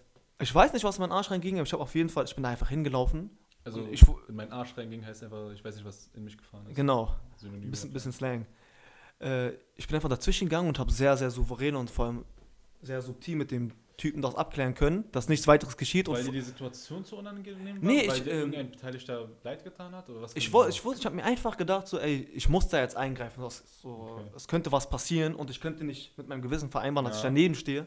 ich 0.41 0.55
weiß 0.55 0.73
nicht, 0.73 0.85
was 0.85 0.97
in 0.97 1.01
meinen 1.03 1.13
Arsch 1.13 1.31
reinging, 1.31 1.57
aber 1.57 1.67
ich 1.67 1.73
habe 1.73 1.83
auf 1.83 1.95
jeden 1.95 2.09
Fall, 2.09 2.25
ich 2.25 2.35
bin 2.35 2.43
da 2.45 2.51
einfach 2.51 2.69
hingelaufen. 2.69 3.31
Also 3.65 3.81
Und 3.81 3.93
ich, 3.93 4.05
in 4.29 4.35
meinen 4.35 4.53
Arsch 4.53 4.77
reinging 4.77 5.05
heißt 5.05 5.25
einfach, 5.25 5.51
ich 5.53 5.65
weiß 5.65 5.77
nicht, 5.77 5.85
was 5.85 6.11
in 6.15 6.25
mich 6.25 6.37
gefahren 6.37 6.67
ist. 6.69 6.77
genau, 6.77 7.15
Synonym 7.37 7.69
ein 7.69 7.71
bisschen, 7.71 7.93
bisschen 7.93 8.13
Slang. 8.13 8.47
Äh, 9.21 9.53
ich 9.77 9.87
bin 9.87 9.95
einfach 9.97 10.09
dazwischen 10.11 10.49
gegangen 10.49 10.69
und 10.69 10.79
habe 10.79 10.93
sehr, 10.93 11.17
sehr 11.17 11.31
souverän 11.31 11.75
und 11.77 11.91
vor 11.91 12.07
allem 12.07 12.25
sehr 12.83 13.01
subtil 13.01 13.37
mit 13.37 13.51
dem 13.51 13.73
Typen 13.97 14.23
das 14.23 14.35
abklären 14.35 14.75
können, 14.75 15.05
dass 15.13 15.29
nichts 15.29 15.47
weiteres 15.47 15.77
geschieht. 15.77 16.09
Und 16.09 16.17
Weil 16.17 16.25
dir 16.25 16.33
die 16.33 16.41
Situation 16.41 17.05
zu 17.05 17.17
unangenehm 17.17 17.77
war? 17.81 17.89
Nee, 17.91 18.09
Weil 18.09 18.17
ich, 18.17 18.23
dir 18.25 18.31
ähm, 18.33 18.39
irgendein 18.39 18.71
Beteiligter 18.73 19.29
leid 19.43 19.63
getan 19.65 19.95
hat? 19.95 20.09
Oder 20.11 20.23
was 20.23 20.35
ich 20.37 20.53
wollte, 20.53 20.71
ich, 20.71 20.85
wollte, 20.85 21.01
ich 21.01 21.07
habe 21.07 21.15
mir 21.17 21.25
einfach 21.25 21.57
gedacht, 21.57 21.87
so, 21.87 21.99
ey, 21.99 22.29
ich 22.35 22.49
muss 22.49 22.69
da 22.69 22.81
jetzt 22.81 22.97
eingreifen. 22.97 23.43
Das 23.43 23.63
so, 23.83 23.89
Okay. 23.91 24.31
Es 24.37 24.49
könnte 24.49 24.73
was 24.73 24.91
passieren 24.91 25.35
und 25.35 25.51
ich 25.51 25.61
könnte 25.61 25.85
nicht 25.85 26.17
mit 26.19 26.29
meinem 26.29 26.43
Gewissen 26.43 26.71
vereinbaren, 26.71 27.05
dass 27.07 27.17
Ja. 27.17 27.21
ich 27.21 27.25
daneben 27.25 27.55
stehe 27.55 27.87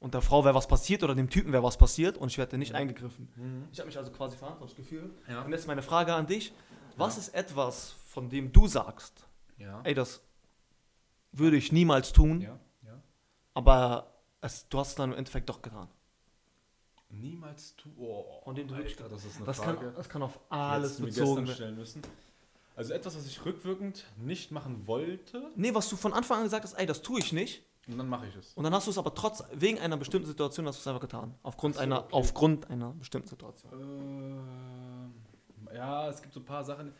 und 0.00 0.14
der 0.14 0.20
Frau 0.22 0.44
wäre 0.44 0.54
was 0.54 0.68
passiert 0.68 1.02
oder 1.02 1.14
dem 1.14 1.30
Typen 1.30 1.52
wäre 1.52 1.62
was 1.62 1.76
passiert 1.76 2.18
und 2.18 2.28
ich 2.28 2.38
werde 2.38 2.58
nicht 2.58 2.70
Mhm. 2.72 2.76
eingegriffen. 2.78 3.28
Mhm. 3.36 3.68
Ich 3.72 3.78
habe 3.80 3.86
mich 3.88 3.96
also 3.98 4.10
quasi 4.12 4.36
verantwortlich 4.36 4.76
gefühlt. 4.76 5.12
Ja. 5.28 5.42
Und 5.42 5.52
jetzt 5.52 5.66
meine 5.66 5.82
Frage 5.82 6.14
an 6.14 6.26
dich. 6.26 6.52
Was 6.96 7.16
Ja. 7.16 7.22
ist 7.22 7.34
etwas, 7.34 7.94
von 8.06 8.28
dem 8.28 8.52
du 8.52 8.66
sagst, 8.66 9.26
Ja. 9.56 9.80
ey, 9.84 9.94
das 9.94 10.20
würde 11.32 11.56
ich 11.56 11.72
niemals 11.72 12.12
tun, 12.12 12.40
ja. 12.40 12.58
Ja. 12.84 13.02
aber 13.54 14.12
es, 14.40 14.68
du 14.68 14.78
hast 14.78 14.90
es 14.90 14.94
dann 14.96 15.12
im 15.12 15.18
Endeffekt 15.18 15.48
doch 15.48 15.62
getan. 15.62 15.88
Niemals 17.10 17.74
tu. 17.76 17.88
Oh, 17.98 18.40
Von 18.44 18.54
dem 18.54 18.68
du 18.68 18.76
wirklich- 18.76 18.96
das 18.96 19.24
ist 19.24 19.36
eine 19.36 19.46
Das 19.46 19.56
Frage. 19.58 19.78
kann, 19.78 19.94
das 19.94 20.08
kann 20.08 20.22
auf 20.22 20.38
alles 20.50 20.98
mir 20.98 21.06
bezogen 21.06 21.36
werden. 21.46 21.54
stellen 21.54 21.76
müssen. 21.76 22.02
Also 22.76 22.92
etwas, 22.92 23.16
was 23.16 23.26
ich 23.26 23.44
rückwirkend 23.44 24.04
nicht 24.18 24.52
machen 24.52 24.86
wollte, 24.86 25.50
Nee, 25.56 25.74
was 25.74 25.88
du 25.88 25.96
von 25.96 26.12
Anfang 26.12 26.38
an 26.38 26.44
gesagt 26.44 26.64
hast, 26.64 26.74
ey, 26.74 26.86
das 26.86 27.02
tue 27.02 27.18
ich 27.18 27.32
nicht. 27.32 27.64
und 27.88 27.96
dann 27.98 28.08
mache 28.08 28.26
ich 28.26 28.36
es. 28.36 28.52
Und 28.54 28.64
dann 28.64 28.74
hast 28.74 28.86
du 28.86 28.90
es 28.90 28.98
aber 28.98 29.14
trotz, 29.14 29.42
wegen 29.54 29.78
einer 29.80 29.96
bestimmten 29.96 30.28
Situation 30.28 30.66
hast 30.66 30.76
du 30.76 30.80
es 30.82 30.86
einfach 30.86 31.00
getan. 31.00 31.34
Aufgrund, 31.42 31.76
so, 31.76 31.80
einer, 31.80 32.00
okay. 32.04 32.08
aufgrund 32.12 32.68
einer 32.70 32.92
bestimmten 32.92 33.28
Situation. 33.28 33.72
Ähm, 33.72 35.14
ja, 35.74 36.08
es 36.10 36.20
gibt 36.20 36.34
so 36.34 36.40
ein 36.40 36.44
paar 36.44 36.62
Sachen. 36.64 36.92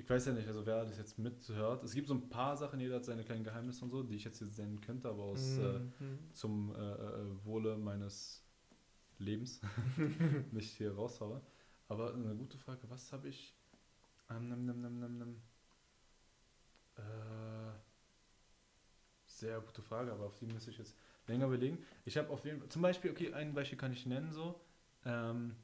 Ich 0.00 0.08
weiß 0.08 0.26
ja 0.26 0.32
nicht, 0.32 0.48
also 0.48 0.64
wer 0.64 0.84
das 0.84 0.96
jetzt 0.96 1.18
mithört. 1.18 1.84
Es 1.84 1.92
gibt 1.92 2.08
so 2.08 2.14
ein 2.14 2.30
paar 2.30 2.56
Sachen, 2.56 2.80
jeder 2.80 2.96
hat 2.96 3.04
seine 3.04 3.22
kleinen 3.22 3.44
Geheimnisse 3.44 3.84
und 3.84 3.90
so, 3.90 4.02
die 4.02 4.16
ich 4.16 4.24
jetzt 4.24 4.38
hier 4.38 4.48
nennen 4.56 4.80
könnte, 4.80 5.08
aber 5.10 5.22
aus 5.24 5.58
äh, 5.58 5.78
Mhm. 5.98 6.18
zum 6.32 6.74
äh, 6.74 6.78
äh, 6.78 7.44
Wohle 7.44 7.76
meines 7.76 8.42
Lebens 9.18 9.60
nicht 10.52 10.72
hier 10.72 10.94
raushaue. 10.94 11.42
Aber 11.88 12.14
eine 12.14 12.34
gute 12.34 12.56
Frage, 12.56 12.88
was 12.88 13.12
habe 13.12 13.28
ich? 13.28 13.54
Ähm, 14.30 14.48
nimm, 14.48 14.64
nimm, 14.64 14.80
nimm, 14.80 15.00
nimm, 15.00 15.18
nimm. 15.18 15.42
Äh, 16.96 17.72
sehr 19.26 19.60
gute 19.60 19.82
Frage, 19.82 20.12
aber 20.12 20.24
auf 20.26 20.38
die 20.38 20.46
müsste 20.46 20.70
ich 20.70 20.78
jetzt 20.78 20.96
länger 21.26 21.46
überlegen. 21.46 21.78
Ich 22.06 22.16
habe 22.16 22.30
auf 22.30 22.44
jeden 22.44 22.60
Fall, 22.60 22.68
zum 22.68 22.80
Beispiel, 22.82 23.10
okay, 23.10 23.32
ein 23.34 23.52
Beispiel 23.52 23.78
kann 23.78 23.92
ich 23.92 24.06
nennen 24.06 24.32
so. 24.32 24.60
Ähm, 25.04 25.56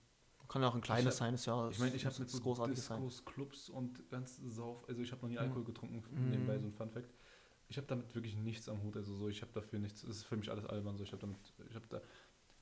Kann 0.48 0.62
ja 0.62 0.68
auch 0.68 0.74
ein 0.74 0.80
kleines 0.80 1.14
Ich 1.14 1.18
sein, 1.18 1.34
ist 1.34 1.46
ja. 1.46 1.68
ich 1.70 1.78
meine, 1.78 1.94
ich 1.94 2.06
habe 2.06 2.18
mit 2.18 2.30
so. 2.30 2.66
Discos, 2.66 3.24
Clubs 3.24 3.68
und 3.68 4.08
ganz 4.10 4.40
Sauf, 4.48 4.88
also 4.88 5.00
ich 5.02 5.10
habe 5.12 5.22
noch 5.22 5.28
nie 5.28 5.34
Mhm. 5.34 5.40
Alkohol 5.40 5.64
getrunken, 5.64 6.02
Mhm. 6.10 6.30
nebenbei 6.30 6.58
so 6.58 6.66
ein 6.66 6.72
Fun 6.72 6.90
Fact. 6.90 7.12
Ich 7.68 7.76
habe 7.78 7.86
damit 7.88 8.14
wirklich 8.14 8.36
nichts 8.36 8.68
am 8.68 8.80
Hut, 8.84 8.96
also 8.96 9.12
so, 9.16 9.28
ich 9.28 9.42
habe 9.42 9.50
dafür 9.52 9.80
nichts, 9.80 10.04
es 10.04 10.18
ist 10.18 10.24
für 10.24 10.36
mich 10.36 10.50
alles 10.50 10.64
albern, 10.66 10.96
so, 10.96 11.02
ich 11.02 11.10
habe 11.12 11.20
damit, 11.20 11.36
ich 11.68 11.74
habe 11.74 11.86
da, 11.88 12.00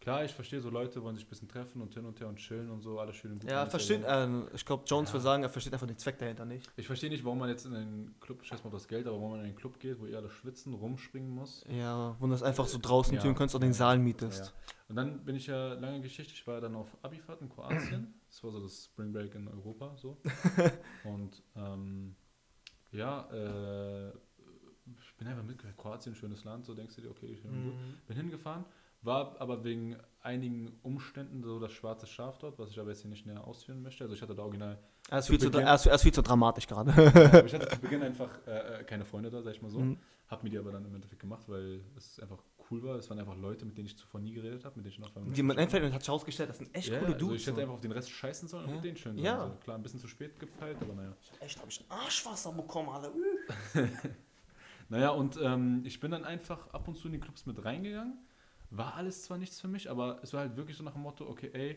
klar, 0.05 0.25
ich 0.25 0.33
verstehe 0.33 0.61
so 0.61 0.71
Leute 0.71 1.03
wollen 1.03 1.17
sich 1.17 1.25
ein 1.27 1.29
bisschen 1.29 1.49
treffen 1.49 1.81
und 1.83 1.93
hin 1.95 2.05
und 2.05 2.21
her 2.21 2.29
und 2.29 2.37
chillen 2.37 2.71
und 2.71 2.83
so, 2.83 3.01
alles 3.01 3.17
schön 3.17 3.33
und 3.33 3.41
gut. 3.41 3.51
Ja, 3.51 3.67
versteht, 3.67 4.03
ähm, 4.07 4.47
ich 4.55 4.65
glaube, 4.65 4.85
Jones 4.87 5.09
Ja. 5.09 5.15
würde 5.15 5.23
sagen, 5.25 5.43
er 5.43 5.49
versteht 5.49 5.73
einfach 5.73 5.87
den 5.87 5.99
Zweck 5.99 6.19
dahinter 6.19 6.45
nicht. 6.45 6.71
Ich 6.77 6.87
verstehe 6.87 7.11
nicht, 7.11 7.25
warum 7.25 7.39
man 7.39 7.49
jetzt 7.49 7.65
in 7.67 7.75
einen 7.75 8.15
Club, 8.21 8.45
scheiß 8.45 8.63
mal 8.63 8.69
auf 8.69 8.75
das 8.75 8.87
Geld, 8.87 9.07
aber 9.07 9.17
warum 9.17 9.31
man 9.33 9.41
in 9.41 9.47
einen 9.47 9.57
Club 9.57 9.81
geht, 9.81 9.99
wo 9.99 10.07
ihr 10.07 10.17
alle 10.19 10.31
schwitzen, 10.31 10.75
rumspringen 10.75 11.31
muss. 11.31 11.65
Ja, 11.69 12.15
wo 12.21 12.27
du 12.27 12.33
das 12.33 12.43
einfach 12.43 12.67
so 12.67 12.79
draußen 12.81 13.15
Ja. 13.17 13.23
tun 13.23 13.35
kannst 13.35 13.55
oder 13.55 13.67
den 13.67 13.73
Saal 13.73 13.99
mietest. 13.99 14.47
Ja. 14.47 14.53
Und 14.91 14.97
dann 14.97 15.25
bin 15.25 15.35
ich 15.35 15.47
ja 15.47 15.73
lange 15.75 16.01
Geschichte, 16.03 16.33
ich 16.35 16.47
war 16.47 16.61
dann 16.61 16.75
auf 16.77 16.89
Abifahrt 17.03 17.41
in 17.41 17.49
Kroatien. 17.49 18.15
Das 18.29 18.45
war 18.45 18.51
so 18.53 18.61
das 18.63 18.85
Spring 18.85 19.13
Break 19.13 19.35
in 19.35 19.49
Europa 19.49 19.97
so. 19.97 20.19
Und 21.05 21.43
ähm, 21.57 22.15
ja, 22.93 23.29
äh, 23.33 24.09
ich 24.11 25.17
bin 25.17 25.27
einfach 25.27 25.43
mitgegangen. 25.43 25.77
Kroatien, 25.79 26.15
schönes 26.15 26.45
Land, 26.45 26.67
so 26.67 26.75
denkst 26.75 26.95
du 26.97 27.01
dir, 27.01 27.11
okay, 27.11 27.27
ich 27.27 27.43
bin 27.43 27.51
gut. 27.65 27.75
Mhm. 27.75 27.95
Bin 28.07 28.17
hingefahren, 28.19 28.65
war 29.05 29.41
aber 29.41 29.65
wegen 29.65 29.97
einigen 30.23 30.73
Umständen 30.83 31.43
so 31.43 31.59
das 31.61 31.73
schwarze 31.73 32.07
Schaf 32.07 32.39
dort, 32.39 32.59
was 32.59 32.71
ich 32.71 32.81
aber 32.81 32.91
jetzt 32.91 33.03
hier 33.03 33.11
nicht 33.11 33.27
näher 33.27 33.47
ausführen 33.47 33.83
möchte. 33.83 34.05
Also 34.05 34.15
ich 34.15 34.23
hatte 34.23 34.35
da 34.35 34.43
original, 34.43 34.79
Er 35.11 35.19
ist, 35.19 35.27
Zu 35.27 35.33
viel 35.33 35.41
zu, 35.53 35.59
er, 35.59 35.75
ist, 35.75 35.87
er 35.87 35.95
ist 35.95 36.03
viel 36.03 36.15
zu 36.15 36.23
dramatisch 36.23 36.67
gerade. 36.67 36.93
aber 36.93 37.45
ich 37.45 37.55
hatte 37.55 37.69
zu 37.75 37.79
Beginn 37.81 38.03
einfach 38.03 38.31
äh, 38.47 38.81
äh, 38.81 38.85
keine 38.85 39.05
Freunde 39.05 39.31
da, 39.31 39.43
sag 39.43 39.53
ich 39.55 39.63
mal 39.63 39.71
so. 39.71 39.81
Mhm. 39.81 39.99
Hab 40.29 40.43
mir 40.43 40.49
die 40.49 40.57
aber 40.59 40.73
dann 40.73 40.85
im 40.87 40.95
Endeffekt 40.95 41.21
gemacht, 41.21 41.45
weil 41.49 41.83
es 41.99 42.19
einfach 42.19 42.39
cool 42.71 42.83
war. 42.83 42.97
Es 42.97 43.11
waren 43.11 43.19
einfach 43.19 43.37
Leute, 43.37 43.67
mit 43.67 43.77
denen 43.77 43.87
ich 43.89 43.99
zuvor 43.99 44.21
nie 44.21 44.33
geredet 44.33 44.65
habe, 44.65 44.77
mit 44.77 44.87
denen 44.87 44.93
ich 44.95 44.99
noch 44.99 45.11
Die 45.35 45.43
man 45.43 45.59
Endeffekt 45.59 45.93
hat 45.93 46.01
sich 46.01 46.09
herausgestellt, 46.09 46.49
das 46.49 46.57
sind 46.59 46.75
echt 46.75 46.89
ja, 46.89 46.99
coole 46.99 47.13
also 47.15 47.19
Dudes. 47.27 47.43
ich 47.43 47.47
hätte 47.47 47.57
so. 47.57 47.61
einfach 47.61 47.75
auf 47.75 47.81
den 47.83 47.93
Rest 47.93 48.11
scheißen 48.11 48.49
sollen 48.49 48.65
und 48.65 48.71
Ja. 48.71 48.77
mit 48.77 48.85
denen 48.87 48.97
schön 48.97 49.19
Ja. 49.19 49.39
sein. 49.39 49.51
So. 49.51 49.57
Klar, 49.59 49.77
ein 49.77 49.83
bisschen 49.83 50.01
zu 50.01 50.09
spät 50.09 50.41
gepeilt, 50.41 50.79
aber 50.81 50.95
naja. 50.95 51.13
echt, 51.41 51.59
habe 51.59 51.69
ich 51.69 51.81
ein 51.81 51.91
Arschwasser 51.91 52.53
bekommen, 52.53 52.89
Alter. 52.89 53.13
Naja, 54.89 55.11
und 55.11 55.39
ähm, 55.43 55.83
ich 55.85 55.99
bin 56.01 56.11
dann 56.11 56.25
einfach 56.25 56.69
ab 56.73 56.87
und 56.89 56.97
zu 56.99 57.07
in 57.09 57.13
die 57.13 57.21
Clubs 57.21 57.47
mit 57.47 57.65
reingegangen. 57.65 58.19
War 58.77 58.95
alles 58.95 59.23
zwar 59.23 59.39
nichts 59.39 59.61
für 59.61 59.69
mich, 59.69 59.91
aber 59.91 60.21
es 60.23 60.33
war 60.33 60.41
halt 60.41 60.57
wirklich 60.57 60.77
so 60.77 60.83
nach 60.83 60.95
dem 60.95 61.03
Motto, 61.03 61.29
okay, 61.29 61.51
ey, 61.53 61.77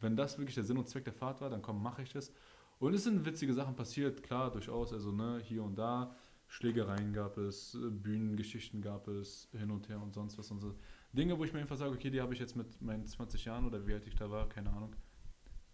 wenn 0.00 0.16
das 0.16 0.38
wirklich 0.38 0.54
der 0.54 0.64
Sinn 0.64 0.78
und 0.78 0.88
Zweck 0.88 1.04
der 1.04 1.12
Fahrt 1.12 1.40
war, 1.40 1.50
dann 1.50 1.62
komm, 1.62 1.82
mache 1.82 2.02
ich 2.02 2.12
das. 2.12 2.32
Und 2.78 2.94
es 2.94 3.04
sind 3.04 3.24
witzige 3.24 3.52
Sachen 3.52 3.74
passiert, 3.74 4.22
klar, 4.22 4.50
durchaus, 4.50 4.92
also 4.92 5.10
ne, 5.10 5.40
hier 5.42 5.62
und 5.62 5.76
da. 5.76 6.14
Schlägereien 6.46 7.12
gab 7.12 7.36
es, 7.38 7.74
äh, 7.74 7.90
Bühnengeschichten 7.90 8.80
gab 8.80 9.08
es, 9.08 9.48
hin 9.52 9.70
und 9.70 9.88
her 9.88 10.00
und 10.00 10.14
sonst 10.14 10.38
was 10.38 10.50
und 10.50 10.60
so. 10.60 10.74
Dinge, 11.12 11.38
wo 11.38 11.44
ich 11.44 11.52
mir 11.52 11.60
einfach 11.60 11.76
sage, 11.76 11.92
okay, 11.92 12.10
die 12.10 12.20
habe 12.20 12.34
ich 12.34 12.40
jetzt 12.40 12.54
mit 12.54 12.80
meinen 12.80 13.06
20 13.06 13.44
Jahren 13.44 13.66
oder 13.66 13.86
wie 13.86 13.94
alt 13.94 14.06
ich 14.06 14.14
da 14.14 14.30
war, 14.30 14.48
keine 14.48 14.70
Ahnung. 14.70 14.94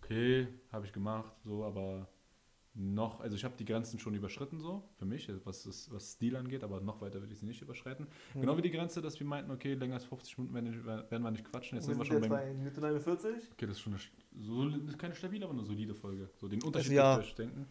Okay, 0.03 0.49
habe 0.73 0.87
ich 0.87 0.93
gemacht, 0.93 1.33
so, 1.45 1.65
aber 1.65 2.09
noch, 2.75 3.21
also 3.21 3.37
ich 3.37 3.45
habe 3.45 3.55
die 3.59 3.65
Grenzen 3.65 3.99
schon 3.99 4.15
überschritten, 4.15 4.61
so, 4.61 4.83
für 4.97 5.05
mich, 5.05 5.29
was, 5.45 5.65
das, 5.65 5.91
was 5.93 6.13
Stil 6.13 6.37
angeht, 6.37 6.63
aber 6.63 6.81
noch 6.81 7.01
weiter 7.01 7.21
würde 7.21 7.33
ich 7.33 7.41
sie 7.41 7.47
nicht 7.47 7.63
überschreiten. 7.63 8.07
Mhm. 8.35 8.41
Genau 8.41 8.57
wie 8.57 8.63
die 8.63 8.71
Grenze, 8.71 9.03
dass 9.03 9.19
wir 9.19 9.27
meinten, 9.27 9.51
okay, 9.51 9.75
länger 9.75 9.95
als 9.95 10.05
50 10.05 10.39
Minuten 10.39 10.55
werden, 10.55 11.11
werden 11.11 11.23
wir 11.23 11.31
nicht 11.31 11.45
quatschen. 11.45 11.77
Jetzt 11.77 11.89
Wir 11.89 11.95
sind 11.95 12.01
wir 12.01 12.07
schon 12.07 12.17
jetzt 12.17 12.29
beim. 12.29 12.39
bei 12.39 12.55
Minute 12.55 12.81
49. 12.81 13.31
Okay, 13.53 13.67
das 13.67 13.77
ist 13.77 13.81
schon 13.81 13.95
eine, 13.95 14.79
das 14.79 14.89
ist 14.91 14.99
keine 14.99 15.15
stabile, 15.15 15.45
aber 15.45 15.55
eine 15.55 15.65
solide 15.65 15.95
Folge. 15.95 16.31
So 16.37 16.49
den 16.49 16.63
Unterschied 16.63 16.93
ja. 16.93 17.17
ihr 17.17 17.21
euch 17.21 17.35
denken. 17.35 17.67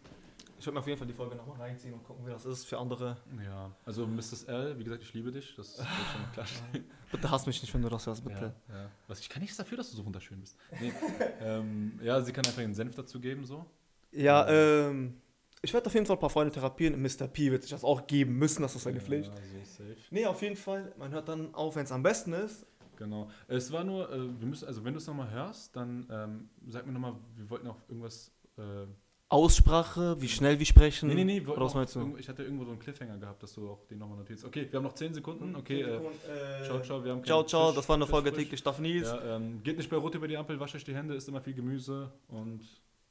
Ich 0.59 0.65
werde 0.65 0.73
mir 0.73 0.79
auf 0.81 0.87
jeden 0.87 0.99
Fall 0.99 1.07
die 1.07 1.13
Folge 1.13 1.37
nochmal 1.37 1.57
reinziehen 1.57 1.93
und 1.93 2.03
gucken, 2.03 2.25
wie 2.25 2.31
das 2.31 2.43
ist 2.43 2.65
für 2.65 2.77
andere. 2.77 3.15
Ja, 3.45 3.71
also 3.85 4.05
Mrs. 4.05 4.43
L, 4.43 4.77
wie 4.77 4.83
gesagt, 4.83 5.01
ich 5.01 5.13
liebe 5.13 5.31
dich. 5.31 5.55
Das 5.55 5.79
ich 5.79 5.85
schon 5.85 6.31
klarstellen. 6.33 6.83
Bitte 7.11 7.31
hass 7.31 7.47
mich 7.47 7.61
nicht, 7.61 7.73
wenn 7.73 7.81
du 7.81 7.89
das 7.89 8.05
hörst, 8.05 8.23
bitte. 8.23 8.53
Ja, 8.67 8.75
ja. 8.75 8.91
Was, 9.07 9.19
ich 9.19 9.29
kann 9.29 9.41
nichts 9.41 9.57
dafür, 9.57 9.77
dass 9.77 9.89
du 9.89 9.97
so 9.97 10.05
wunderschön 10.05 10.39
bist. 10.39 10.57
Nee, 10.79 10.91
ähm, 11.39 11.97
ja, 12.03 12.21
sie 12.21 12.31
kann 12.33 12.45
einfach 12.45 12.61
einen 12.61 12.75
Senf 12.75 12.93
dazu 12.93 13.19
geben, 13.19 13.45
so. 13.45 13.65
Ja, 14.11 14.47
ähm, 14.49 15.21
ich 15.61 15.73
werde 15.73 15.87
auf 15.87 15.93
jeden 15.93 16.05
Fall 16.05 16.15
ein 16.15 16.19
paar 16.19 16.29
Freunde 16.29 16.53
therapieren. 16.53 17.01
Mr. 17.01 17.27
P 17.27 17.51
wird 17.51 17.63
sich 17.63 17.71
das 17.71 17.83
auch 17.83 18.07
geben 18.07 18.37
müssen, 18.37 18.61
das 18.61 18.75
ist 18.75 18.83
seine 18.83 18.97
ja, 18.97 19.03
Pflicht. 19.03 19.31
Safe. 19.65 19.95
Nee, 20.09 20.25
auf 20.25 20.41
jeden 20.41 20.55
Fall. 20.55 20.93
Man 20.97 21.11
hört 21.11 21.27
dann 21.27 21.53
auf, 21.53 21.75
wenn 21.75 21.83
es 21.83 21.91
am 21.91 22.03
besten 22.03 22.33
ist. 22.33 22.65
Genau. 22.95 23.29
Es 23.47 23.71
war 23.71 23.83
nur, 23.83 24.11
äh, 24.11 24.17
wir 24.39 24.47
müssen, 24.47 24.67
also 24.67 24.83
wenn 24.83 24.93
du 24.93 24.99
es 24.99 25.07
nochmal 25.07 25.31
hörst, 25.31 25.75
dann 25.75 26.07
ähm, 26.11 26.49
sag 26.67 26.85
mir 26.85 26.91
nochmal, 26.91 27.15
wir 27.35 27.49
wollten 27.49 27.67
auch 27.67 27.77
irgendwas. 27.87 28.31
Äh 28.57 28.85
Aussprache, 29.31 30.19
wie 30.19 30.27
schnell 30.27 30.57
wir 30.57 30.65
sprechen. 30.65 31.07
Nee, 31.07 31.23
nee, 31.23 31.39
nee, 31.39 31.41
Oder 31.41 31.61
was 31.61 31.75
meinst 31.75 31.95
du? 31.95 32.17
ich 32.17 32.27
hatte 32.27 32.41
irgendwo 32.41 32.65
so 32.65 32.71
einen 32.71 32.79
Cliffhanger 32.79 33.15
gehabt, 33.19 33.43
dass 33.43 33.53
du 33.53 33.69
auch 33.69 33.85
den 33.85 33.99
nochmal 33.99 34.17
notierst. 34.17 34.43
Okay, 34.43 34.67
wir 34.67 34.77
haben 34.77 34.83
noch 34.85 34.95
10 34.95 35.13
Sekunden. 35.13 35.49
Hm, 35.49 35.55
okay, 35.55 35.81
äh, 35.81 35.97
äh, 35.97 36.65
ciao, 36.65 36.81
ciao, 36.81 37.03
wir 37.03 37.11
haben 37.11 37.23
Ciao, 37.23 37.43
ciao, 37.43 37.67
Tisch, 37.67 37.75
das 37.75 37.87
war 37.87 37.95
eine 37.95 38.07
Folge 38.07 38.33
täglich 38.33 38.59
Staffel 38.59 38.81
Nils. 38.81 39.07
Ja, 39.07 39.35
ähm, 39.35 39.61
geht 39.61 39.77
nicht 39.77 39.87
bei 39.87 39.97
Rot 39.97 40.15
über 40.15 40.27
die 40.27 40.35
Ampel, 40.35 40.59
wasche 40.59 40.77
euch 40.77 40.83
die 40.83 40.95
Hände, 40.95 41.13
isst 41.13 41.27
immer 41.27 41.41
viel 41.41 41.53
Gemüse 41.53 42.11
und. 42.27 42.61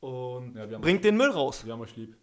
Und 0.00 0.54
ja, 0.54 0.78
bringt 0.78 1.04
den 1.04 1.16
Müll 1.16 1.30
raus. 1.30 1.64
Wir 1.64 1.72
haben 1.72 1.80
euch 1.80 1.96
lieb. 1.96 2.16